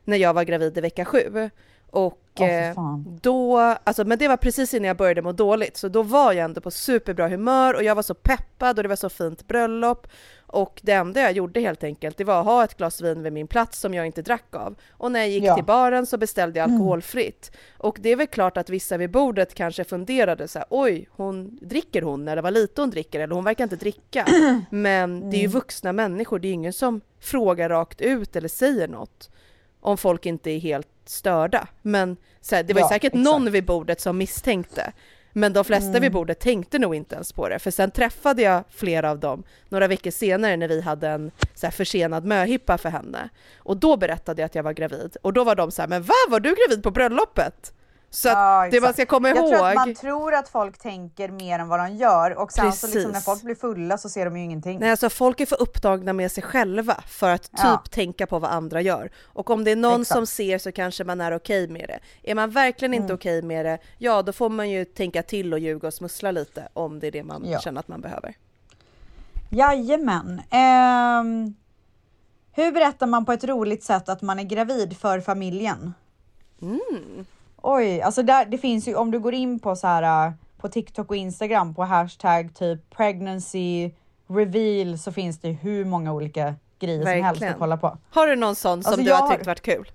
när 0.04 0.16
jag 0.16 0.34
var 0.34 0.44
gravid 0.44 0.78
i 0.78 0.80
vecka 0.80 1.04
sju. 1.04 1.50
Och 1.90 2.16
fan. 2.74 3.18
då, 3.22 3.58
alltså, 3.58 4.04
men 4.04 4.18
det 4.18 4.28
var 4.28 4.36
precis 4.36 4.74
innan 4.74 4.86
jag 4.88 4.96
började 4.96 5.22
må 5.22 5.32
dåligt, 5.32 5.76
så 5.76 5.88
då 5.88 6.02
var 6.02 6.32
jag 6.32 6.44
ändå 6.44 6.60
på 6.60 6.70
superbra 6.70 7.28
humör 7.28 7.74
och 7.74 7.82
jag 7.82 7.94
var 7.94 8.02
så 8.02 8.14
peppad 8.14 8.78
och 8.78 8.82
det 8.82 8.88
var 8.88 8.96
så 8.96 9.08
fint 9.08 9.46
bröllop. 9.48 10.06
Och 10.46 10.80
det 10.82 10.92
enda 10.92 11.20
jag 11.20 11.32
gjorde 11.32 11.60
helt 11.60 11.84
enkelt, 11.84 12.16
det 12.16 12.24
var 12.24 12.40
att 12.40 12.44
ha 12.46 12.64
ett 12.64 12.76
glas 12.76 13.00
vin 13.00 13.22
vid 13.22 13.32
min 13.32 13.46
plats 13.46 13.78
som 13.80 13.94
jag 13.94 14.06
inte 14.06 14.22
drack 14.22 14.54
av. 14.56 14.74
Och 14.90 15.12
när 15.12 15.20
jag 15.20 15.28
gick 15.28 15.44
Ja. 15.44 15.54
till 15.54 15.64
baren 15.64 16.06
så 16.06 16.18
beställde 16.18 16.58
jag 16.58 16.70
alkoholfritt. 16.70 17.50
Och 17.78 17.98
det 18.00 18.08
är 18.08 18.16
väl 18.16 18.26
klart 18.26 18.56
att 18.56 18.70
vissa 18.70 18.96
vid 18.96 19.10
bordet 19.10 19.54
kanske 19.54 19.84
funderade 19.84 20.48
så 20.48 20.58
här, 20.58 20.66
oj, 20.70 21.08
hon, 21.10 21.58
dricker 21.62 22.02
hon? 22.02 22.28
Eller 22.28 22.42
vad 22.42 22.52
lite 22.52 22.80
hon 22.82 22.90
dricker? 22.90 23.20
Eller 23.20 23.34
hon 23.34 23.44
verkar 23.44 23.64
inte 23.64 23.76
dricka. 23.76 24.26
Men 24.70 25.30
det 25.30 25.36
är 25.36 25.40
ju 25.40 25.46
vuxna 25.46 25.92
människor, 25.92 26.38
det 26.38 26.48
är 26.48 26.52
ingen 26.52 26.72
som 26.72 27.00
frågar 27.20 27.68
rakt 27.68 28.00
ut 28.00 28.36
eller 28.36 28.48
säger 28.48 28.88
något. 28.88 29.30
Om 29.80 29.96
folk 29.98 30.26
inte 30.26 30.50
är 30.50 30.58
helt 30.58 30.88
störda. 31.10 31.68
Men 31.82 32.16
så 32.40 32.56
här, 32.56 32.62
det 32.62 32.74
var 32.74 32.80
Ja, 32.80 32.88
säkert 32.88 33.12
exakt. 33.12 33.24
någon 33.24 33.50
vid 33.52 33.64
bordet 33.64 34.00
som 34.00 34.18
misstänkte. 34.18 34.92
Men 35.32 35.52
de 35.52 35.64
flesta 35.64 36.00
vid 36.00 36.12
bordet 36.12 36.38
tänkte 36.40 36.78
nog 36.78 36.94
inte 36.94 37.14
ens 37.14 37.32
på 37.32 37.48
det, 37.48 37.58
för 37.58 37.70
sen 37.70 37.90
träffade 37.90 38.42
jag 38.42 38.64
flera 38.70 39.10
av 39.10 39.18
dem 39.18 39.42
några 39.68 39.86
veckor 39.88 40.10
senare 40.10 40.56
när 40.56 40.68
vi 40.68 40.80
hade 40.80 41.08
en 41.08 41.30
så 41.54 41.66
här 41.66 41.70
försenad 41.70 42.24
möhippa 42.24 42.78
för 42.78 42.88
henne. 42.88 43.28
Och 43.58 43.76
då 43.76 43.96
berättade 43.96 44.42
jag 44.42 44.46
att 44.46 44.54
jag 44.54 44.62
var 44.62 44.72
gravid. 44.72 45.16
Och 45.22 45.32
då 45.32 45.44
var 45.44 45.54
de 45.54 45.70
så 45.70 45.82
här, 45.82 45.88
men 45.88 46.02
va, 46.02 46.14
var 46.28 46.40
du 46.40 46.54
gravid 46.54 46.82
på 46.82 46.90
bröllopet? 46.90 47.72
Så 48.12 48.28
att 48.28 48.34
Ja, 48.34 48.68
det 48.70 48.80
man 48.80 48.92
ska 48.92 49.06
komma 49.06 49.28
Jag 49.28 49.36
ihåg... 49.36 49.48
tror 49.48 49.66
att 49.68 49.74
man 49.74 49.94
tror 49.94 50.34
att 50.34 50.48
folk 50.48 50.78
tänker 50.78 51.28
mer 51.28 51.58
än 51.58 51.68
vad 51.68 51.78
de 51.80 51.96
gör 51.96 52.38
och 52.38 52.52
sen 52.52 52.72
så 52.72 52.86
liksom 52.86 53.02
när 53.02 53.08
Precis. 53.10 53.24
folk 53.24 53.42
blir 53.42 53.54
fulla 53.54 53.98
så 53.98 54.08
ser 54.08 54.24
de 54.24 54.36
ju 54.36 54.44
ingenting. 54.44 54.78
Nej, 54.78 54.90
alltså 54.90 55.10
folk 55.10 55.40
är 55.40 55.46
för 55.46 55.62
upptagna 55.62 56.12
med 56.12 56.32
sig 56.32 56.42
själva 56.42 56.94
för 57.06 57.30
att 57.30 57.42
typ 57.42 57.50
Ja. 57.62 57.82
tänka 57.90 58.26
på 58.26 58.38
vad 58.38 58.50
andra 58.50 58.80
gör. 58.80 59.10
Och 59.24 59.50
om 59.50 59.64
det 59.64 59.70
är 59.70 59.76
någon 59.76 60.00
Exakt. 60.00 60.16
som 60.16 60.26
ser 60.26 60.58
så 60.58 60.72
kanske 60.72 61.04
man 61.04 61.20
är 61.20 61.36
okej 61.36 61.68
med 61.68 61.88
det. 61.88 62.30
Är 62.30 62.34
man 62.34 62.50
verkligen 62.50 62.94
Mm. 62.94 63.02
inte 63.02 63.14
okej 63.14 63.42
med 63.42 63.66
det, 63.66 63.78
ja 63.98 64.22
då 64.22 64.32
får 64.32 64.48
man 64.48 64.70
ju 64.70 64.84
tänka 64.84 65.22
till 65.22 65.52
och 65.52 65.58
ljuga 65.58 65.88
och 65.88 65.94
smussla 65.94 66.30
lite 66.30 66.68
om 66.72 67.00
det 67.00 67.06
är 67.06 67.10
det 67.10 67.22
man 67.22 67.44
Ja. 67.46 67.60
känner 67.60 67.80
att 67.80 67.88
man 67.88 68.00
behöver. 68.00 68.34
Jajamän. 69.50 70.42
Ehm, 70.50 71.54
hur 72.52 72.72
berättar 72.72 73.06
man 73.06 73.24
på 73.24 73.32
ett 73.32 73.44
roligt 73.44 73.84
sätt 73.84 74.08
att 74.08 74.22
man 74.22 74.38
är 74.38 74.44
gravid 74.44 74.96
för 74.96 75.20
familjen? 75.20 75.94
Mm. 76.62 77.26
Oj, 77.62 78.00
alltså 78.02 78.22
där, 78.22 78.44
det 78.46 78.58
finns 78.58 78.88
ju 78.88 78.94
om 78.94 79.10
du 79.10 79.18
går 79.20 79.34
in 79.34 79.58
på 79.58 79.76
så 79.76 79.86
här 79.86 80.26
äh, 80.26 80.32
på 80.58 80.68
TikTok 80.68 81.10
och 81.10 81.16
Instagram 81.16 81.74
på 81.74 81.84
hashtag 81.84 82.54
typ 82.54 82.90
pregnancy 82.96 83.90
reveal 84.26 84.98
så 84.98 85.12
finns 85.12 85.38
det 85.38 85.48
hur 85.50 85.84
många 85.84 86.12
olika 86.12 86.54
grejer 86.78 86.98
som 87.02 87.06
helst 87.12 87.24
Verkligen. 87.24 87.52
att 87.52 87.58
kolla 87.58 87.76
på. 87.76 87.98
Har 88.10 88.26
du 88.26 88.36
någon 88.36 88.54
sån 88.54 88.82
som 88.82 88.92
Alltså, 88.92 89.04
du 89.06 89.12
har 89.12 89.28
tyckt 89.28 89.46
varit 89.46 89.62
kul? 89.62 89.90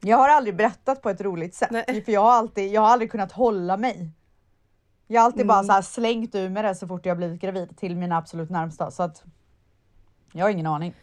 Jag 0.00 0.16
har 0.16 0.28
aldrig 0.28 0.56
berättat 0.56 1.02
på 1.02 1.10
ett 1.10 1.20
roligt 1.20 1.54
sätt 1.54 1.70
Nej. 1.70 2.02
för 2.04 2.12
jag 2.12 2.20
har 2.20 2.32
alltid, 2.32 2.72
jag 2.72 2.80
har 2.80 2.88
aldrig 2.88 3.10
kunnat 3.10 3.32
hålla 3.32 3.76
mig. 3.76 4.10
Jag 5.06 5.20
har 5.20 5.26
alltid 5.26 5.46
bara 5.46 5.58
Mm. 5.58 5.66
så 5.66 5.72
här 5.72 5.82
slängt 5.82 6.34
ur 6.34 6.48
mig 6.48 6.62
det 6.62 6.74
så 6.74 6.86
fort 6.86 7.06
jag 7.06 7.16
blivit 7.16 7.40
gravid 7.40 7.76
till 7.76 7.96
mina 7.96 8.16
absolut 8.16 8.50
närmsta 8.50 8.90
så 8.90 9.02
att 9.02 9.22
jag 10.32 10.44
har 10.44 10.50
ingen 10.50 10.66
aning. 10.66 10.94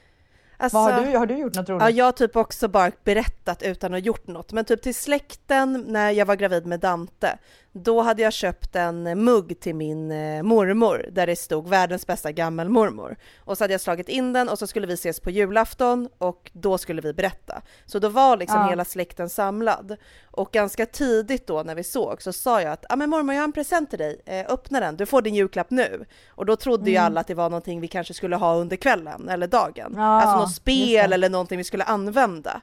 Alltså, 0.58 0.78
Vad 0.78 0.94
har 0.94 1.06
du, 1.06 1.18
har 1.18 1.26
du 1.26 1.38
gjort 1.38 1.56
något 1.56 1.70
roligt? 1.70 1.82
Ja, 1.84 1.90
jag 1.90 2.06
har 2.06 2.12
typ 2.12 2.36
också 2.36 2.68
bara 2.68 2.92
berättat 3.04 3.64
utan 3.64 3.94
att 3.94 4.00
ha 4.02 4.06
gjort 4.06 4.28
något. 4.28 4.52
Men 4.52 4.66
typ 4.66 4.82
till 4.82 4.96
släkten 4.96 5.86
när 5.88 6.12
jag 6.12 6.26
var 6.26 6.36
gravid 6.36 6.66
med 6.66 6.80
Dante, 6.80 7.38
då 7.76 8.02
hade 8.02 8.22
jag 8.22 8.34
köpt 8.34 8.76
en 8.76 9.24
mugg 9.24 9.60
till 9.60 9.76
min 9.76 10.12
eh, 10.12 10.44
mormor 10.44 11.06
där 11.12 11.28
det 11.28 11.36
stod 11.36 11.68
världens 11.70 12.08
bästa 12.08 12.32
gammelmormor. 12.32 13.16
Och 13.38 13.58
så 13.58 13.64
hade 13.64 13.74
jag 13.74 13.82
slagit 13.82 14.10
in 14.10 14.34
den 14.34 14.50
och 14.50 14.60
så 14.60 14.68
skulle 14.68 14.88
vi 14.88 14.94
ses 14.94 15.20
på 15.20 15.30
julafton 15.30 16.10
och 16.18 16.52
då 16.54 16.78
skulle 16.78 17.02
vi 17.02 17.14
berätta. 17.14 17.62
Så 17.86 18.00
då 18.00 18.10
var 18.10 18.38
liksom 18.38 18.60
Ja. 18.62 18.70
hela 18.70 18.86
släkten 18.86 19.30
samlad. 19.30 19.98
Och 20.32 20.52
ganska 20.52 20.86
tidigt 20.86 21.48
då 21.48 21.64
när 21.64 21.76
vi 21.76 21.84
såg 21.84 22.22
så 22.22 22.34
sa 22.34 22.62
jag 22.62 22.72
att 22.72 22.86
ah, 22.90 22.96
men 22.96 23.10
mormor 23.10 23.34
jag 23.36 23.42
har 23.42 23.48
en 23.48 23.52
present 23.54 23.90
till 23.90 24.00
dig, 24.00 24.22
eh, 24.26 24.46
öppna 24.50 24.80
den, 24.80 24.98
du 24.98 25.06
får 25.06 25.22
din 25.22 25.36
julklapp 25.36 25.70
nu. 25.72 26.06
Och 26.30 26.46
då 26.46 26.56
trodde 26.56 26.90
ju 26.90 26.96
Mm. 26.98 27.06
alla 27.06 27.20
att 27.20 27.28
det 27.28 27.34
var 27.36 27.50
någonting 27.50 27.82
vi 27.82 27.88
kanske 27.88 28.14
skulle 28.14 28.36
ha 28.36 28.56
under 28.56 28.76
kvällen 28.76 29.30
eller 29.30 29.48
dagen. 29.48 29.94
Ja, 29.98 30.04
alltså 30.22 30.38
något 30.38 30.56
spel 30.56 31.14
eller 31.14 31.30
någonting 31.30 31.58
vi 31.58 31.64
skulle 31.64 31.84
använda. 31.84 32.62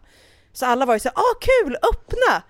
Så 0.52 0.66
alla 0.66 0.86
var 0.86 0.94
ju 0.94 1.00
så 1.00 1.08
ah 1.08 1.34
kul, 1.40 1.76
öppna! 1.92 2.42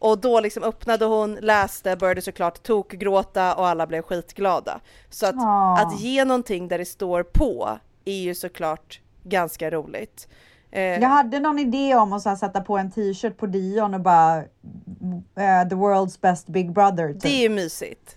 Och 0.00 0.18
då 0.18 0.40
liksom 0.40 0.62
öppnade 0.62 1.04
hon, 1.04 1.34
läste, 1.34 1.96
började 1.96 2.22
såklart 2.22 2.62
tokgråta 2.62 3.54
och 3.54 3.66
alla 3.68 3.86
blev 3.86 4.02
skitglada. 4.02 4.80
Så 5.10 5.26
att, 5.26 5.34
Ah. 5.38 5.76
att 5.82 6.00
ge 6.00 6.24
någonting 6.24 6.68
där 6.68 6.78
det 6.78 6.84
står 6.84 7.22
på 7.22 7.78
är 8.04 8.18
ju 8.20 8.34
såklart 8.34 9.00
ganska 9.22 9.70
roligt. 9.70 10.28
Eh, 10.70 10.82
Jag 10.82 11.08
hade 11.08 11.40
någon 11.40 11.58
idé 11.58 11.94
om 11.94 12.12
att 12.12 12.22
så 12.22 12.36
sätta 12.36 12.60
på 12.60 12.78
en 12.78 12.90
t-shirt 12.90 13.36
på 13.36 13.46
Dion 13.46 13.94
och 13.94 14.00
bara 14.00 14.36
eh, 14.38 15.68
the 15.68 15.74
world's 15.74 16.20
best 16.20 16.46
big 16.46 16.72
brother. 16.72 17.12
Typ. 17.12 17.22
det 17.22 17.44
är 17.44 17.48
mysigt. 17.50 18.16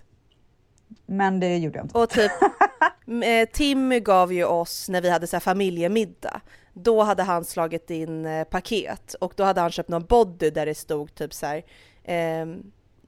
Men 1.06 1.40
det 1.40 1.56
gjorde 1.58 1.78
jag 1.78 1.84
inte. 1.84 1.98
Och 1.98 2.10
typ, 2.10 2.32
eh, 3.24 3.48
Timmy 3.52 4.00
gav 4.00 4.32
ju 4.32 4.44
oss 4.44 4.88
när 4.88 5.00
vi 5.00 5.10
hade 5.10 5.26
så 5.26 5.36
här 5.36 5.40
familjemiddag, 5.40 6.40
då 6.74 7.02
hade 7.02 7.22
han 7.22 7.44
slagit 7.44 7.90
in 7.90 8.26
eh, 8.26 8.44
paket 8.44 9.14
och 9.14 9.32
då 9.36 9.44
hade 9.44 9.60
han 9.60 9.70
köpt 9.70 9.88
någon 9.88 10.04
body 10.04 10.50
där 10.50 10.66
det 10.66 10.74
stod 10.74 11.14
typ 11.14 11.34
så 11.34 11.46
här, 11.46 11.62
eh, 12.04 12.46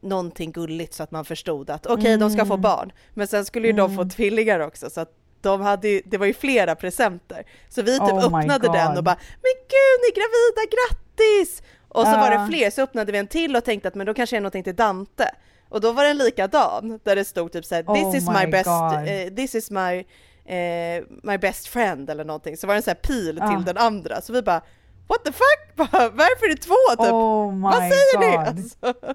någonting 0.00 0.52
gulligt 0.52 0.94
så 0.94 1.02
att 1.02 1.11
man 1.11 1.24
förstod 1.24 1.70
att 1.70 1.87
okej, 1.87 2.16
de 2.16 2.31
ska 2.31 2.44
få 2.46 2.55
Mm. 2.55 2.61
barn. 2.62 2.92
Men 3.14 3.26
sen 3.26 3.44
skulle 3.44 3.66
ju 3.66 3.72
de 3.72 3.96
få 3.96 4.05
tvillingar 4.05 4.61
också 4.61 4.90
så 4.90 5.00
att 5.00 5.11
de 5.40 5.61
hade 5.61 5.88
ju, 5.88 6.02
det 6.05 6.18
var 6.18 6.26
ju 6.26 6.35
flera 6.35 6.74
presenter. 6.74 7.46
Så 7.68 7.83
vi 7.83 7.92
typ 7.92 8.02
Oh 8.12 8.24
öppnade 8.24 8.68
den 8.72 8.96
och 8.98 9.05
bara, 9.05 9.16
men 9.42 9.52
gud, 9.55 9.98
ni 10.02 10.09
är 10.09 10.14
gravida, 10.14 10.76
grattis! 10.76 11.62
Och 11.88 12.05
så 12.05 12.11
var 12.11 12.31
det 12.31 12.37
Ja. 12.37 12.46
fler, 12.50 12.70
så 12.70 12.83
öppnade 12.83 13.12
vi 13.12 13.18
en 13.18 13.26
till 13.26 13.57
och 13.57 13.64
tänkte 13.64 13.88
att 13.88 13.94
men 13.94 14.07
då 14.07 14.14
kanske 14.14 14.37
är 14.37 14.40
någonting 14.40 14.64
till 14.64 14.76
Dante. 14.76 15.31
Och 15.68 15.81
då 15.81 15.92
var 15.92 16.05
den 16.05 16.18
likadan, 16.18 17.00
där 17.05 17.16
det 17.16 17.24
stod 17.24 17.52
typ 17.52 17.64
såhär, 17.64 17.83
this 17.83 18.05
Oh 18.05 18.16
is 18.16 18.29
my 18.29 18.35
my 18.44 18.46
best, 18.50 18.68
eh, 19.07 19.35
this 19.37 19.55
is 19.55 19.70
my, 19.70 20.05
eh, 20.46 21.04
my 21.22 21.38
best 21.38 21.66
friend 21.66 22.11
eller 22.11 22.24
någonting. 22.24 22.56
Så 22.56 22.66
var 22.66 22.74
det 22.74 22.78
en 22.78 22.82
sån 22.82 22.90
här 22.90 23.09
pil 23.09 23.38
Ah. 23.42 23.48
till 23.56 23.64
den 23.64 23.76
andra, 23.76 24.20
så 24.20 24.32
vi 24.32 24.42
bara, 24.42 24.62
what 25.09 25.24
the 25.24 25.32
fuck? 25.32 25.42
Bara, 25.76 26.09
Varför 26.09 26.46
är 26.46 26.48
det 26.56 26.62
två 26.62 27.04
typ? 27.04 27.12
Oh 27.12 27.52
my 27.54 27.62
Vad 27.62 27.74
säger 27.74 28.18
ni? 28.18 28.37
God. 28.37 28.46
Alltså. 28.46 28.76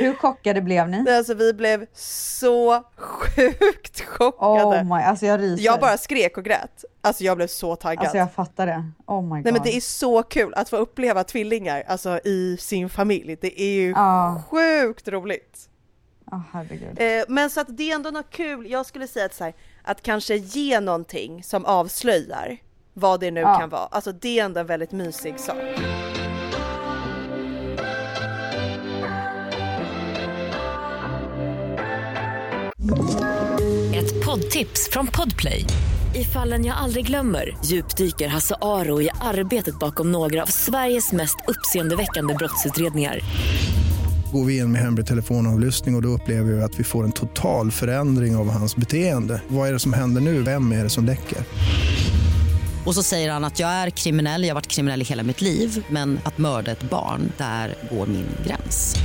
Hur 0.00 0.14
chockade 0.14 0.60
blev 0.62 0.88
ni? 0.88 1.10
Alltså 1.10 1.34
vi 1.34 1.52
blev 1.54 1.86
så 1.94 2.82
sjukt 2.96 4.00
chockade. 4.00 4.64
Oh 4.64 4.84
my, 4.96 5.02
alltså 5.02 5.26
jag 5.26 5.40
ryser. 5.40 5.64
jag 5.64 5.80
bara 5.80 5.98
skrek 5.98 6.38
och 6.38 6.44
grät. 6.44 6.84
Alltså 7.00 7.24
jag 7.24 7.36
blev 7.36 7.46
så 7.46 7.76
taggad. 7.76 8.02
Alltså 8.04 8.16
jag 8.18 8.32
fattar 8.32 8.66
det. 8.66 8.84
Oh 9.06 9.22
my 9.22 9.28
god. 9.28 9.44
Nej 9.44 9.52
men 9.52 9.62
det 9.62 9.76
är 9.76 9.80
så 9.80 10.22
kul 10.22 10.54
att 10.54 10.68
få 10.68 10.76
uppleva 10.76 11.24
tvillingar 11.24 11.84
alltså 11.88 12.20
i 12.24 12.56
sin 12.60 12.88
familj. 12.88 13.36
Det 13.40 13.60
är 13.62 13.72
ju 13.72 13.90
Ja. 13.90 14.42
sjukt 14.50 15.08
roligt. 15.08 15.68
Åh, 16.32 16.40
herregud. 16.52 17.00
Eh, 17.00 17.24
men 17.28 17.50
så 17.50 17.60
att 17.60 17.76
det 17.76 17.90
är 17.90 17.94
ändå 17.94 18.10
något 18.10 18.30
kul. 18.30 18.70
Jag 18.70 18.86
skulle 18.86 19.06
säga 19.08 19.26
att, 19.26 19.34
så 19.34 19.44
här, 19.44 19.54
att 19.88 20.02
kanske 20.02 20.36
ge 20.36 20.80
någonting 20.80 21.42
som 21.42 21.64
avslöjar 21.64 22.56
vad 22.94 23.20
det 23.20 23.30
nu 23.30 23.40
Ja. 23.40 23.58
kan 23.58 23.68
vara. 23.68 23.86
Alltså 23.90 24.12
det 24.12 24.38
är 24.38 24.44
ändå 24.44 24.60
en 24.60 24.66
väldigt 24.66 24.92
mysig 24.92 25.40
sak. 25.40 25.56
Ett 33.94 34.24
poddtips 34.24 34.88
från 34.92 35.06
Podplay. 35.06 35.64
I 36.14 36.24
fallen 36.24 36.64
jag 36.64 36.76
aldrig 36.76 37.06
glömmer 37.06 37.56
djupdyker 37.64 38.28
Hasse 38.28 38.54
Aro 38.60 39.02
i 39.02 39.10
arbetet 39.20 39.78
bakom 39.78 40.12
några 40.12 40.42
av 40.42 40.46
Sveriges 40.46 41.12
mest 41.12 41.36
uppseendeväckande 41.48 42.34
brottsutredningar. 42.34 43.20
Går 44.32 44.44
vi 44.44 44.58
in 44.58 44.72
med 44.72 44.80
hemlig 44.80 45.06
telefonavlyssning 45.06 45.94
och, 45.94 45.98
och 45.98 46.02
då 46.02 46.08
upplever 46.08 46.52
vi 46.52 46.62
att 46.62 46.80
vi 46.80 46.84
får 46.84 47.04
en 47.04 47.12
total 47.12 47.70
förändring 47.70 48.36
av 48.36 48.50
hans 48.50 48.76
beteende. 48.76 49.42
Vad 49.48 49.68
är 49.68 49.72
det 49.72 49.78
som 49.78 49.92
händer 49.92 50.20
nu? 50.20 50.42
Vem 50.42 50.72
är 50.72 50.84
det 50.84 50.90
som 50.90 51.04
läcker? 51.04 51.38
Och 52.86 52.94
så 52.94 53.02
säger 53.02 53.32
han 53.32 53.44
att 53.44 53.58
jag 53.58 53.70
är 53.70 53.90
kriminell, 53.90 54.42
jag 54.42 54.48
har 54.48 54.54
varit 54.54 54.66
kriminell 54.66 55.02
i 55.02 55.04
hela 55.04 55.22
mitt 55.22 55.40
liv 55.40 55.86
men 55.88 56.20
att 56.24 56.38
mörda 56.38 56.70
ett 56.70 56.82
barn, 56.90 57.32
där 57.36 57.74
går 57.90 58.06
min 58.06 58.26
gräns. 58.46 58.96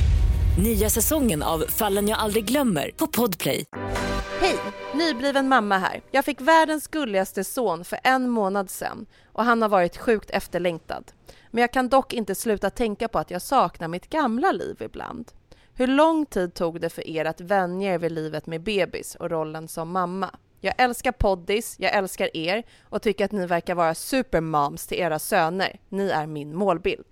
Nya 0.64 0.90
säsongen 0.90 1.44
av 1.44 1.66
Fallen 1.70 2.08
jag 2.08 2.20
aldrig 2.20 2.46
glömmer 2.46 2.92
på 2.98 3.08
Podplay. 3.08 3.66
Hej! 4.42 4.56
Nybliven 4.94 5.48
mamma 5.48 5.78
här. 5.78 6.02
Jag 6.12 6.26
fick 6.26 6.42
världens 6.42 6.88
gulligaste 6.88 7.44
son 7.44 7.86
för 7.86 8.00
en 8.04 8.30
månad 8.30 8.70
sedan 8.70 9.06
och 9.34 9.44
han 9.44 9.62
har 9.62 9.70
varit 9.70 9.98
sjukt 9.98 10.30
efterlängtad. 10.30 11.04
Men 11.54 11.62
jag 11.62 11.72
kan 11.72 11.90
dock 11.90 12.14
inte 12.14 12.36
sluta 12.36 12.70
tänka 12.70 13.08
på 13.08 13.20
att 13.20 13.32
jag 13.32 13.42
saknar 13.42 13.88
mitt 13.88 14.10
gamla 14.10 14.52
liv 14.52 14.78
ibland. 14.80 15.32
Hur 15.74 15.88
lång 15.88 16.26
tid 16.26 16.54
tog 16.54 16.82
det 16.82 16.90
för 16.90 17.08
er 17.08 17.26
att 17.26 17.42
vänja 17.42 17.94
er 17.94 17.98
vid 17.98 18.12
livet 18.12 18.48
med 18.48 18.62
bebis 18.62 19.16
och 19.16 19.30
rollen 19.30 19.68
som 19.68 19.92
mamma? 19.92 20.30
Jag 20.62 20.74
älskar 20.78 21.12
poddis, 21.12 21.76
jag 21.80 21.94
älskar 21.94 22.38
er 22.38 22.64
och 22.84 23.02
tycker 23.02 23.26
att 23.26 23.32
ni 23.32 23.46
verkar 23.46 23.76
vara 23.76 23.96
supermoms 23.96 24.88
till 24.88 24.98
era 24.98 25.20
söner. 25.20 25.80
Ni 25.90 26.10
är 26.10 26.28
min 26.28 26.56
målbild. 26.56 27.06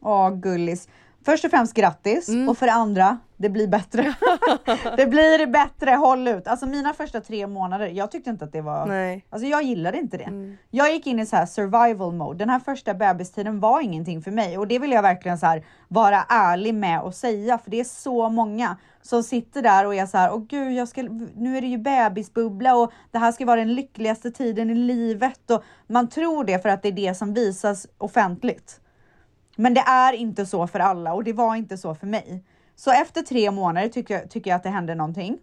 Åh 0.00 0.34
gullis 0.34 0.88
först 1.24 1.44
och 1.44 1.50
främst 1.50 1.74
grattis 1.74 2.28
Mm. 2.28 2.48
och 2.48 2.58
för 2.58 2.66
det 2.66 2.72
andra, 2.72 3.18
det 3.36 3.48
blir 3.48 3.68
bättre. 3.68 4.14
det 4.96 5.06
blir 5.06 5.46
bättre, 5.46 5.90
håll 5.90 6.28
ut. 6.28 6.46
Alltså 6.46 6.66
mina 6.66 6.92
första 6.94 7.20
tre 7.20 7.46
månader, 7.46 7.86
jag 7.86 8.10
tyckte 8.10 8.30
inte 8.30 8.44
att 8.44 8.52
det 8.52 8.60
var, 8.60 8.86
Nej. 8.86 9.12
Mm. 9.12 9.22
alltså 9.30 9.48
jag 9.48 9.62
gillade 9.62 9.98
inte 9.98 10.16
det. 10.16 10.56
Jag 10.70 10.92
gick 10.92 11.06
in 11.06 11.18
i 11.20 11.26
så 11.26 11.36
här 11.36 11.46
survival 11.46 12.12
mode. 12.14 12.38
Den 12.38 12.50
här 12.50 12.58
första 12.60 12.94
bebistiden 12.94 13.60
var 13.60 13.80
ingenting 13.80 14.22
för 14.22 14.30
mig 14.30 14.58
och 14.58 14.68
det 14.68 14.78
vill 14.78 14.92
jag 14.92 15.02
verkligen 15.02 15.38
så 15.38 15.46
här 15.46 15.64
vara 15.88 16.24
ärlig 16.28 16.74
med 16.74 17.00
och 17.00 17.14
säga 17.14 17.58
för 17.58 17.70
det 17.70 17.80
är 17.80 17.84
så 17.84 18.28
många 18.28 18.76
som 19.02 19.22
sitter 19.22 19.62
där 19.62 19.86
och 19.86 19.94
är 19.94 20.06
så 20.06 20.18
här, 20.18 20.32
åh 20.34 20.42
gud, 20.48 20.72
jag 20.72 20.88
ska, 20.88 21.02
nu 21.36 21.56
är 21.56 21.60
det 21.60 21.66
ju 21.66 21.78
bebisbubbla 21.78 22.76
och 22.76 22.92
det 23.10 23.18
här 23.18 23.32
ska 23.32 23.46
vara 23.46 23.60
den 23.60 23.74
lyckligaste 23.74 24.30
tiden 24.30 24.70
i 24.70 24.74
livet 24.74 25.50
och 25.50 25.62
man 25.86 26.08
tror 26.08 26.44
det 26.44 26.58
för 26.62 26.68
att 26.68 26.82
det 26.82 26.88
är 26.88 26.92
det 26.92 27.14
som 27.14 27.34
visas 27.34 27.86
offentligt. 27.98 28.78
Men 29.62 29.74
det 29.74 29.80
är 29.80 30.12
inte 30.12 30.46
så 30.46 30.66
för 30.66 30.78
alla 30.80 31.12
och 31.12 31.24
det 31.24 31.32
var 31.32 31.56
inte 31.56 31.78
så 31.78 31.94
för 31.94 32.06
mig. 32.06 32.44
Så 32.76 32.90
efter 32.92 33.22
tre 33.22 33.50
månader 33.50 33.88
tycker 33.88 34.14
jag, 34.14 34.30
tycker 34.30 34.50
jag 34.50 34.56
att 34.56 34.62
det 34.62 34.68
hände 34.68 34.94
någonting. 34.94 35.38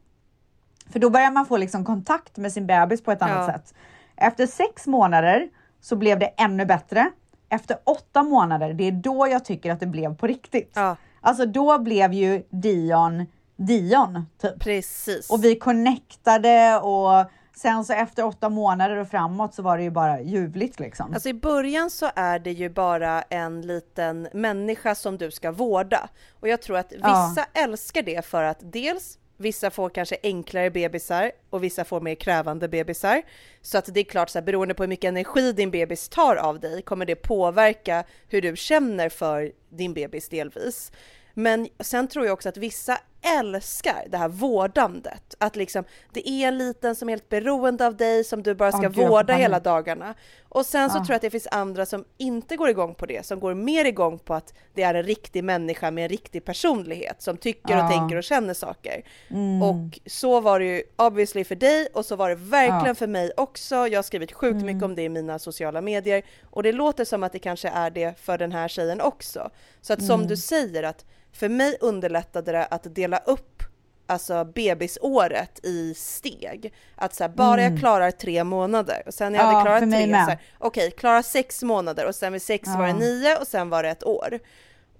För 0.89 0.99
då 0.99 1.09
börjar 1.09 1.32
man 1.32 1.45
få 1.45 1.57
liksom 1.57 1.86
kontakt 1.86 2.38
med 2.38 2.51
sin 2.53 2.67
bebis 2.67 3.03
på 3.03 3.11
ett 3.11 3.22
annat 3.22 3.47
Ja. 3.47 3.53
sätt. 3.53 3.74
Efter 4.15 4.47
sex 4.47 4.88
månader 4.88 5.49
så 5.82 5.95
blev 5.95 6.20
det 6.20 6.26
ännu 6.26 6.65
bättre. 6.65 7.11
Efter 7.49 7.78
åtta 7.84 8.24
månader, 8.24 8.74
det 8.74 8.84
är 8.84 8.91
då 8.91 9.28
jag 9.28 9.45
tycker 9.45 9.72
att 9.72 9.80
det 9.80 9.88
blev 9.88 10.15
på 10.15 10.28
riktigt. 10.28 10.72
Ja. 10.76 10.95
Alltså 11.22 11.45
då 11.45 11.80
blev 11.80 12.13
ju 12.13 12.43
Dion 12.49 13.26
Dion 13.57 14.26
typ. 14.41 14.59
Precis. 14.59 15.30
Och 15.30 15.43
vi 15.43 15.55
connectade 15.55 16.80
och 16.80 17.32
sen 17.62 17.86
så 17.86 17.93
efter 17.93 18.26
åtta 18.26 18.49
månader 18.49 18.97
och 18.97 19.07
framåt 19.07 19.53
så 19.53 19.62
var 19.62 19.78
det 19.78 19.84
ju 19.84 19.89
bara 19.89 20.22
ljuvligt 20.22 20.80
liksom. 20.80 21.14
Alltså 21.14 21.30
i 21.30 21.34
början 21.34 21.89
så 21.89 22.10
är 22.16 22.39
det 22.39 22.51
ju 22.51 22.70
bara 22.70 23.22
en 23.22 23.62
liten 23.62 24.28
människa 24.34 24.95
som 24.95 25.18
du 25.18 25.32
ska 25.32 25.51
vårda. 25.51 26.10
Och 26.39 26.47
jag 26.47 26.62
tror 26.62 26.78
att 26.78 26.91
vissa 26.91 27.45
älskar 27.53 28.01
det 28.01 28.26
för 28.26 28.43
att 28.43 28.57
dels 28.62 29.20
Vissa 29.41 29.72
får 29.72 29.89
kanske 29.89 30.18
enklare 30.24 30.72
bebisar 30.72 31.32
och 31.49 31.64
vissa 31.64 31.86
får 31.86 32.01
mer 32.01 32.16
krävande 32.16 32.68
bebisar. 32.68 33.22
Så 33.62 33.78
att 33.78 33.93
det 33.93 33.99
är 33.99 34.03
klart, 34.03 34.30
så 34.30 34.39
här, 34.39 34.45
beroende 34.45 34.74
på 34.74 34.84
hur 34.84 34.88
mycket 34.88 35.07
energi 35.07 35.53
din 35.53 35.72
bebis 35.72 36.10
tar 36.10 36.36
av 36.36 36.60
dig 36.60 36.82
kommer 36.82 37.05
det 37.05 37.16
påverka 37.16 38.03
hur 38.28 38.41
du 38.41 38.55
känner 38.55 39.10
för 39.10 39.51
din 39.70 39.93
bebis 39.93 40.30
delvis. 40.30 40.91
Men 41.34 41.68
sen 41.80 42.07
tror 42.07 42.26
jag 42.26 42.34
också 42.34 42.49
att 42.49 42.57
vissa 42.57 42.97
älskar 43.22 44.05
det 44.09 44.17
här 44.17 44.28
vårdandet. 44.30 45.36
Att 45.38 45.55
liksom, 45.55 45.84
det 46.13 46.30
är 46.30 46.47
en 46.47 46.57
liten 46.57 46.95
som 46.95 47.09
är 47.09 47.13
helt 47.13 47.30
beroende 47.30 47.86
av 47.88 47.95
dig 47.97 48.24
som 48.24 48.43
du 48.43 48.55
bara 48.55 48.72
ska 48.72 48.93
får 48.93 49.07
vårda 49.07 49.34
hela 49.34 49.59
dagarna. 49.59 50.13
Och 50.49 50.65
sen 50.65 50.89
så 50.89 50.97
Ja. 50.97 50.99
tror 51.05 51.09
jag 51.13 51.15
att 51.15 51.22
det 51.22 51.30
finns 51.30 51.47
andra 51.51 51.86
som 51.86 52.05
inte 52.17 52.55
går 52.55 52.70
igång 52.70 52.95
på 52.95 53.05
det, 53.05 53.26
som 53.26 53.39
går 53.39 53.53
mer 53.53 53.86
igång 53.86 54.20
på 54.20 54.34
att 54.34 54.53
det 54.74 54.84
är 54.84 54.93
en 54.93 55.03
riktig 55.03 55.43
människa 55.43 55.91
med 55.91 56.03
en 56.03 56.09
riktig 56.09 56.45
personlighet 56.45 57.22
som 57.22 57.38
tycker 57.38 57.74
och 57.78 57.84
Ja. 57.84 57.89
tänker 57.89 58.15
och 58.15 58.24
känner 58.24 58.53
saker. 58.53 59.01
Mm. 59.30 59.61
Och 59.63 59.99
så 60.05 60.41
var 60.41 60.59
det 60.59 60.65
ju 60.65 60.84
obviously 60.95 61.43
för 61.43 61.55
dig 61.55 61.88
och 61.93 62.05
så 62.05 62.15
var 62.15 62.30
det 62.30 62.36
verkligen 62.36 62.86
Ja. 62.86 62.95
för 62.95 63.07
mig 63.07 63.32
också. 63.38 63.76
Jag 63.76 63.97
har 63.97 64.03
skrivit 64.03 64.32
sjukt 64.32 64.53
Mm. 64.53 64.65
mycket 64.65 64.84
om 64.84 64.95
det 64.95 65.03
i 65.03 65.09
mina 65.09 65.39
sociala 65.39 65.82
medier 65.82 66.24
och 66.49 66.63
det 66.63 66.72
låter 66.72 67.05
som 67.05 67.24
att 67.24 67.32
det 67.32 67.39
kanske 67.39 67.70
är 67.70 67.89
det 67.89 68.20
för 68.20 68.38
den 68.38 68.51
här 68.51 68.67
tjejen 68.67 69.01
också. 69.01 69.49
Så 69.82 69.93
att 69.93 70.03
som 70.03 70.15
Mm. 70.15 70.28
du 70.28 70.38
säger 70.38 70.84
att 70.84 71.05
för 71.34 71.49
mig 71.49 71.77
underlättade 71.82 72.51
det 72.51 72.65
att 72.65 72.95
dela 72.95 73.17
upp 73.17 73.63
alltså 74.07 74.45
bebisåret 74.45 75.65
i 75.65 75.93
steg. 75.93 76.73
Att 76.95 77.15
så 77.15 77.23
här, 77.23 77.30
bara 77.30 77.61
Mm. 77.61 77.71
jag 77.73 77.80
klarar 77.80 78.11
tre 78.11 78.43
månader 78.43 79.03
och 79.05 79.13
sen 79.13 79.32
när 79.34 79.39
jag 79.39 79.47
Ja, 79.47 79.51
hade 79.51 79.65
klarat 79.65 79.80
tre, 79.99 80.07
med. 80.07 80.25
så 80.25 80.30
här, 80.30 80.39
okej, 80.57 80.91
klara 80.91 81.23
sex 81.23 81.63
månader 81.63 82.05
och 82.07 82.15
sen 82.15 82.34
vid 82.34 82.41
sex 82.41 82.67
var 82.67 82.84
det 82.84 82.89
Ja. 82.89 82.95
nio 82.97 83.36
och 83.38 83.47
sen 83.47 83.69
var 83.69 83.84
det 83.84 83.89
ett 83.89 84.03
år. 84.03 84.39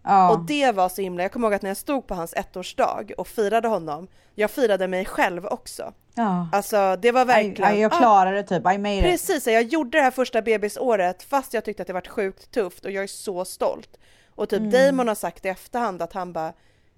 Ja. 0.04 0.32
Och 0.32 0.40
det 0.46 0.72
var 0.72 0.90
så 0.90 1.02
himla, 1.02 1.24
jag 1.24 1.32
kommer 1.32 1.48
ihåg 1.48 1.54
att 1.54 1.62
när 1.62 1.70
jag 1.70 1.78
stod 1.78 2.08
på 2.08 2.16
hans 2.16 2.34
ettårsdag 2.34 3.04
och 3.18 3.28
firade 3.28 3.68
honom, 3.68 4.08
jag 4.36 4.52
firade 4.52 4.88
mig 4.88 5.06
själv 5.06 5.46
också. 5.46 5.94
ja. 6.16 6.50
Alltså 6.52 6.96
det 7.02 7.12
var 7.12 7.22
I, 7.22 7.26
verkligen... 7.26 7.76
I, 7.76 7.82
jag 7.82 7.94
ah, 7.94 7.98
klarade 7.98 8.38
det 8.38 8.44
typ, 8.44 8.74
I 8.74 8.78
made 8.78 8.96
it. 8.98 9.04
Precis, 9.04 9.48
jag 9.48 9.64
gjorde 9.64 9.98
det 9.98 10.02
här 10.02 10.12
första 10.12 10.42
bebisåret 10.42 11.24
fast 11.24 11.54
jag 11.54 11.66
tyckte 11.66 11.84
att 11.84 11.88
det 11.88 11.94
var 11.94 12.02
sjukt 12.10 12.52
tufft 12.52 12.86
och 12.86 12.92
jag 12.92 13.04
är 13.04 13.08
så 13.08 13.46
stolt. 13.46 13.90
Och 14.40 14.50
typ 14.50 14.60
Mm. 14.60 14.72
Damon 14.72 15.08
har 15.08 15.16
sagt 15.16 15.46
i 15.46 15.48
efterhand 15.50 16.02
att 16.02 16.14
han 16.14 16.34
bara, 16.34 16.54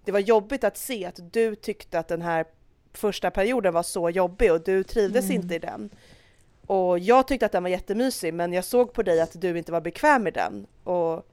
det 0.06 0.12
var 0.12 0.20
jobbigt 0.20 0.64
att 0.64 0.78
se 0.78 1.06
att 1.06 1.20
du 1.34 1.56
tyckte 1.56 2.00
att 2.00 2.08
den 2.08 2.22
här 2.22 2.46
första 2.94 3.32
perioden 3.32 3.74
var 3.74 3.84
så 3.84 4.10
jobbig 4.10 4.52
och 4.52 4.62
du 4.64 4.84
trivdes 4.84 5.26
Mm. 5.26 5.42
inte 5.42 5.56
i 5.56 5.60
den. 5.60 5.90
Och 6.66 7.00
jag 7.00 7.28
tyckte 7.28 7.46
att 7.46 7.52
den 7.52 7.64
var 7.64 7.70
jättemysig 7.70 8.34
men 8.34 8.54
jag 8.54 8.66
såg 8.66 8.94
på 8.94 9.04
dig 9.04 9.22
att 9.22 9.42
du 9.42 9.58
inte 9.58 9.72
var 9.72 9.82
bekväm 9.82 10.24
med 10.24 10.34
den. 10.34 10.68
Och 10.84 11.26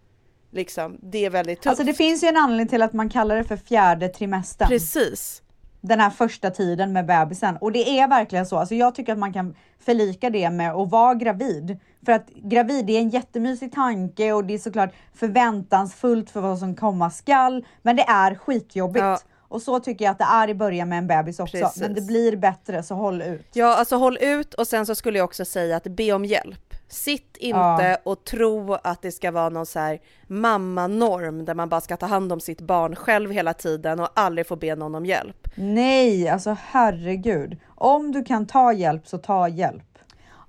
liksom, 0.50 0.98
det 1.02 1.24
är 1.24 1.30
väldigt 1.30 1.58
tufft. 1.58 1.66
Alltså 1.66 1.84
det 1.84 1.94
finns 1.94 2.24
ju 2.24 2.28
en 2.28 2.36
anledning 2.36 2.68
till 2.68 2.82
att 2.82 2.92
man 2.92 3.08
kallar 3.10 3.36
det 3.36 3.44
för 3.44 3.56
fjärde 3.56 4.08
trimestern. 4.08 4.68
Precis. 4.68 5.42
Den 5.80 6.00
här 6.00 6.10
första 6.10 6.50
tiden 6.50 6.92
med 6.92 7.06
bebisen. 7.06 7.56
Och 7.56 7.72
det 7.72 7.98
är 7.98 8.08
verkligen 8.08 8.46
så. 8.46 8.58
Alltså 8.58 8.74
jag 8.74 8.94
tycker 8.94 9.12
att 9.12 9.18
man 9.18 9.32
kan 9.32 9.54
förlika 9.78 10.30
det 10.30 10.50
med 10.50 10.72
att 10.72 10.90
vara 10.90 11.14
gravid. 11.14 11.78
För 12.04 12.12
att 12.12 12.28
gravid 12.28 12.86
det 12.86 12.92
är 12.92 13.00
en 13.00 13.08
jättemysig 13.08 13.72
tanke 13.72 14.32
och 14.32 14.44
det 14.44 14.54
är 14.54 14.58
såklart 14.58 14.90
förväntansfullt 15.14 16.30
för 16.30 16.40
vad 16.40 16.58
som 16.58 16.74
komma 16.74 17.10
skall. 17.10 17.64
Men 17.82 17.96
det 17.96 18.02
är 18.02 18.34
skitjobbigt. 18.34 19.04
Ja. 19.04 19.18
Och 19.48 19.62
så 19.62 19.80
tycker 19.80 20.04
jag 20.04 20.12
att 20.12 20.18
det 20.18 20.24
är 20.24 20.48
i 20.48 20.54
början 20.54 20.88
med 20.88 20.98
en 20.98 21.06
bebis 21.06 21.40
också. 21.40 21.56
Precis. 21.56 21.82
Men 21.82 21.94
det 21.94 22.00
blir 22.00 22.36
bättre 22.36 22.82
så 22.82 22.94
håll 22.94 23.22
ut. 23.22 23.46
Ja, 23.52 23.76
alltså 23.76 23.96
håll 23.96 24.18
ut 24.20 24.54
och 24.54 24.66
sen 24.66 24.86
så 24.86 24.94
skulle 24.94 25.18
jag 25.18 25.24
också 25.24 25.44
säga 25.44 25.76
att 25.76 25.84
be 25.84 26.12
om 26.12 26.24
hjälp. 26.24 26.67
Sitt 26.88 27.36
inte 27.36 27.58
Ja. 27.58 27.96
och 28.04 28.24
tro 28.24 28.74
att 28.74 29.02
det 29.02 29.12
ska 29.12 29.30
vara 29.30 29.48
någon 29.48 29.66
så 29.66 29.78
här 29.78 29.98
mammanorm 30.26 31.44
där 31.44 31.54
man 31.54 31.68
bara 31.68 31.80
ska 31.80 31.96
ta 31.96 32.06
hand 32.06 32.32
om 32.32 32.40
sitt 32.40 32.60
barn 32.60 32.96
själv 32.96 33.30
hela 33.32 33.54
tiden 33.54 34.00
och 34.00 34.08
aldrig 34.14 34.46
få 34.46 34.56
be 34.56 34.74
någon 34.76 34.94
om 34.94 35.06
hjälp. 35.06 35.48
Nej, 35.54 36.28
alltså 36.28 36.56
herregud. 36.60 37.56
Om 37.74 38.12
du 38.12 38.24
kan 38.24 38.46
ta 38.46 38.72
hjälp 38.72 39.06
så 39.06 39.18
ta 39.18 39.48
hjälp. 39.48 39.98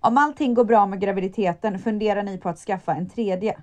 Om 0.01 0.17
allting 0.17 0.53
går 0.53 0.63
bra 0.63 0.85
med 0.85 0.99
graviditeten, 0.99 1.79
funderar 1.79 2.23
ni 2.23 2.37
på 2.37 2.49
att 2.49 2.57
skaffa 2.59 2.93
en 2.93 3.09
tredje? 3.09 3.57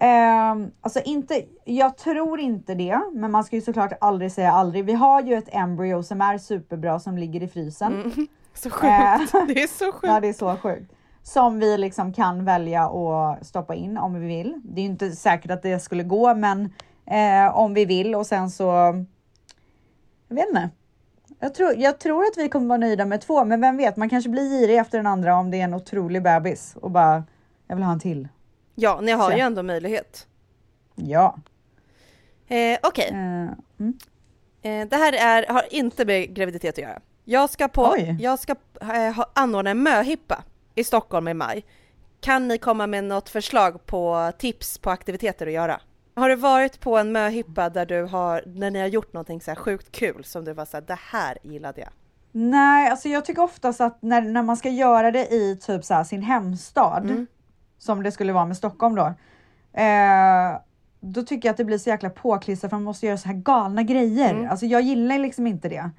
Ehm, 0.00 0.70
alltså 0.80 1.00
inte, 1.04 1.42
jag 1.64 1.96
tror 1.96 2.40
inte 2.40 2.74
det, 2.74 3.00
men 3.12 3.30
man 3.30 3.44
ska 3.44 3.56
ju 3.56 3.62
såklart 3.62 3.92
aldrig 4.00 4.32
säga 4.32 4.52
aldrig. 4.52 4.84
Vi 4.84 4.92
har 4.92 5.22
ju 5.22 5.34
ett 5.34 5.48
embryo 5.54 6.02
som 6.02 6.20
är 6.20 6.38
superbra 6.38 7.00
som 7.00 7.18
ligger 7.18 7.42
i 7.42 7.48
frysen. 7.48 8.12
Så 8.54 8.68
Eh, 8.68 9.18
sjukt, 9.18 9.32
det 9.54 9.62
är 9.62 9.66
så 9.66 9.92
sjukt. 9.92 9.98
Ja, 10.06 10.20
det 10.20 10.28
är 10.28 10.32
så 10.32 10.56
sjukt. 10.56 10.92
Som 11.26 11.58
vi 11.58 11.78
liksom 11.78 12.12
kan 12.12 12.44
välja 12.44 12.84
att 12.84 13.46
stoppa 13.46 13.74
in 13.74 13.98
om 13.98 14.14
vi 14.20 14.26
vill. 14.26 14.60
Det 14.64 14.80
är 14.80 14.84
inte 14.84 15.10
säkert 15.10 15.50
att 15.50 15.62
det 15.62 15.80
skulle 15.80 16.02
gå, 16.02 16.34
men 16.34 16.72
eh, 17.06 17.56
om 17.56 17.74
vi 17.74 17.84
vill 17.84 18.14
och 18.14 18.26
sen 18.26 18.50
så. 18.50 18.64
Jag 20.28 20.34
vet 20.36 20.48
inte. 20.48 20.70
Jag 21.38 21.54
tror, 21.54 21.74
jag 21.76 22.00
tror 22.00 22.22
att 22.24 22.36
vi 22.36 22.48
kommer 22.48 22.66
vara 22.66 22.78
nöjda 22.78 23.06
med 23.06 23.20
två, 23.20 23.44
men 23.44 23.60
vem 23.60 23.76
vet, 23.76 23.96
man 23.96 24.08
kanske 24.08 24.30
blir 24.30 24.42
girig 24.50 24.76
efter 24.78 24.98
den 24.98 25.06
andra 25.06 25.36
om 25.36 25.50
det 25.50 25.60
är 25.60 25.64
en 25.64 25.74
otrolig 25.74 26.22
bebis 26.22 26.76
och 26.80 26.90
bara, 26.90 27.24
jag 27.66 27.76
vill 27.76 27.84
ha 27.84 27.92
en 27.92 28.00
till. 28.00 28.28
Ja, 28.74 29.00
ni 29.02 29.12
har 29.12 29.30
Så. 29.30 29.36
ju 29.36 29.42
ändå 29.42 29.62
möjlighet. 29.62 30.26
Ja. 30.94 31.36
Eh, 32.48 32.78
Okej, 32.82 33.08
Eh, 33.10 33.16
mm. 33.16 33.98
eh, 34.62 34.88
det 34.88 34.96
här 34.96 35.12
är, 35.12 35.52
har 35.52 35.64
inte 35.74 36.04
med 36.04 36.34
graviditet 36.34 36.74
att 36.74 36.78
göra. 36.82 37.00
Jag 37.24 37.50
ska, 37.50 37.68
på, 37.68 37.90
Oj. 37.92 38.16
jag 38.20 38.38
ska 38.38 38.54
eh, 38.80 39.12
ha- 39.16 39.30
anordna 39.34 39.70
en 39.70 39.82
möhippa 39.82 40.42
i 40.74 40.84
Stockholm 40.84 41.28
i 41.28 41.34
maj. 41.34 41.64
Kan 42.20 42.48
ni 42.48 42.58
komma 42.58 42.86
med 42.86 43.04
något 43.04 43.28
förslag 43.28 43.86
på 43.86 44.32
tips 44.38 44.78
på 44.78 44.90
aktiviteter 44.90 45.46
att 45.46 45.52
göra? 45.52 45.80
Har 46.16 46.28
du 46.28 46.36
varit 46.36 46.80
på 46.80 46.98
en 46.98 47.12
möhippa 47.12 47.68
där 47.70 47.86
du 47.86 48.02
har, 48.02 48.42
när 48.46 48.70
ni 48.70 48.80
har 48.80 48.86
gjort 48.86 49.12
någonting 49.12 49.40
så 49.40 49.50
här 49.50 49.56
sjukt 49.56 49.92
kul 49.92 50.24
som 50.24 50.44
du 50.44 50.52
var 50.52 50.64
så 50.64 50.76
här, 50.76 50.84
det 50.86 50.98
här 51.12 51.38
gillade 51.42 51.80
jag? 51.80 51.90
Nej, 52.32 52.90
alltså 52.90 53.08
jag 53.08 53.24
tycker 53.24 53.42
oftast 53.42 53.80
att 53.80 54.02
när, 54.02 54.20
när 54.22 54.42
man 54.42 54.56
ska 54.56 54.68
göra 54.68 55.10
det 55.10 55.26
i 55.32 55.56
typ 55.56 55.84
så 55.84 55.94
här 55.94 56.04
sin 56.04 56.22
hemstad, 56.22 57.04
Mm. 57.04 57.26
som 57.78 58.02
det 58.02 58.12
skulle 58.12 58.32
vara 58.32 58.46
med 58.46 58.56
Stockholm 58.56 58.94
då, 58.94 59.14
eh, 59.80 60.58
då 61.00 61.22
tycker 61.22 61.48
jag 61.48 61.50
att 61.52 61.56
det 61.56 61.64
blir 61.64 61.78
så 61.78 61.88
jäkla 61.90 62.10
påklistrat 62.10 62.70
för 62.70 62.76
man 62.76 62.84
måste 62.84 63.06
göra 63.06 63.16
så 63.18 63.28
här 63.28 63.34
galna 63.34 63.82
grejer. 63.82 64.34
Mm. 64.34 64.50
Alltså 64.50 64.66
jag 64.66 64.82
gillar 64.82 65.18
liksom 65.18 65.46
inte 65.46 65.68
det. 65.68 65.90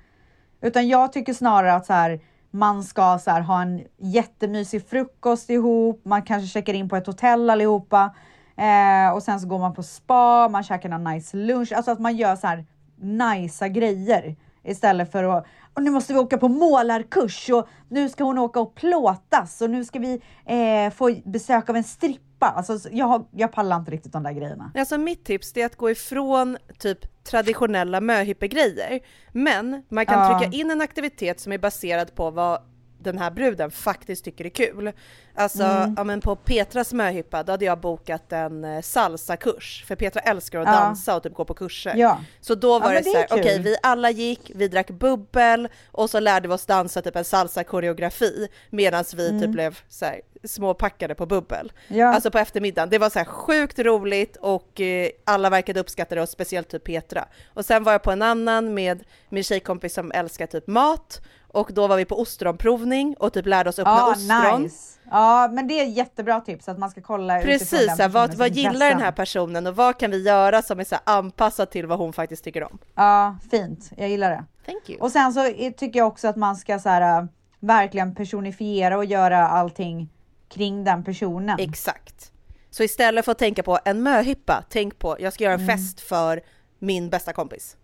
Utan 0.62 0.88
jag 0.88 1.14
tycker 1.14 1.34
snarare 1.34 1.74
att 1.74 1.86
så 1.86 1.94
här, 1.94 2.20
man 2.56 2.84
ska 2.84 3.20
så 3.20 3.32
här, 3.32 3.42
ha 3.42 3.62
en 3.62 3.84
jättemysig 3.98 4.90
frukost 4.90 5.50
ihop, 5.50 6.02
man 6.06 6.22
kanske 6.22 6.48
checkar 6.48 6.74
in 6.74 6.90
på 6.90 6.96
ett 6.96 7.08
hotell 7.08 7.50
allihopa 7.50 8.16
eh, 8.58 9.16
och 9.16 9.24
sen 9.24 9.40
så 9.40 9.48
går 9.48 9.60
man 9.60 9.74
på 9.74 9.84
spa, 9.84 10.50
man 10.50 10.64
käkar 10.64 10.90
en 10.90 11.04
nice 11.04 11.38
lunch, 11.38 11.74
alltså 11.74 11.92
att 11.92 12.00
man 12.00 12.16
gör 12.16 12.36
så 12.36 12.48
här 12.48 12.66
nicea 12.96 13.68
grejer 13.68 14.36
istället 14.64 15.12
för 15.12 15.24
att 15.24 15.46
och 15.74 15.84
nu 15.84 15.92
måste 15.92 16.14
vi 16.14 16.20
åka 16.20 16.38
på 16.38 16.48
målarkurs 16.48 17.50
och 17.50 17.68
nu 17.90 18.10
ska 18.10 18.24
hon 18.24 18.38
åka 18.38 18.60
och 18.60 18.76
plåtas 18.76 19.62
och 19.62 19.70
nu 19.70 19.86
ska 19.86 20.00
vi 20.00 20.22
eh, 20.46 20.94
få 20.94 21.16
besök 21.26 21.70
av 21.70 21.76
en 21.76 21.84
strippa. 21.84 22.46
Alltså, 22.46 22.90
jag, 22.92 23.06
har, 23.06 23.26
jag 23.32 23.52
pallar 23.52 23.78
inte 23.78 23.92
riktigt 23.92 24.14
de 24.14 24.24
där 24.24 24.32
grejerna. 24.32 24.72
Alltså 24.76 24.98
mitt 24.98 25.26
tips 25.26 25.58
är 25.58 25.66
att 25.66 25.76
gå 25.76 25.90
ifrån 25.90 26.58
typ 26.78 27.00
traditionella 27.26 28.02
möhippegrejer. 28.02 29.00
Men 29.32 29.84
man 29.90 30.06
kan 30.06 30.20
Ja. 30.32 30.40
trycka 30.40 30.58
in 30.58 30.72
en 30.72 30.82
aktivitet 30.82 31.40
som 31.40 31.52
är 31.52 31.58
baserad 31.58 32.16
på 32.16 32.32
vad 32.32 32.62
den 33.00 33.18
här 33.18 33.32
bruden 33.32 33.72
faktiskt 33.72 34.26
tycker 34.26 34.46
är 34.46 34.50
kul. 34.50 34.92
Alltså, 35.36 35.64
Mm. 35.64 35.94
ja, 35.98 36.04
men 36.04 36.22
på 36.22 36.36
Petras 36.36 36.94
möhippa 36.94 37.44
då 37.44 37.52
hade 37.54 37.66
jag 37.66 37.80
bokat 37.80 38.32
en 38.34 38.64
eh, 38.66 38.82
salsakurs, 38.82 39.84
för 39.88 39.96
Petra 39.96 40.20
älskar 40.22 40.60
att 40.60 40.68
Ja. 40.68 40.72
dansa 40.74 41.16
och 41.16 41.24
typ 41.24 41.34
gå 41.34 41.46
på 41.46 41.54
kurser. 41.54 41.94
Ja. 41.96 42.20
Så 42.42 42.56
då 42.56 42.80
var 42.80 42.88
men 42.88 42.90
det 42.90 43.00
det 43.00 43.04
så 43.04 43.18
är 43.18 43.20
här, 43.20 43.28
okej 43.32 43.54
kul. 43.56 43.64
vi 43.64 43.76
alla 43.84 44.10
gick, 44.12 44.52
vi 44.56 44.68
drack 44.68 44.90
bubbel 44.90 45.68
och 45.92 46.10
så 46.10 46.20
lärde 46.20 46.48
vi 46.48 46.54
oss 46.54 46.66
dansa 46.66 47.02
typ 47.02 47.16
en 47.16 47.24
salsa-koreografi 47.26 48.48
medan 48.70 49.04
vi 49.16 49.30
typ 49.30 49.40
Mm. 49.42 49.52
blev 49.52 49.80
så 49.90 50.06
här, 50.06 50.22
småpackade 50.48 51.16
på 51.16 51.26
bubbel. 51.26 51.72
Ja. 51.88 52.08
Alltså 52.14 52.32
på 52.32 52.38
eftermiddagen. 52.40 52.90
Det 52.90 52.98
var 52.98 53.10
så 53.10 53.20
här 53.20 53.26
sjukt 53.26 53.80
roligt 53.80 54.36
och 54.42 54.82
eh, 54.82 55.10
alla 55.26 55.50
verkade 55.50 55.80
uppskatta 55.80 56.16
det 56.16 56.22
och 56.22 56.30
speciellt 56.30 56.70
typ 56.70 56.84
Petra. 56.84 57.26
Och 57.54 57.66
sen 57.66 57.84
var 57.84 57.92
jag 57.92 58.04
på 58.04 58.12
en 58.12 58.22
annan 58.22 58.74
med 58.74 59.04
min 59.30 59.44
tjejkompis 59.44 59.94
som 59.94 60.12
älskar 60.12 60.48
typ 60.48 60.68
mat 60.68 61.22
och 61.48 61.70
då 61.74 61.88
var 61.88 61.98
vi 61.98 62.06
på 62.06 62.20
ostronprovning 62.20 63.16
och 63.20 63.34
typ 63.34 63.46
lärde 63.46 63.70
oss 63.70 63.80
öppna 63.80 63.92
Ja, 63.92 64.12
ostron. 64.12 64.62
nice. 64.64 65.00
Ja, 65.12 65.50
men 65.52 65.68
det 65.68 65.80
är 65.80 65.86
jättebra 65.86 66.42
tips 66.42 66.70
att 66.70 66.80
man 66.80 66.90
ska 66.90 67.02
kolla 67.02 67.40
Precis, 67.42 68.00
här, 68.00 68.10
vad, 68.10 68.34
vad 68.34 68.50
gillar 68.50 68.72
intressen. 68.72 68.98
den 68.98 69.06
här 69.06 69.12
personen 69.12 69.68
och 69.68 69.76
vad 69.76 69.98
kan 70.00 70.12
vi 70.12 70.24
göra 70.24 70.62
som 70.62 70.80
är 70.80 70.84
så 70.84 70.96
anpassat 71.04 71.72
till 71.72 71.88
vad 71.88 71.98
hon 72.00 72.14
faktiskt 72.14 72.44
tycker 72.44 72.64
om? 72.64 72.78
Ja, 72.96 73.36
fint. 73.52 73.92
Jag 73.98 74.10
gillar 74.10 74.30
det. 74.32 74.44
Thank 74.66 74.90
you. 74.90 75.00
Och 75.00 75.12
sen 75.12 75.34
så 75.34 75.44
tycker 75.78 76.00
jag 76.00 76.08
också 76.08 76.28
att 76.28 76.36
man 76.36 76.56
ska 76.56 76.80
så 76.80 76.90
här, 76.90 77.20
äh, 77.22 77.26
verkligen 77.60 78.16
personifiera 78.16 78.98
och 78.98 79.06
göra 79.06 79.48
allting 79.48 80.10
kring 80.50 80.84
den 80.84 81.04
personen. 81.04 81.60
Exakt. 81.60 82.32
Så 82.70 82.84
istället 82.84 83.26
för 83.26 83.32
att 83.32 83.38
tänka 83.40 83.64
på 83.64 83.80
en 83.86 84.04
möhippa, 84.04 84.64
tänk 84.70 85.00
på 85.00 85.16
jag 85.20 85.34
ska 85.34 85.44
göra 85.44 85.54
en 85.54 85.60
Mm. 85.62 85.78
fest 85.78 86.02
för 86.02 86.42
min 86.80 87.10
bästa 87.10 87.34
kompis. 87.34 87.78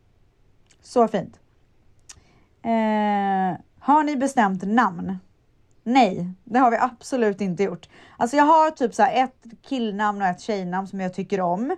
Så 0.81 1.07
fint. 1.07 1.39
Eh, 2.63 3.59
har 3.79 4.03
ni 4.03 4.15
bestämt 4.15 4.63
namn? 4.63 5.17
Nej, 5.83 6.33
det 6.43 6.59
har 6.59 6.71
vi 6.71 6.77
absolut 6.77 7.41
inte 7.41 7.63
gjort. 7.63 7.89
Alltså 8.17 8.37
jag 8.37 8.43
har 8.43 8.71
typ 8.71 8.93
så 8.95 9.03
här 9.03 9.23
ett 9.23 9.45
killnamn 9.61 10.21
och 10.21 10.27
ett 10.27 10.41
tjejnamn 10.41 10.87
som 10.87 10.99
jag 10.99 11.13
tycker 11.13 11.41
om. 11.41 11.71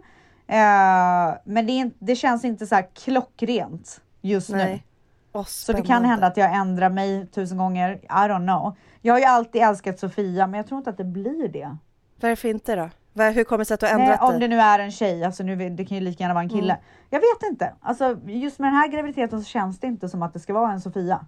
Eh, 0.48 1.36
men 1.44 1.66
det, 1.68 1.72
är, 1.72 1.92
det 2.00 2.16
känns 2.16 2.46
inte 2.46 2.68
så 2.68 2.76
här 2.76 2.88
klockrent 2.96 4.02
just 4.22 4.50
nu. 4.50 4.58
Nej. 4.58 4.86
Åh, 5.34 5.46
Så 5.46 5.74
det 5.74 5.82
kan 5.82 6.06
hända 6.06 6.28
att 6.28 6.38
jag 6.38 6.56
ändrar 6.56 6.90
mig 6.90 7.28
tusen 7.28 7.58
gånger. 7.58 7.94
I 8.04 8.08
don't 8.08 8.44
know. 8.48 8.76
Jag 9.06 9.14
har 9.14 9.20
ju 9.20 9.26
alltid 9.26 9.62
älskat 9.62 10.00
Sofia, 10.00 10.48
men 10.48 10.58
jag 10.58 10.68
tror 10.68 10.78
inte 10.78 10.90
att 10.90 10.98
det 10.98 11.04
blir 11.04 11.48
det. 11.48 11.78
Varför 12.22 12.48
inte 12.50 12.76
då? 12.76 12.90
Hur 13.24 13.44
kommer 13.44 13.58
det 13.60 13.66
sig 13.66 13.74
att 13.76 13.80
du 13.80 13.86
har 13.86 13.94
Nej, 13.94 14.04
ändrat 14.04 14.22
om 14.22 14.30
dig? 14.32 14.40
det 14.40 14.48
nu 14.48 14.60
är 14.62 14.80
en 14.80 14.92
tjej, 14.92 15.24
alltså 15.24 15.44
nu, 15.44 15.70
det 15.70 15.86
kan 15.86 15.98
ju 15.98 16.04
lika 16.04 16.24
gärna 16.24 16.34
vara 16.34 16.44
en 16.44 16.50
kille. 16.50 16.74
Mm. 16.74 16.86
Jag 17.10 17.20
vet 17.20 17.50
inte. 17.52 17.74
Alltså, 17.82 18.18
just 18.26 18.60
med 18.60 18.68
den 18.68 18.76
här 18.76 18.88
graviditeten 18.88 19.40
så 19.44 19.46
känns 19.46 19.80
det 19.80 19.88
inte 19.88 20.10
som 20.10 20.24
att 20.24 20.34
det 20.34 20.40
ska 20.40 20.54
vara 20.54 20.72
en 20.72 20.82
Sofia. 20.82 21.26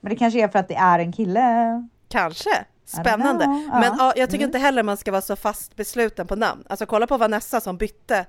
Men 0.00 0.10
det 0.10 0.16
kanske 0.16 0.42
är 0.44 0.48
för 0.48 0.58
att 0.58 0.68
det 0.68 0.74
är 0.74 0.98
en 0.98 1.12
kille. 1.12 1.88
Kanske. 2.08 2.50
Spännande. 2.84 3.44
Ja. 3.44 3.80
Men 3.80 3.92
ja, 3.98 4.12
jag 4.16 4.30
tycker 4.30 4.44
Mm. 4.44 4.48
inte 4.48 4.58
heller 4.58 4.82
man 4.82 4.96
ska 4.96 5.10
vara 5.10 5.22
så 5.22 5.36
fast 5.36 5.76
besluten 5.76 6.26
på 6.26 6.36
namn. 6.36 6.64
Alltså 6.68 6.86
kolla 6.86 7.06
på 7.06 7.16
Vanessa 7.16 7.60
som 7.60 7.76
bytte 7.76 8.26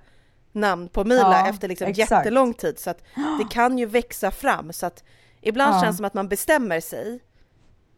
namn 0.52 0.88
på 0.90 1.04
Mila 1.04 1.22
Ja, 1.22 1.48
efter 1.50 1.68
liksom 1.68 1.88
exakt. 1.88 2.12
jättelång 2.12 2.54
tid. 2.54 2.80
Så 2.80 2.90
att 2.90 3.04
det 3.40 3.50
kan 3.54 3.78
ju 3.78 3.86
växa 3.86 4.32
fram. 4.32 4.74
Så 4.74 4.86
att 4.86 5.04
ibland 5.42 5.74
känns 5.82 5.94
det 5.94 5.98
som 5.98 6.06
att 6.06 6.14
man 6.14 6.28
bestämmer 6.28 6.80
sig 6.80 7.20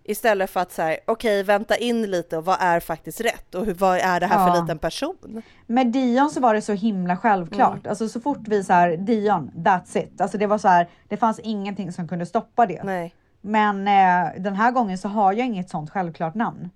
istället 0.08 0.50
för 0.50 0.60
att 0.60 0.72
säga 0.72 1.00
okej 1.06 1.44
vänta 1.44 1.78
in 1.78 2.02
lite 2.12 2.38
och 2.38 2.46
vad 2.46 2.58
är 2.60 2.80
faktiskt 2.80 3.22
rätt 3.22 3.56
och 3.56 3.66
hur, 3.66 3.74
vad 3.74 3.98
är 3.98 4.20
det 4.20 4.26
här 4.26 4.48
Ja. 4.48 4.54
för 4.54 4.62
liten 4.62 4.80
person? 4.80 5.42
Med 5.66 5.88
Dion 5.88 6.30
så 6.30 6.40
var 6.40 6.54
det 6.54 6.62
så 6.62 6.74
himla 6.74 7.18
självklart. 7.18 7.78
Mm. 7.78 7.90
Alltså 7.90 8.10
så 8.10 8.22
fort 8.22 8.48
vi 8.48 8.64
så 8.64 8.74
här, 8.74 8.98
Dion, 8.98 9.52
that's 9.56 9.98
it. 9.98 10.22
Alltså 10.22 10.38
det 10.38 10.48
var 10.48 10.58
så 10.58 10.68
här, 10.68 10.90
det 11.08 11.18
fanns 11.18 11.40
ingenting 11.40 11.92
som 11.92 12.08
kunde 12.08 12.26
stoppa 12.26 12.66
det. 12.66 12.84
Nej. 12.84 13.16
Men 13.42 13.88
eh, 13.88 14.42
den 14.42 14.56
här 14.56 14.72
gången 14.72 14.98
så 14.98 15.08
har 15.08 15.34
jag 15.34 15.46
inget 15.46 15.70
sånt 15.70 15.90
självklart 15.90 16.36
namn. 16.36 16.70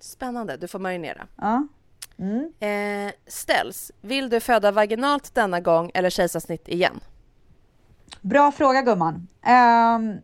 Spännande, 0.00 0.56
du 0.56 0.68
får 0.68 0.78
marinera. 0.78 1.26
Ja. 1.36 1.66
Mm. 2.18 2.52
Eh, 2.60 3.12
ställs, 3.26 3.92
vill 4.00 4.30
du 4.30 4.40
föda 4.40 4.70
vaginalt 4.72 5.34
denna 5.34 5.60
gång 5.60 5.90
eller 5.94 6.10
kejsarsnitt 6.10 6.68
igen? 6.68 7.00
Bra 8.20 8.52
fråga 8.52 8.82
gumman. 8.82 9.28
Ehm, 9.42 10.16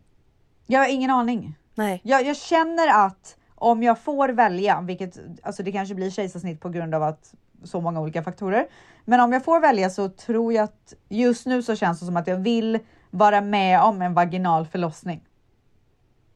jag 0.67 0.79
har 0.79 0.87
ingen 0.87 1.09
aning. 1.09 1.55
Nej. 1.79 2.01
Jag, 2.03 2.25
jag 2.25 2.37
känner 2.37 3.05
att 3.05 3.37
om 3.55 3.83
jag 3.83 3.99
får 3.99 4.29
välja, 4.29 4.81
vilket 4.81 5.19
alltså 5.43 5.63
det 5.63 5.71
kanske 5.71 5.95
blir 5.95 6.09
kejsarsnitt 6.09 6.61
på 6.61 6.69
grund 6.69 6.95
av 6.95 7.03
att 7.03 7.33
så 7.63 7.81
många 7.81 8.01
olika 8.01 8.23
faktorer. 8.23 8.67
Men 9.05 9.19
om 9.19 9.33
jag 9.33 9.45
får 9.45 9.59
välja 9.59 9.89
så 9.89 10.09
tror 10.09 10.53
jag 10.53 10.63
att 10.63 10.93
just 11.09 11.45
nu 11.45 11.63
så 11.63 11.75
känns 11.75 11.99
det 11.99 12.05
som 12.05 12.17
att 12.17 12.27
jag 12.27 12.37
vill 12.37 12.79
vara 13.09 13.41
med 13.41 13.81
om 13.81 14.01
en 14.01 14.13
vaginal 14.13 14.65
förlossning. 14.65 15.23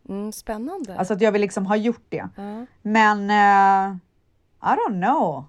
Mm, 0.10 0.32
spännande. 0.32 0.98
Alltså 0.98 1.14
att 1.14 1.22
jag 1.22 1.32
vill 1.32 1.42
liksom 1.42 1.66
ha 1.66 1.76
gjort 1.76 2.06
det. 2.10 2.30
Ja. 2.36 2.66
Men 2.82 3.30
eh, 3.30 3.96
I 4.62 4.76
don't 4.76 5.02
know. 5.02 5.46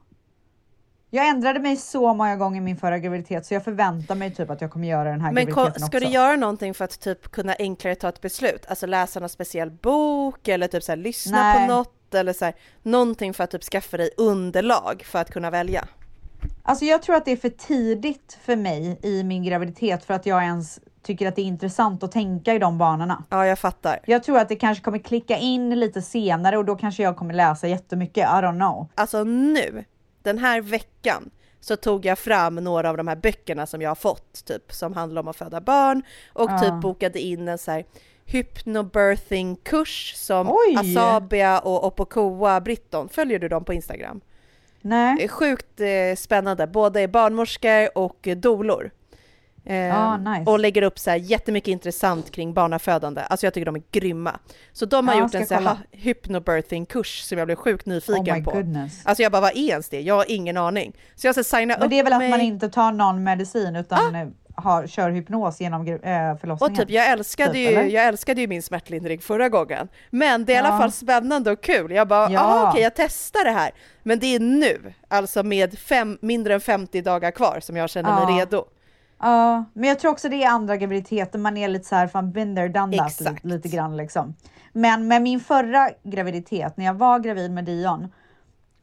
Jag 1.15 1.29
ändrade 1.29 1.61
mig 1.61 1.77
så 1.77 2.15
många 2.15 2.37
gånger 2.37 2.57
i 2.57 2.61
min 2.61 2.77
förra 2.77 2.99
graviditet 2.99 3.47
så 3.47 3.55
jag 3.55 3.65
förväntar 3.65 4.15
mig 4.15 4.35
typ 4.35 4.51
att 4.51 4.61
jag 4.61 4.71
kommer 4.71 4.89
göra 4.89 5.11
den 5.11 5.21
här 5.21 5.33
Men 5.33 5.47
graviditeten 5.47 5.87
ska 5.87 5.99
också. 5.99 6.09
du 6.09 6.15
göra 6.15 6.37
någonting 6.37 6.75
för 6.75 6.85
att 6.85 7.01
typ 7.01 7.31
kunna 7.31 7.55
enklare 7.59 7.95
ta 7.95 8.09
ett 8.09 8.21
beslut? 8.21 8.67
Alltså 8.69 8.87
läsa 8.87 9.21
någon 9.21 9.29
speciell 9.29 9.71
bok 9.71 10.49
eller 10.49 10.69
typ 10.69 10.83
så 10.83 10.93
här, 10.93 10.97
lyssna 10.97 11.43
Nej. 11.43 11.69
på 11.69 11.75
något 11.75 12.15
eller 12.15 12.33
så 12.33 12.45
här, 12.45 12.55
någonting 12.83 13.35
för 13.35 13.45
att 13.45 13.51
typ 13.51 13.63
skaffa 13.63 13.97
dig 13.97 14.11
underlag 14.17 15.03
för 15.07 15.19
att 15.19 15.31
kunna 15.31 15.51
välja? 15.51 15.85
Alltså 16.63 16.85
jag 16.85 17.03
tror 17.03 17.17
att 17.17 17.25
det 17.25 17.33
är 17.33 17.37
för 17.37 17.49
tidigt 17.49 18.39
för 18.45 18.57
mig 18.57 18.99
i 19.03 19.23
min 19.23 19.45
graviditet 19.45 20.05
för 20.05 20.15
att 20.15 20.27
jag 20.27 20.43
ens 20.43 20.81
tycker 21.03 21.29
att 21.29 21.37
det 21.37 21.43
är 21.43 21.47
intressant 21.47 22.03
att 22.03 22.13
tänka 22.13 22.55
i 22.55 22.59
de 22.59 22.79
banorna. 22.79 23.25
Ja, 23.31 23.47
jag 23.47 23.59
fattar. 23.59 23.99
Jag 24.05 24.25
tror 24.25 24.39
att 24.39 24.49
det 24.49 24.57
kanske 24.57 24.85
kommer 24.85 24.99
klicka 24.99 25.37
in 25.37 25.81
lite 25.81 26.03
senare 26.03 26.59
och 26.59 26.65
då 26.65 26.77
kanske 26.77 27.03
jag 27.03 27.17
kommer 27.17 27.35
läsa 27.35 27.69
jättemycket. 27.69 28.25
I 28.25 28.43
don't 28.43 28.59
know. 28.59 28.89
Alltså 28.95 29.25
nu, 29.25 29.85
den 30.25 30.39
här 30.39 30.61
veckan, 30.61 31.31
så 31.61 31.77
tog 31.77 32.07
jag 32.07 32.19
fram 32.19 32.55
några 32.55 32.91
av 32.91 32.97
de 32.97 33.09
här 33.09 33.17
böckerna 33.17 33.67
som 33.67 33.83
jag 33.83 33.91
har 33.91 33.95
fått, 33.95 34.45
typ 34.45 34.73
som 34.73 34.93
handlar 34.93 35.23
om 35.23 35.29
att 35.29 35.37
föda 35.37 35.61
barn 35.61 36.03
och 36.33 36.51
Ja. 36.51 36.59
typ 36.59 36.81
bokade 36.83 37.21
in 37.21 37.49
en 37.49 37.59
så 37.59 37.71
här 37.71 37.85
hypnobirthing-kurs 38.25 40.15
som 40.17 40.49
Oj! 40.51 40.77
Asabia 40.77 41.59
och 41.59 41.87
Opokoa 41.87 42.61
Britton, 42.61 43.09
följer 43.09 43.39
du 43.39 43.49
dem 43.49 43.65
på 43.65 43.73
Instagram? 43.73 44.21
Nej. 44.81 45.29
Sjukt 45.29 45.81
eh, 45.81 46.17
spännande, 46.17 46.67
båda 46.67 47.01
är 47.01 47.09
barnmorskor 47.09 47.99
och 47.99 48.29
eh, 48.29 48.37
dolor. 48.37 48.91
Eh, 49.67 49.99
Ah, 49.99 50.17
nice. 50.17 50.51
Och 50.51 50.59
lägger 50.59 50.83
upp 50.83 50.99
så 50.99 51.11
här 51.11 51.17
jättemycket 51.17 51.69
intressant 51.69 52.31
kring 52.31 52.55
barnafödande. 52.55 53.21
Alltså 53.21 53.47
jag 53.47 53.55
tycker 53.55 53.67
de 53.67 53.77
är 53.77 53.83
grymma. 53.93 54.39
Så 54.73 54.87
de 54.87 55.09
har 55.09 55.15
Ja, 55.15 55.21
gjort 55.21 55.35
en 55.35 55.47
så 55.47 55.55
här 55.55 55.77
hypnobirthing-kurs 55.93 57.23
som 57.23 57.39
jag 57.39 57.49
blev 57.49 57.57
sjukt 57.57 57.87
nyfiken 57.87 58.37
Oh 58.41 58.45
på. 58.45 58.51
goodness. 58.51 59.01
Alltså 59.07 59.23
jag 59.23 59.33
bara, 59.33 59.41
vad 59.41 59.51
är 59.57 59.69
ens 59.71 59.89
det? 59.89 60.01
Jag 60.01 60.15
har 60.15 60.25
ingen 60.29 60.57
aning. 60.57 60.93
Så 61.15 61.27
jag 61.27 61.35
ska 61.35 61.45
signa 61.45 61.75
Men 61.75 61.83
upp 61.83 61.91
det 61.91 61.99
är 61.99 62.05
väl 62.05 62.13
att 62.13 62.19
mig. 62.19 62.31
man 62.31 62.41
inte 62.41 62.69
tar 62.69 62.93
någon 62.93 63.25
medicin 63.25 63.77
utan 63.77 64.15
eh, 64.15 64.29
har, 64.57 64.87
kör 64.87 65.11
hypnos 65.11 65.61
genom 65.61 65.87
eh, 65.89 65.97
förlossningen. 66.37 66.61
Och 66.61 66.79
typ 66.79 66.91
jag 66.91 67.11
älskade, 67.11 67.53
Typ, 67.53 67.71
ju, 67.71 67.77
eller? 67.77 67.91
jag 67.91 68.05
älskade 68.05 68.41
ju 68.41 68.47
min 68.47 68.63
smärtlindring 68.63 69.21
förra 69.21 69.49
gången. 69.49 69.89
Men 70.11 70.45
det 70.45 70.53
är 70.53 70.55
i 70.55 70.59
alla 70.59 70.69
Ja. 70.69 70.79
fall 70.79 70.93
spännande 70.93 71.51
och 71.51 71.61
kul. 71.63 71.91
Jag 71.93 72.09
bara, 72.09 72.31
Ja. 72.31 72.33
ja. 72.33 72.71
okej 72.71 72.83
jag 72.83 72.93
testar 72.97 73.45
det 73.45 73.51
här. 73.51 73.71
Men 74.03 74.19
det 74.19 74.27
är 74.35 74.41
nu, 74.41 74.93
alltså 75.09 75.43
med 75.43 75.79
fem, 75.79 76.19
mindre 76.23 76.55
än 76.55 76.61
50 76.61 77.01
dagar 77.03 77.31
kvar 77.31 77.61
som 77.61 77.77
jag 77.77 77.91
känner 77.91 78.27
mig 78.27 78.37
Ja. 78.39 78.41
redo. 78.45 78.65
Ja, 79.25 79.65
men 79.73 79.89
jag 79.89 79.99
tror 79.99 80.11
också 80.11 80.29
det 80.29 80.45
är 80.45 80.49
andra 80.49 80.77
graviditeter. 80.77 81.39
Man 81.39 81.57
är 81.57 81.69
lite 81.69 81.85
så 81.85 81.95
här, 81.95 82.07
fan 82.07 82.33
been 82.33 82.57
there, 82.57 82.69
done 82.69 82.97
that 82.97 83.21
lite, 83.21 83.37
lite 83.43 83.69
grann 83.69 83.97
liksom. 83.97 84.35
Men 84.73 85.09
med 85.09 85.23
min 85.23 85.41
förra 85.41 85.91
graviditet, 86.03 86.77
när 86.77 86.85
jag 86.85 86.95
var 86.95 87.19
gravid 87.19 87.51
med 87.51 87.65
Dion, 87.65 88.13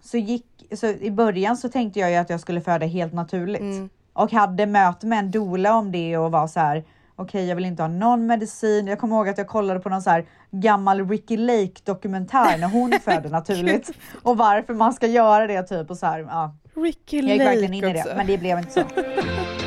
så 0.04 0.18
gick, 0.18 0.46
så 0.76 0.88
i 0.88 1.12
början 1.12 1.58
så 1.58 1.70
tänkte 1.70 2.00
jag 2.00 2.12
ju 2.12 2.16
att 2.16 2.30
jag 2.30 2.40
skulle 2.40 2.62
föda 2.62 2.86
helt 2.86 3.14
naturligt. 3.14 3.62
Mm. 3.62 3.90
Och 4.14 4.32
hade 4.32 4.66
möte 4.66 5.08
med 5.08 5.20
en 5.20 5.32
doula 5.32 5.76
om 5.76 5.92
det 5.92 6.18
och 6.18 6.32
var 6.32 6.48
så 6.48 6.60
här, 6.60 6.84
okej 7.16 7.46
jag 7.46 7.56
vill 7.56 7.66
inte 7.66 7.84
ha 7.84 7.88
någon 7.88 8.26
medicin. 8.26 8.88
Jag 8.88 9.00
kommer 9.00 9.16
ihåg 9.16 9.30
att 9.30 9.38
jag 9.38 9.48
kollade 9.48 9.80
på 9.80 9.90
någon 9.90 10.02
så 10.02 10.10
här 10.10 10.26
gammal 10.52 11.10
Ricky 11.10 11.38
Lake 11.38 11.82
dokumentär 11.84 12.58
när 12.58 12.68
hon 12.68 12.92
födde 13.04 13.30
naturligt. 13.30 13.92
Och 14.24 14.38
varför 14.38 14.74
man 14.74 14.94
ska 14.94 15.08
göra 15.08 15.48
det 15.48 15.64
typ 15.64 15.90
och 15.90 15.98
så 15.98 16.06
här, 16.06 16.20
ja. 16.20 16.56
Ricky 16.76 17.18
Jag 17.18 17.30
gick 17.30 17.38
Lake 17.38 17.50
verkligen 17.50 17.74
in 17.74 17.84
i 17.84 17.88
också. 17.88 18.10
det, 18.10 18.16
men 18.16 18.28
det 18.28 18.38
blev 18.38 18.58
inte 18.58 18.72
så. 18.72 18.82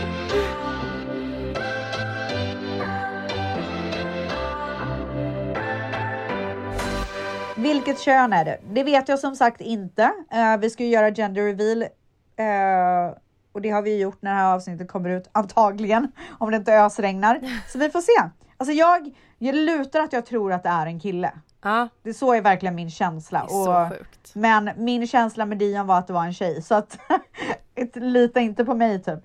Vilket 7.64 8.00
kön 8.00 8.32
är 8.32 8.44
det? 8.44 8.58
Det 8.72 8.84
vet 8.84 9.08
jag 9.08 9.18
som 9.18 9.36
sagt 9.36 9.60
inte. 9.60 10.02
Eh, 10.32 10.56
vi 10.60 10.70
ska 10.70 10.82
ju 10.84 10.88
göra 10.90 11.10
gender 11.10 11.42
reveal 11.42 11.82
eh, 11.82 13.16
och 13.52 13.60
det 13.62 13.70
har 13.70 13.82
vi 13.82 14.00
gjort 14.00 14.22
när 14.22 14.30
det 14.30 14.36
här 14.36 14.54
avsnittet 14.54 14.88
kommer 14.88 15.10
ut 15.10 15.28
antagligen 15.32 16.12
om 16.38 16.50
det 16.50 16.56
inte 16.56 16.74
ösregnar. 16.74 17.40
Så 17.68 17.78
vi 17.78 17.90
får 17.90 18.00
se. 18.00 18.30
Alltså 18.56 18.72
jag, 18.72 19.10
jag 19.38 19.54
lutar 19.54 20.00
att 20.00 20.12
jag 20.12 20.26
tror 20.26 20.52
att 20.52 20.62
det 20.62 20.68
är 20.68 20.86
en 20.86 21.00
kille. 21.00 21.32
Ja, 21.62 21.88
Det 22.02 22.14
så 22.14 22.32
är 22.32 22.40
verkligen 22.42 22.74
min 22.74 22.90
känsla. 22.90 23.40
är 23.40 23.90
Och- 23.90 23.92
men 24.34 24.70
min 24.76 25.06
känsla 25.06 25.46
med 25.46 25.58
Dion 25.58 25.86
var 25.86 25.98
att 25.98 26.06
det 26.06 26.12
var 26.12 26.24
en 26.24 26.34
tjej 26.34 26.62
så 26.62 26.74
att 26.74 26.98
lita 27.94 28.40
inte 28.40 28.64
på 28.64 28.74
mig 28.74 29.02
typ. 29.02 29.18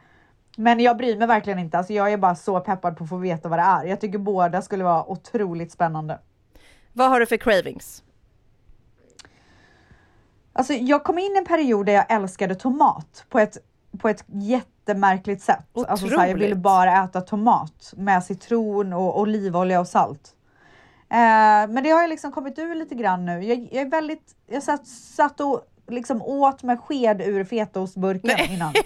Men 0.58 0.80
jag 0.80 0.98
bryr 0.98 1.18
mig 1.18 1.28
verkligen 1.28 1.60
inte. 1.60 1.78
Alltså 1.78 1.94
jag 1.94 2.14
är 2.14 2.18
bara 2.18 2.36
så 2.36 2.60
peppad 2.60 2.98
på 2.98 3.04
att 3.04 3.10
få 3.10 3.18
veta 3.18 3.50
vad 3.50 3.60
det 3.60 3.64
är. 3.64 3.84
Jag 3.84 4.02
tycker 4.02 4.18
båda 4.20 4.62
skulle 4.62 4.84
vara 4.84 5.10
otroligt 5.12 5.72
spännande. 5.72 6.20
Vad 6.94 7.10
har 7.10 7.20
du 7.20 7.26
för 7.26 7.38
cravings? 7.38 8.04
Alltså 10.60 10.74
jag 10.74 11.04
kom 11.04 11.20
in 11.20 11.36
i 11.36 11.38
en 11.38 11.46
period 11.46 11.86
där 11.86 11.94
jag 11.94 12.06
älskade 12.12 12.56
tomat 12.56 13.26
på 13.30 13.40
ett, 13.40 13.58
på 14.00 14.10
ett 14.10 14.24
jättemärkligt 14.28 15.42
sätt. 15.42 15.66
Alltså 15.88 16.08
så 16.08 16.20
här, 16.20 16.28
jag 16.28 16.34
ville 16.34 16.46
Otroligt. 16.46 16.64
bara 16.64 17.04
äta 17.04 17.22
tomat 17.22 17.94
med 17.98 18.24
citron 18.24 18.94
och 18.94 19.20
olivolja 19.20 19.80
och 19.80 19.88
salt. 19.88 20.36
Eh, 21.10 21.18
men 21.70 21.84
det 21.84 21.90
har 21.90 22.02
jag 22.02 22.10
liksom 22.10 22.32
kommit 22.32 22.60
ur 22.60 22.76
lite 22.76 22.96
grann 22.96 23.26
nu. 23.26 23.44
Jag, 23.46 23.68
jag 23.72 23.82
är 23.82 23.90
väldigt, 23.90 24.36
jag 24.48 24.64
satt, 24.64 24.88
satt 24.88 25.40
och 25.40 25.62
liksom 25.88 26.22
åt 26.22 26.64
med 26.64 26.80
sked 26.80 27.22
ur 27.22 27.44
fetaostburken 27.44 28.40
innan. 28.50 28.74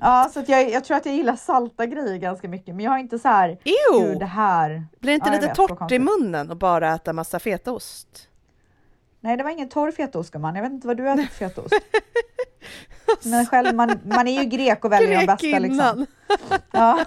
Ja, 0.00 0.30
så 0.32 0.40
att 0.40 0.48
jag, 0.48 0.70
jag 0.70 0.84
tror 0.84 0.96
att 0.96 1.06
jag 1.06 1.14
gillar 1.14 1.36
salta 1.36 1.86
grejer 1.86 2.16
ganska 2.16 2.48
mycket, 2.48 2.74
men 2.74 2.84
jag 2.84 2.90
har 2.90 2.98
inte 2.98 3.18
så 3.18 3.28
här. 3.28 3.58
Ew. 3.64 4.18
Det 4.18 4.26
här. 4.26 4.86
Blir 5.00 5.10
det 5.12 5.14
inte 5.14 5.28
Ja, 5.28 5.34
lite 5.34 5.46
vet, 5.46 5.56
torrt 5.56 5.92
i 5.92 5.98
munnen 5.98 6.50
och 6.50 6.56
bara 6.56 6.94
äta 6.94 7.12
massa 7.12 7.38
fetaost? 7.38 8.28
Nej, 9.26 9.36
det 9.36 9.44
var 9.44 9.50
ingen 9.50 9.68
torr 9.68 9.90
fetaost 9.90 10.30
gumman. 10.30 10.54
Jag 10.54 10.62
vet 10.62 10.72
inte 10.72 10.86
vad 10.86 10.96
du 10.96 11.08
äter 11.10 11.22
för 11.22 11.34
fetaost. 11.34 11.74
Men 13.24 13.46
själv, 13.46 13.74
man, 13.74 14.00
man 14.04 14.28
är 14.28 14.42
ju 14.42 14.48
grek 14.48 14.84
och 14.84 14.92
väljer 14.92 15.20
de 15.20 15.26
bästa 15.26 15.58
liksom. 15.58 16.06
Ja. 16.70 17.00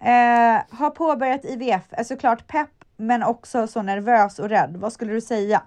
eh, 0.00 0.62
har 0.78 0.90
påbörjat 0.90 1.44
IVF, 1.44 1.82
är 1.90 2.04
såklart 2.04 2.46
pepp 2.46 2.70
men 2.96 3.22
också 3.22 3.66
så 3.66 3.82
nervös 3.82 4.38
och 4.38 4.48
rädd. 4.48 4.76
Vad 4.76 4.92
skulle 4.92 5.12
du 5.12 5.20
säga? 5.20 5.62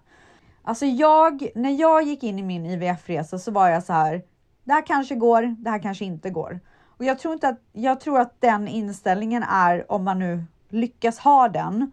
Alltså 0.64 0.86
jag, 0.86 1.48
när 1.56 1.80
jag 1.80 2.04
gick 2.04 2.24
in 2.24 2.40
i 2.40 2.44
min 2.44 2.66
IVF-resa 2.66 3.40
så 3.40 3.52
var 3.52 3.70
jag 3.70 3.84
så 3.84 3.94
här, 3.94 4.24
det 4.64 4.74
här 4.74 4.86
kanske 4.86 5.16
går, 5.16 5.56
det 5.58 5.70
här 5.70 5.80
kanske 5.80 6.06
inte 6.06 6.30
går. 6.30 6.60
Och 6.86 7.06
jag 7.06 7.20
tror 7.20 7.34
inte 7.34 7.48
att, 7.48 7.60
jag 7.72 8.00
tror 8.00 8.20
att 8.20 8.42
den 8.42 8.68
inställningen 8.68 9.44
är, 9.44 9.92
om 9.92 10.04
man 10.04 10.20
nu 10.20 10.44
lyckas 10.70 11.20
ha 11.20 11.50
den, 11.50 11.92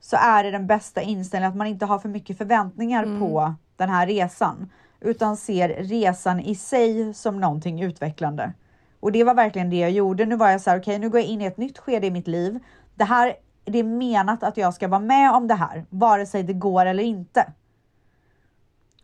så 0.00 0.16
är 0.16 0.44
det 0.44 0.50
den 0.50 0.66
bästa 0.66 1.02
inställningen, 1.02 1.50
att 1.50 1.56
man 1.56 1.66
inte 1.66 1.86
har 1.86 1.98
för 1.98 2.08
mycket 2.08 2.38
förväntningar 2.38 3.20
på 3.20 3.54
den 3.76 3.88
här 3.88 4.06
resan, 4.06 4.70
utan 5.00 5.36
ser 5.36 5.68
resan 5.68 6.40
i 6.40 6.54
sig 6.54 7.14
som 7.14 7.40
någonting 7.40 7.82
utvecklande. 7.82 8.52
Och 9.00 9.12
det 9.12 9.24
var 9.24 9.34
verkligen 9.34 9.70
det 9.70 9.76
jag 9.76 9.90
gjorde. 9.90 10.26
Nu 10.26 10.36
var 10.36 10.50
jag 10.50 10.60
så 10.60 10.70
här, 10.70 10.80
okej, 10.80 10.98
nu 10.98 11.10
går 11.10 11.20
jag 11.20 11.28
in 11.28 11.40
i 11.40 11.44
ett 11.44 11.56
nytt 11.56 11.78
skede 11.78 12.06
i 12.06 12.10
mitt 12.10 12.28
liv. 12.28 12.58
Det 12.94 13.04
här, 13.04 13.34
det 13.64 13.78
är 13.78 13.84
menat 13.84 14.42
att 14.42 14.56
jag 14.56 14.74
ska 14.74 14.88
vara 14.88 15.00
med 15.00 15.32
om 15.32 15.48
det 15.48 15.54
här, 15.54 15.84
vare 15.90 16.26
sig 16.26 16.42
det 16.42 16.52
går 16.52 16.86
eller 16.86 17.02
inte. 17.02 17.52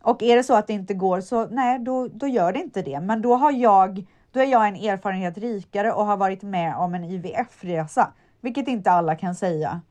Och 0.01 0.23
är 0.23 0.35
det 0.35 0.43
så 0.43 0.53
att 0.53 0.67
det 0.67 0.73
inte 0.73 0.93
går 0.93 1.21
så 1.21 1.47
nej, 1.47 1.79
då, 1.79 2.07
då 2.07 2.27
gör 2.27 2.53
det 2.53 2.59
inte 2.59 2.81
det. 2.81 2.99
Men 2.99 3.21
då 3.21 3.35
har 3.35 3.51
jag, 3.51 4.05
då 4.31 4.39
är 4.39 4.45
jag 4.45 4.67
en 4.67 4.75
erfarenhet 4.75 5.37
rikare 5.37 5.91
och 5.91 6.05
har 6.05 6.17
varit 6.17 6.43
med 6.43 6.75
om 6.75 6.95
en 6.95 7.03
IVF-resa, 7.03 8.13
vilket 8.41 8.67
inte 8.67 8.91
alla 8.91 9.15
kan 9.15 9.35
säga. 9.35 9.81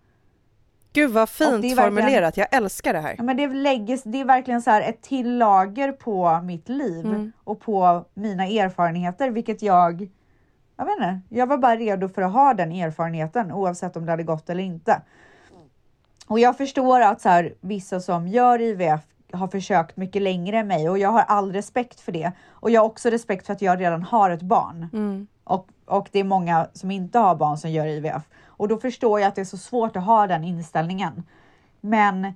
Gud 0.97 1.11
vad 1.11 1.29
fint 1.29 1.77
formulerat, 1.77 2.37
jag 2.37 2.47
älskar 2.51 2.93
det 2.93 3.01
här. 3.01 3.15
Ja, 3.19 3.23
men 3.23 3.37
det, 3.37 3.47
läggs, 3.47 4.03
det 4.03 4.21
är 4.21 4.25
verkligen 4.25 4.63
så 4.63 4.71
här 4.71 4.83
ett 4.83 5.03
till 5.03 5.39
lager 5.39 5.93
på 5.93 6.41
mitt 6.45 6.69
liv 6.69 7.07
Mm. 7.07 7.33
och 7.45 7.61
på 7.61 8.05
mina 8.15 8.47
erfarenheter, 8.47 9.31
vilket 9.31 9.63
jag, 9.63 10.09
jag 10.77 10.85
vet 10.85 10.93
inte, 10.93 11.21
jag 11.29 11.47
var 11.47 11.59
bara 11.59 11.77
redo 11.77 12.09
för 12.09 12.23
att 12.23 12.33
ha 12.33 12.55
den 12.55 12.73
erfarenheten 12.73 13.53
oavsett 13.53 13.97
om 13.97 14.07
det 14.07 14.11
hade 14.13 14.23
gått 14.23 14.51
eller 14.51 14.63
inte. 14.63 15.03
Och 16.27 16.39
jag 16.39 16.57
förstår 16.57 17.01
att 17.01 17.21
så 17.21 17.29
här, 17.29 17.55
vissa 17.61 18.01
som 18.01 18.29
gör 18.29 18.61
IVF 18.61 19.01
har 19.33 19.49
försökt 19.49 19.97
mycket 19.97 20.23
längre 20.23 20.59
än 20.59 20.67
mig 20.67 20.89
och 20.91 20.99
jag 20.99 21.09
har 21.09 21.25
all 21.29 21.53
respekt 21.53 22.01
för 22.01 22.13
det. 22.13 22.33
Och 22.49 22.71
jag 22.71 22.81
har 22.81 22.87
också 22.87 23.11
respekt 23.11 23.47
för 23.47 23.53
att 23.53 23.63
jag 23.63 23.81
redan 23.81 24.03
har 24.03 24.31
ett 24.31 24.43
barn. 24.43 24.89
Mm. 24.93 25.27
Och, 25.45 25.69
och 25.87 26.09
det 26.13 26.19
är 26.19 26.25
många 26.25 26.69
som 26.73 26.91
inte 26.91 27.19
har 27.19 27.35
barn 27.35 27.59
som 27.59 27.71
gör 27.71 27.87
IVF. 27.87 28.23
Och 28.57 28.69
då 28.69 28.79
förstår 28.79 29.21
jag 29.21 29.29
att 29.29 29.35
det 29.35 29.41
är 29.41 29.45
så 29.45 29.59
svårt 29.59 29.97
att 29.97 30.05
ha 30.05 30.27
den 30.27 30.45
inställningen. 30.45 31.23
Men 31.81 32.33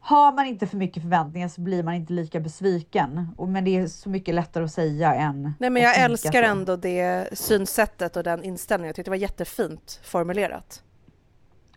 har 0.00 0.32
man 0.32 0.46
inte 0.46 0.66
för 0.66 0.76
mycket 0.76 1.02
förväntningar 1.02 1.48
så 1.48 1.60
blir 1.60 1.82
man 1.82 1.94
inte 1.94 2.12
lika 2.12 2.40
besviken. 2.40 3.28
Och, 3.36 3.48
men 3.48 3.64
det 3.64 3.76
är 3.76 3.86
så 3.86 4.08
mycket 4.08 4.34
lättare 4.34 4.64
att 4.64 4.72
säga 4.72 5.14
än 5.14 5.54
Nej 5.58 5.70
men 5.70 5.82
jag 5.82 6.00
älskar 6.00 6.42
så. 6.42 6.48
ändå 6.48 6.76
det 6.76 7.28
synsättet 7.38 8.16
och 8.16 8.22
den 8.22 8.44
inställningen. 8.44 8.88
Jag 8.88 8.96
tyckte 8.96 9.10
det 9.10 9.12
var 9.12 9.22
jättefint 9.22 10.00
formulerat. 10.04 10.82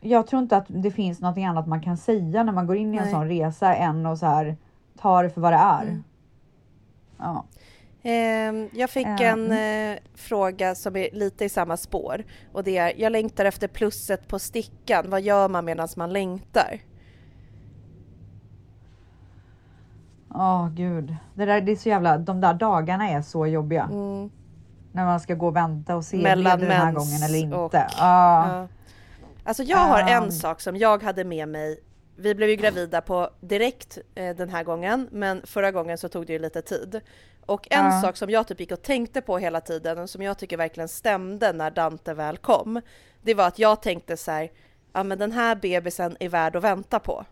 Jag 0.01 0.27
tror 0.27 0.41
inte 0.41 0.57
att 0.57 0.65
det 0.67 0.91
finns 0.91 1.19
något 1.19 1.37
annat 1.37 1.67
man 1.67 1.81
kan 1.81 1.97
säga 1.97 2.43
när 2.43 2.53
man 2.53 2.67
går 2.67 2.77
in 2.77 2.93
i 2.93 2.97
en 2.97 3.03
Nej. 3.03 3.13
sån 3.13 3.27
resa 3.27 3.75
än 3.75 4.05
att 4.05 4.19
så 4.19 4.25
här, 4.25 4.57
ta 4.97 5.21
det 5.21 5.29
för 5.29 5.41
vad 5.41 5.53
det 5.53 5.57
är. 5.57 5.81
Mm. 5.81 6.03
Ja. 7.17 7.45
Ehm, 8.03 8.69
jag 8.73 8.89
fick 8.89 9.07
en 9.21 9.51
eh, 9.51 9.97
fråga 10.15 10.75
som 10.75 10.95
är 10.95 11.09
lite 11.13 11.45
i 11.45 11.49
samma 11.49 11.77
spår 11.77 12.23
och 12.51 12.63
det 12.63 12.77
är 12.77 12.93
jag 12.97 13.11
längtar 13.11 13.45
efter 13.45 13.67
plusset 13.67 14.27
på 14.27 14.39
stickan. 14.39 15.05
Vad 15.09 15.21
gör 15.21 15.49
man 15.49 15.65
medan 15.65 15.87
man 15.97 16.13
längtar? 16.13 16.79
Åh 20.35 20.69
gud, 20.69 21.15
det, 21.35 21.45
där, 21.45 21.61
det 21.61 21.71
är 21.71 21.75
så 21.75 21.89
jävla, 21.89 22.17
de 22.17 22.41
där 22.41 22.53
dagarna 22.53 23.09
är 23.09 23.21
så 23.21 23.47
jobbiga. 23.47 23.83
Mm. 23.83 24.29
När 24.91 25.05
man 25.05 25.19
ska 25.19 25.33
gå 25.35 25.47
och 25.47 25.55
vänta 25.55 25.95
och 25.95 26.05
se, 26.05 26.17
Mellan 26.17 26.59
den 26.59 26.71
här 26.71 26.91
gången 26.91 27.23
eller 27.23 27.37
inte. 27.39 27.55
och- 27.57 27.73
Ja. 27.73 27.87
Ja. 27.97 28.67
Alltså 29.43 29.63
jag 29.63 29.77
har 29.77 29.99
en 30.01 30.23
Ehm. 30.23 30.31
sak 30.31 30.61
som 30.61 30.75
jag 30.77 31.03
hade 31.03 31.23
med 31.23 31.47
mig. 31.49 31.79
Vi 32.15 32.35
blev 32.35 32.49
ju 32.49 32.55
gravida 32.55 33.01
på 33.01 33.29
direkt 33.41 33.97
eh, 34.15 34.35
den 34.35 34.49
här 34.49 34.63
gången, 34.63 35.07
men 35.11 35.41
förra 35.45 35.71
gången 35.71 35.97
så 35.97 36.09
tog 36.09 36.25
det 36.27 36.33
ju 36.33 36.39
lite 36.39 36.61
tid. 36.61 37.01
Och 37.49 37.67
en 37.71 37.85
Ja. 37.85 38.01
sak 38.01 38.17
som 38.17 38.29
jag 38.29 38.47
typ 38.47 38.59
gick 38.59 38.71
och 38.71 38.81
tänkte 38.81 39.21
på 39.21 39.37
hela 39.37 39.61
tiden 39.61 39.99
och 39.99 40.09
som 40.09 40.21
jag 40.21 40.37
tycker 40.37 40.57
verkligen 40.57 40.87
stämde 40.87 41.53
när 41.53 41.71
Dante 41.71 42.13
väl 42.13 42.37
kom, 42.37 42.81
det 43.21 43.33
var 43.33 43.47
att 43.47 43.59
jag 43.59 43.81
tänkte 43.81 44.17
så 44.17 44.31
här, 44.31 44.51
ja 44.93 45.03
men 45.03 45.17
den 45.19 45.31
här 45.31 45.55
bebisen 45.55 46.17
är 46.19 46.29
värd 46.29 46.55
att 46.55 46.63
vänta 46.63 46.99
på. 46.99 47.25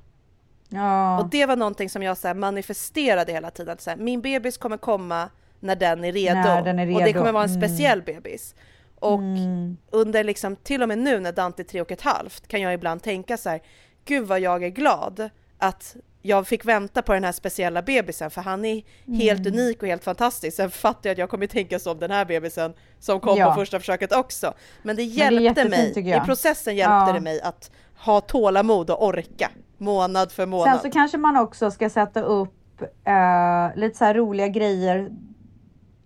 Ja. 0.69 1.19
Och 1.19 1.29
det 1.29 1.45
var 1.45 1.55
någonting 1.55 1.89
som 1.89 2.03
jag 2.03 2.17
så 2.17 2.33
manifesterade 2.33 3.31
hela 3.31 3.51
tiden. 3.51 3.77
Så 3.79 3.89
här, 3.89 3.97
min 3.97 4.21
bebis 4.21 4.57
kommer 4.57 4.77
komma 4.77 5.29
när 5.59 5.75
den 5.75 6.03
är 6.03 6.11
redo. 6.11 6.35
När 6.39 6.61
den 6.61 6.79
är 6.79 6.93
Och 6.93 6.99
det 6.99 7.05
redo. 7.07 7.19
kommer 7.19 7.31
vara 7.31 7.43
en 7.43 7.49
Mm. 7.49 7.61
speciell 7.61 8.01
bebis. 8.01 8.55
Och 8.99 9.19
Mm. 9.19 9.77
under 9.89 10.23
liksom, 10.23 10.55
till 10.55 10.81
och 10.81 10.87
med 10.87 10.97
nu 10.97 11.19
när 11.19 11.31
Dante 11.31 11.61
är 11.61 11.63
tre 11.63 11.81
och 11.81 11.91
ett 11.91 12.01
halvt 12.01 12.47
kan 12.47 12.61
jag 12.61 12.73
ibland 12.73 13.03
tänka 13.03 13.37
så 13.37 13.49
här, 13.49 13.61
gud 14.05 14.27
vad 14.27 14.39
jag 14.39 14.63
är 14.63 14.69
glad 14.69 15.29
att 15.57 15.95
jag 16.27 16.47
fick 16.47 16.65
vänta 16.65 17.01
på 17.01 17.13
den 17.13 17.23
här 17.23 17.31
speciella 17.31 17.81
bebisen 17.81 18.31
för 18.31 18.41
han 18.41 18.65
är 18.65 18.83
helt 19.17 19.47
Mm. 19.47 19.53
unik 19.59 19.81
och 19.81 19.87
helt 19.87 20.03
fantastisk. 20.03 20.57
Sen 20.57 20.71
fattar 20.71 21.09
jag 21.09 21.11
att 21.11 21.17
jag 21.17 21.29
kommer 21.29 21.47
tänka 21.47 21.79
så 21.79 21.91
om 21.91 21.99
den 21.99 22.11
här 22.11 22.25
bebisen 22.25 22.73
som 22.99 23.19
kom 23.19 23.37
Ja. 23.37 23.49
på 23.49 23.53
första 23.55 23.79
försöket 23.79 24.11
också. 24.11 24.53
Men 24.83 24.95
det 24.95 25.03
hjälpte 25.03 25.43
jättefint, 25.43 25.69
mig, 25.71 25.93
tycker 25.93 26.17
i 26.17 26.25
processen 26.25 26.75
hjälpte 26.75 26.93
Ja. 27.07 27.13
det 27.13 27.19
mig 27.19 27.41
att 27.41 27.71
ha 27.97 28.21
tålamod 28.21 28.89
och 28.89 29.05
orka 29.05 29.51
månad 29.77 30.31
för 30.31 30.45
månad. 30.45 30.73
Sen 30.81 30.91
så 30.91 30.97
kanske 30.97 31.17
man 31.17 31.37
också 31.37 31.71
ska 31.71 31.89
sätta 31.89 32.21
upp 32.21 32.81
eh, 33.05 33.75
lite 33.79 33.97
så 33.97 34.13
roliga 34.13 34.47
grejer 34.47 35.09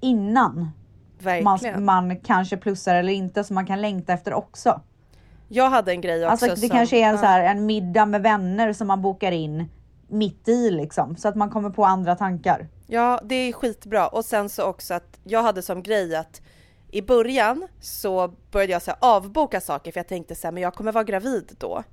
innan 0.02 0.72
man, 1.44 1.60
man 1.86 2.16
kanske 2.20 2.58
plussar 2.58 2.96
eller 2.96 3.14
inte 3.14 3.44
som 3.44 3.56
man 3.56 3.66
kan 3.66 3.82
längta 3.82 4.14
efter 4.14 4.34
också. 4.34 4.82
Jag 5.48 5.70
hade 5.70 5.92
en 5.92 6.02
grej 6.02 6.26
också 6.26 6.32
Alltså 6.32 6.48
det 6.62 6.68
som, 6.68 6.70
kanske 6.70 6.98
är 6.98 7.04
en, 7.08 7.12
ja. 7.16 7.18
så 7.18 7.26
här, 7.26 7.44
en 7.44 7.66
middag 7.66 8.06
med 8.06 8.22
vänner 8.22 8.74
som 8.74 8.88
man 8.88 9.02
bokar 9.02 9.32
in 9.32 9.70
mitt 10.12 10.48
i 10.48 10.72
liksom 10.72 11.16
så 11.16 11.28
att 11.28 11.36
man 11.36 11.50
kommer 11.50 11.70
på 11.70 11.86
andra 11.86 12.16
tankar. 12.16 12.68
Ja, 12.88 13.20
det 13.24 13.36
är 13.36 13.54
skitbra. 13.54 14.08
Och 14.08 14.26
sen 14.26 14.50
så 14.50 14.64
också 14.64 14.94
att 14.94 15.20
jag 15.24 15.44
hade 15.44 15.62
som 15.62 15.84
grej 15.84 16.16
att 16.16 16.42
i 16.92 17.02
början 17.02 17.68
så 17.82 18.28
började 18.52 18.72
jag 18.74 18.82
så 18.82 18.92
här 18.92 18.98
avboka 19.02 19.62
saker 19.62 19.92
för 19.92 20.00
jag 20.00 20.08
tänkte 20.08 20.36
så 20.36 20.48
här, 20.48 20.52
men 20.52 20.64
jag 20.64 20.74
kommer 20.74 20.92
vara 20.92 21.04
gravid 21.04 21.56
då. 21.60 21.84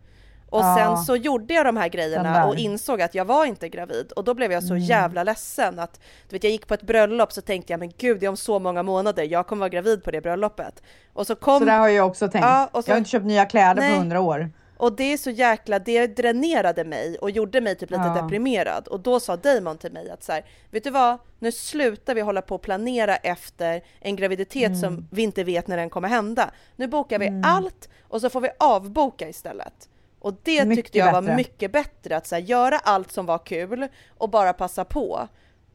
Och 0.51 0.61
Ja. 0.61 0.77
sen 0.79 0.97
så 1.05 1.17
gjorde 1.17 1.55
jag 1.55 1.67
de 1.67 1.77
här 1.77 1.89
grejerna 1.89 2.47
och 2.47 2.57
insåg 2.57 3.03
att 3.03 3.15
jag 3.15 3.25
var 3.25 3.45
inte 3.47 3.69
gravid 3.69 4.13
och 4.13 4.25
då 4.25 4.35
blev 4.35 4.53
jag 4.53 4.63
så 4.65 4.75
Mm. 4.75 4.85
jävla 4.85 5.23
ledsen 5.25 5.79
att 5.79 6.01
du 6.29 6.37
vet 6.37 6.45
jag 6.45 6.51
gick 6.51 6.67
på 6.67 6.75
ett 6.75 6.83
bröllop 6.83 7.33
så 7.33 7.41
tänkte 7.41 7.73
jag 7.73 7.81
men 7.81 7.93
gud 7.99 8.21
det 8.21 8.27
är 8.27 8.31
om 8.31 8.37
så 8.37 8.59
många 8.59 8.83
månader, 8.83 9.23
jag 9.25 9.47
kommer 9.47 9.61
vara 9.61 9.69
gravid 9.69 10.05
på 10.05 10.11
det 10.11 10.21
bröllopet. 10.21 10.83
Och 11.13 11.27
så 11.27 11.35
kom 11.35 11.59
Så 11.59 11.65
där 11.65 11.79
har 11.79 11.89
jag 11.89 12.07
också 12.07 12.29
tänkt. 12.29 12.45
Ja, 12.45 12.69
så- 12.73 12.83
Jag 12.87 12.95
har 12.95 12.99
inte 12.99 13.11
köpt 13.11 13.27
nya 13.27 13.45
kläder 13.45 13.83
Nej. 13.83 13.93
på 13.95 13.99
hundra 13.99 14.21
år. 14.21 14.51
Och 14.79 14.93
det 14.97 15.13
är 15.13 15.17
så 15.17 15.31
jäkla, 15.31 15.79
det 15.79 16.07
dränerade 16.07 16.85
mig 16.85 17.19
och 17.19 17.31
gjorde 17.31 17.61
mig 17.61 17.75
typ 17.75 17.91
lite 17.91 18.03
Ja. 18.17 18.23
deprimerad. 18.23 18.89
Och 18.89 19.01
då 19.01 19.21
sa 19.21 19.37
Damon 19.37 19.79
till 19.79 19.93
mig 19.93 20.11
att 20.11 20.23
så 20.23 20.33
här, 20.33 20.45
vet 20.71 20.85
du 20.85 20.91
vad, 20.91 21.19
nu 21.39 21.53
slutar 21.53 22.15
vi 22.15 22.21
hålla 22.21 22.43
på 22.43 22.55
och 22.55 22.63
planera 22.63 23.17
efter 23.17 23.83
en 24.01 24.17
graviditet 24.17 24.67
Mm. 24.69 24.81
som 24.81 25.09
vi 25.11 25.23
inte 25.23 25.45
vet 25.45 25.67
när 25.67 25.77
den 25.77 25.91
kommer 25.91 26.09
hända. 26.09 26.51
Nu 26.77 26.87
bokar 26.87 27.19
vi 27.19 27.43
allt 27.45 27.89
och 28.09 28.21
så 28.21 28.31
får 28.31 28.41
vi 28.41 28.49
avboka 28.59 29.29
istället. 29.29 29.89
Och 30.21 30.35
det 30.43 30.65
Mycket 30.65 30.85
tyckte 30.85 30.99
jag 30.99 31.13
var 31.13 31.23
bättre. 31.23 31.37
mycket 31.37 31.73
bättre, 31.73 32.17
att 32.17 32.27
så 32.27 32.35
här, 32.35 32.43
göra 32.43 32.79
allt 32.79 33.13
som 33.13 33.27
var 33.27 33.39
kul 33.39 33.89
och 34.19 34.31
bara 34.31 34.53
passa 34.53 34.85
på. 34.85 35.29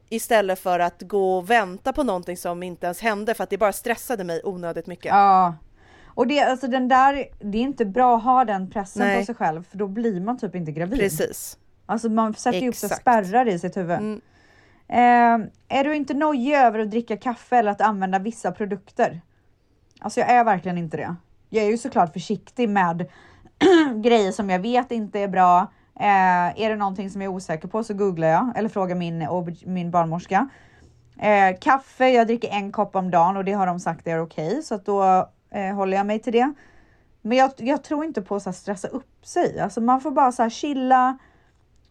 Istället 0.08 0.58
för 0.58 0.78
att 0.78 1.02
gå 1.02 1.36
och 1.38 1.50
vänta 1.50 1.92
på 1.92 2.02
någonting 2.02 2.36
som 2.36 2.62
inte 2.62 2.86
ens 2.86 3.00
hände 3.00 3.34
för 3.34 3.44
att 3.44 3.50
det 3.50 3.58
bara 3.58 3.72
stressade 3.72 4.24
mig 4.24 4.40
onödigt 4.44 4.86
mycket. 4.86 5.04
Ja. 5.06 5.54
Och 6.14 6.26
det, 6.26 6.40
alltså 6.40 6.66
den 6.66 6.88
där, 6.88 7.24
det 7.38 7.58
är 7.58 7.62
inte 7.62 7.84
bra 7.84 8.16
att 8.16 8.22
ha 8.22 8.44
den 8.44 8.70
pressen 8.70 9.06
Nej. 9.06 9.20
på 9.20 9.26
sig 9.26 9.34
själv 9.34 9.62
för 9.62 9.78
då 9.78 9.88
blir 9.88 10.20
man 10.20 10.38
typ 10.38 10.54
inte 10.54 10.72
gravid. 10.72 10.98
Precis. 10.98 11.58
Alltså 11.86 12.08
man 12.08 12.34
sätter 12.34 12.60
ju 12.60 12.68
Exakt. 12.68 13.00
spärrar 13.00 13.48
i 13.48 13.58
sitt 13.58 13.76
huvud. 13.76 13.98
Mm. 13.98 14.20
Eh, 14.88 15.78
är 15.78 15.84
du 15.84 15.96
inte 15.96 16.14
nojig 16.14 16.54
över 16.54 16.78
att 16.78 16.90
dricka 16.90 17.16
kaffe 17.16 17.56
eller 17.56 17.70
att 17.70 17.80
använda 17.80 18.18
vissa 18.18 18.52
produkter? 18.52 19.20
Alltså 20.00 20.20
jag 20.20 20.30
är 20.30 20.44
verkligen 20.44 20.78
inte 20.78 20.96
det. 20.96 21.16
Jag 21.48 21.64
är 21.64 21.68
ju 21.68 21.78
såklart 21.78 22.12
försiktig 22.12 22.68
med 22.68 23.06
grejer 24.02 24.32
som 24.32 24.50
jag 24.50 24.58
vet 24.58 24.92
inte 24.92 25.20
är 25.20 25.28
bra. 25.28 25.60
Eh, 26.00 26.62
är 26.62 26.70
det 26.70 26.76
någonting 26.76 27.10
som 27.10 27.22
jag 27.22 27.32
är 27.32 27.36
osäker 27.36 27.68
på 27.68 27.84
så 27.84 27.94
googlar 27.94 28.28
jag 28.28 28.52
eller 28.56 28.68
frågar 28.68 28.96
min, 28.96 29.28
min 29.66 29.90
barnmorska. 29.90 30.48
Eh, 31.18 31.58
kaffe, 31.60 32.08
jag 32.08 32.26
dricker 32.26 32.48
en 32.48 32.72
kopp 32.72 32.96
om 32.96 33.10
dagen 33.10 33.36
och 33.36 33.44
det 33.44 33.52
har 33.52 33.66
de 33.66 33.80
sagt 33.80 34.06
är 34.06 34.22
okej 34.22 34.62
så 34.62 34.74
att 34.74 34.86
då 34.86 35.28
eh, 35.54 35.74
håller 35.74 35.96
jag 35.96 36.06
mig 36.06 36.18
till 36.18 36.32
det. 36.32 36.52
Men 37.22 37.38
jag, 37.38 37.50
jag 37.56 37.84
tror 37.84 38.04
inte 38.04 38.22
på 38.22 38.36
att 38.36 38.56
stressa 38.56 38.88
upp 38.88 39.26
sig. 39.26 39.60
Alltså 39.60 39.80
man 39.80 40.00
får 40.00 40.10
bara 40.10 40.32
så 40.32 40.42
här 40.42 40.50
chilla. 40.50 41.18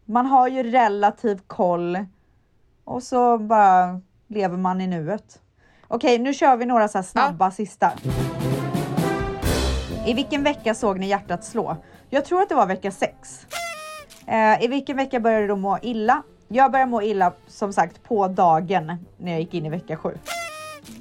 Man 0.06 0.26
har 0.26 0.48
ju 0.48 0.64
relativ 0.64 1.42
koll 1.48 2.06
och 2.84 3.04
så 3.04 3.38
bara 3.38 4.02
lever 4.28 4.58
man 4.58 4.82
i 4.82 4.88
nuet. 4.88 5.42
Okej, 5.88 6.20
nu 6.20 6.34
kör 6.34 6.58
vi 6.58 6.66
några 6.66 6.88
så 6.88 6.98
här 6.98 7.04
snabba 7.04 7.52
sista. 7.52 7.92
I 10.06 10.14
vilken 10.14 10.44
vecka 10.44 10.74
såg 10.74 11.00
ni 11.00 11.08
hjärtat 11.08 11.44
slå? 11.44 11.78
Jag 12.10 12.26
tror 12.26 12.42
att 12.42 12.50
det 12.50 12.56
var 12.56 12.66
vecka 12.66 12.92
6. 12.92 13.48
Eh, 14.28 14.64
I 14.64 14.68
vilken 14.68 14.98
vecka 14.98 15.20
började 15.20 15.48
du 15.48 15.56
må 15.56 15.78
illa? 15.82 16.24
Jag 16.48 16.72
började 16.72 16.92
må 16.92 17.02
illa 17.02 17.34
som 17.48 17.74
sagt 17.74 18.04
på 18.04 18.28
dagen 18.28 18.98
när 19.18 19.32
jag 19.32 19.40
gick 19.40 19.54
in 19.54 19.66
i 19.66 19.70
vecka 19.70 19.98
7. 19.98 20.18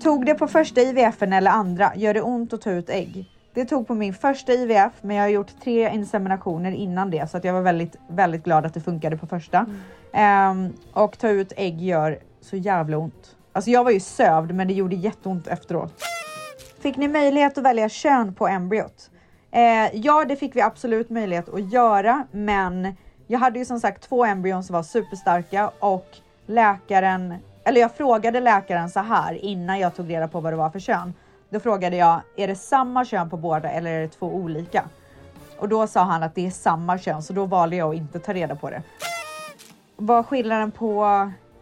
Tog 0.03 0.27
det 0.27 0.35
på 0.35 0.47
första 0.47 0.81
IVFen 0.81 1.33
eller 1.33 1.51
andra? 1.51 1.93
Gör 1.97 2.15
det 2.15 2.23
ont 2.23 2.53
att 2.53 2.61
ta 2.61 2.71
ut 2.71 2.91
ägg? 2.91 3.25
Det 3.55 3.65
tog 3.65 3.87
på 3.87 3.95
min 3.95 4.15
första 4.15 4.53
IVF, 4.53 4.93
men 5.01 5.17
jag 5.17 5.25
har 5.25 5.29
gjort 5.29 5.61
tre 5.65 5.91
inseminationer 5.95 6.73
innan 6.73 7.11
det 7.11 7.31
så 7.31 7.37
att 7.37 7.45
jag 7.45 7.53
var 7.53 7.61
väldigt, 7.61 7.97
väldigt 8.09 8.45
glad 8.45 8.67
att 8.67 8.75
det 8.75 8.81
funkade 8.81 9.17
på 9.17 9.27
första. 9.27 9.67
Ehm, 10.13 10.73
och 10.93 11.19
ta 11.19 11.29
ut 11.29 11.53
ägg 11.57 11.83
gör 11.83 12.19
så 12.41 12.57
jävla 12.57 12.97
ont. 12.97 13.37
Alltså 13.53 13.71
jag 13.71 13.85
var 13.85 13.91
ju 13.91 14.01
sövd, 14.01 14.55
men 14.55 14.69
det 14.69 14.75
gjorde 14.75 14.97
jätteont 14.97 15.47
efteråt. 15.47 16.03
Fick 16.81 16.97
ni 16.97 17.09
möjlighet 17.09 17.59
att 17.59 17.65
välja 17.65 17.89
kön 17.89 18.35
på 18.35 18.49
embryot? 18.49 19.11
Eh, 19.51 19.97
ja, 19.97 20.25
det 20.25 20.37
fick 20.37 20.57
vi 20.57 20.61
absolut 20.61 21.11
möjlighet 21.11 21.49
att 21.49 21.73
göra, 21.73 22.27
men 22.31 22.97
jag 23.27 23.39
hade 23.39 23.59
ju 23.59 23.65
som 23.65 23.81
sagt 23.81 24.03
två 24.09 24.25
embryon 24.25 24.65
som 24.65 24.75
var 24.75 24.83
superstarka 24.83 25.71
och 25.79 26.07
läkaren, 26.47 27.35
eller 27.65 27.81
jag 27.81 27.95
frågade 27.95 28.41
läkaren 28.41 28.91
så 28.91 29.01
här 29.01 29.45
innan 29.45 29.79
jag 29.79 29.95
tog 29.95 30.11
reda 30.11 30.29
på 30.29 30.41
vad 30.41 30.53
det 30.53 30.57
var 30.57 30.71
för 30.71 30.79
kön. 30.79 31.15
Då 31.51 31.61
frågade 31.61 31.97
jag, 31.97 32.21
är 32.37 32.49
det 32.49 32.55
samma 32.55 33.05
kön 33.05 33.31
på 33.31 33.37
båda 33.37 33.71
eller 33.71 33.91
är 33.91 34.01
det 34.01 34.09
två 34.09 34.27
olika? 34.27 34.85
Och 35.59 35.69
då 35.69 35.87
sa 35.87 36.03
han 36.03 36.23
att 36.23 36.35
det 36.35 36.47
är 36.47 36.51
samma 36.51 36.99
kön, 36.99 37.23
så 37.23 37.33
då 37.33 37.47
valde 37.47 37.77
jag 37.77 37.91
att 37.91 37.97
inte 37.97 38.19
ta 38.19 38.33
reda 38.33 38.57
på 38.57 38.71
det. 38.71 38.83
Vad 39.97 40.27
skillnaden 40.27 40.71
på 40.71 41.05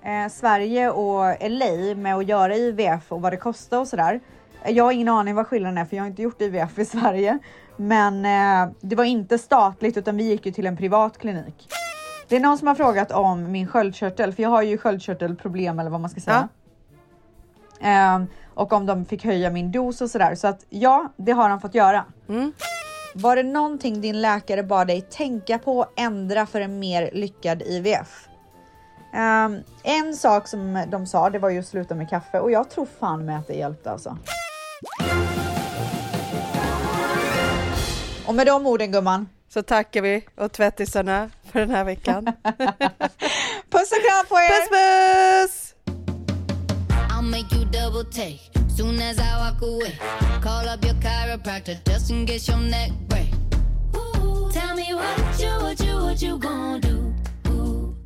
eh, 0.02 0.28
Sverige 0.30 0.90
och 0.90 1.36
LA 1.40 1.94
med 1.96 2.16
att 2.16 2.26
göra 2.26 2.54
IVF 2.54 3.12
och 3.12 3.22
vad 3.22 3.32
det 3.32 3.36
kostar 3.36 3.78
och 3.78 3.88
sådär. 3.88 4.20
Jag 4.66 4.84
har 4.84 4.92
ingen 4.92 5.08
aning 5.08 5.34
vad 5.34 5.46
skillnaden 5.46 5.78
är 5.78 5.84
för 5.84 5.96
jag 5.96 6.02
har 6.02 6.08
inte 6.08 6.22
gjort 6.22 6.40
IVF 6.40 6.78
i 6.78 6.84
Sverige. 6.84 7.38
Men 7.76 8.24
eh, 8.24 8.72
det 8.80 8.96
var 8.96 9.04
inte 9.04 9.38
statligt 9.38 9.96
utan 9.96 10.16
vi 10.16 10.24
gick 10.24 10.46
ju 10.46 10.52
till 10.52 10.66
en 10.66 10.76
privat 10.76 11.18
klinik. 11.18 11.68
Det 12.30 12.36
är 12.36 12.40
någon 12.40 12.58
som 12.58 12.68
har 12.68 12.74
frågat 12.74 13.12
om 13.12 13.52
min 13.52 13.66
sköldkörtel, 13.68 14.32
för 14.32 14.42
jag 14.42 14.50
har 14.50 14.62
ju 14.62 14.78
sköldkörtelproblem 14.78 15.78
eller 15.78 15.90
vad 15.90 16.00
man 16.00 16.10
ska 16.10 16.20
säga. 16.20 16.48
Ehm, 17.80 18.26
och 18.54 18.72
om 18.72 18.86
de 18.86 19.04
fick 19.04 19.24
höja 19.24 19.50
min 19.50 19.72
dos 19.72 20.00
och 20.00 20.10
sådär. 20.10 20.34
Så 20.34 20.48
att 20.48 20.66
ja, 20.68 21.12
det 21.16 21.32
har 21.32 21.48
han 21.48 21.60
fått 21.60 21.74
göra. 21.74 22.04
Var 23.14 23.36
det 23.36 23.42
någonting 23.42 24.00
din 24.00 24.20
läkare 24.20 24.62
bad 24.62 24.86
dig 24.86 25.00
tänka 25.00 25.58
på 25.58 25.86
ändra 25.96 26.46
för 26.46 26.60
en 26.60 26.78
mer 26.78 27.10
lyckad 27.12 27.62
IVF? 27.62 28.28
Ehm, 29.14 29.56
en 29.82 30.16
sak 30.16 30.48
som 30.48 30.84
de 30.90 31.06
sa, 31.06 31.30
det 31.30 31.38
var 31.38 31.50
ju 31.50 31.58
att 31.58 31.66
sluta 31.66 31.94
med 31.94 32.10
kaffe 32.10 32.40
och 32.40 32.50
jag 32.50 32.70
tror 32.70 32.86
fan 33.00 33.24
med 33.24 33.38
att 33.38 33.46
det 33.46 33.54
hjälpte 33.54 33.90
alltså. 33.90 34.16
Och 38.30 38.36
med 38.36 38.46
de 38.46 38.66
orden 38.66 38.92
gumman. 38.92 39.28
Så 39.48 39.62
tackar 39.62 40.02
vi 40.02 40.24
och 40.36 40.52
tvättisarna 40.52 41.30
för 41.52 41.60
den 41.60 41.70
här 41.70 41.84
veckan. 41.84 42.24
Puss 43.70 43.92
och 43.92 44.02
kram 44.04 44.26
på 44.28 44.34
er! 44.34 44.48
Puss 44.50 44.68
puss! 44.70 45.74
I'll 47.10 47.22
make 47.22 47.56
you 47.56 47.64
double 47.64 48.04
take 48.04 48.40
soon 48.76 49.02
as 49.02 49.18
I 49.18 49.36
walk 49.38 49.62
away. 49.62 49.98
Call 50.42 50.68
up 50.68 50.84
your 50.84 50.94
chiropractor 50.94 51.76
just 51.84 52.10
in 52.10 52.26
case 52.26 52.52
your 52.52 52.60
neck 52.60 52.92
break. 53.08 53.32
Ooh, 53.96 54.50
tell 54.52 54.76
me 54.76 54.94
what 54.94 55.40
you, 55.40 55.50
what 55.62 55.80
you, 55.80 55.96
what 55.96 56.22
you 56.22 56.38
gonna 56.38 56.80
do? 56.80 57.14
Ooh. 57.48 57.96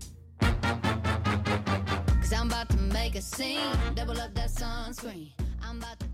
Cause 2.20 2.32
I'm 2.32 2.46
about 2.46 2.68
to 2.70 2.78
make 2.78 3.14
a 3.14 3.22
scene, 3.22 3.76
double 3.94 4.18
up 4.20 4.34
that 4.34 4.50
sunscreen. 4.50 5.32
I'm 5.62 5.78
about 5.78 6.00
to 6.00 6.13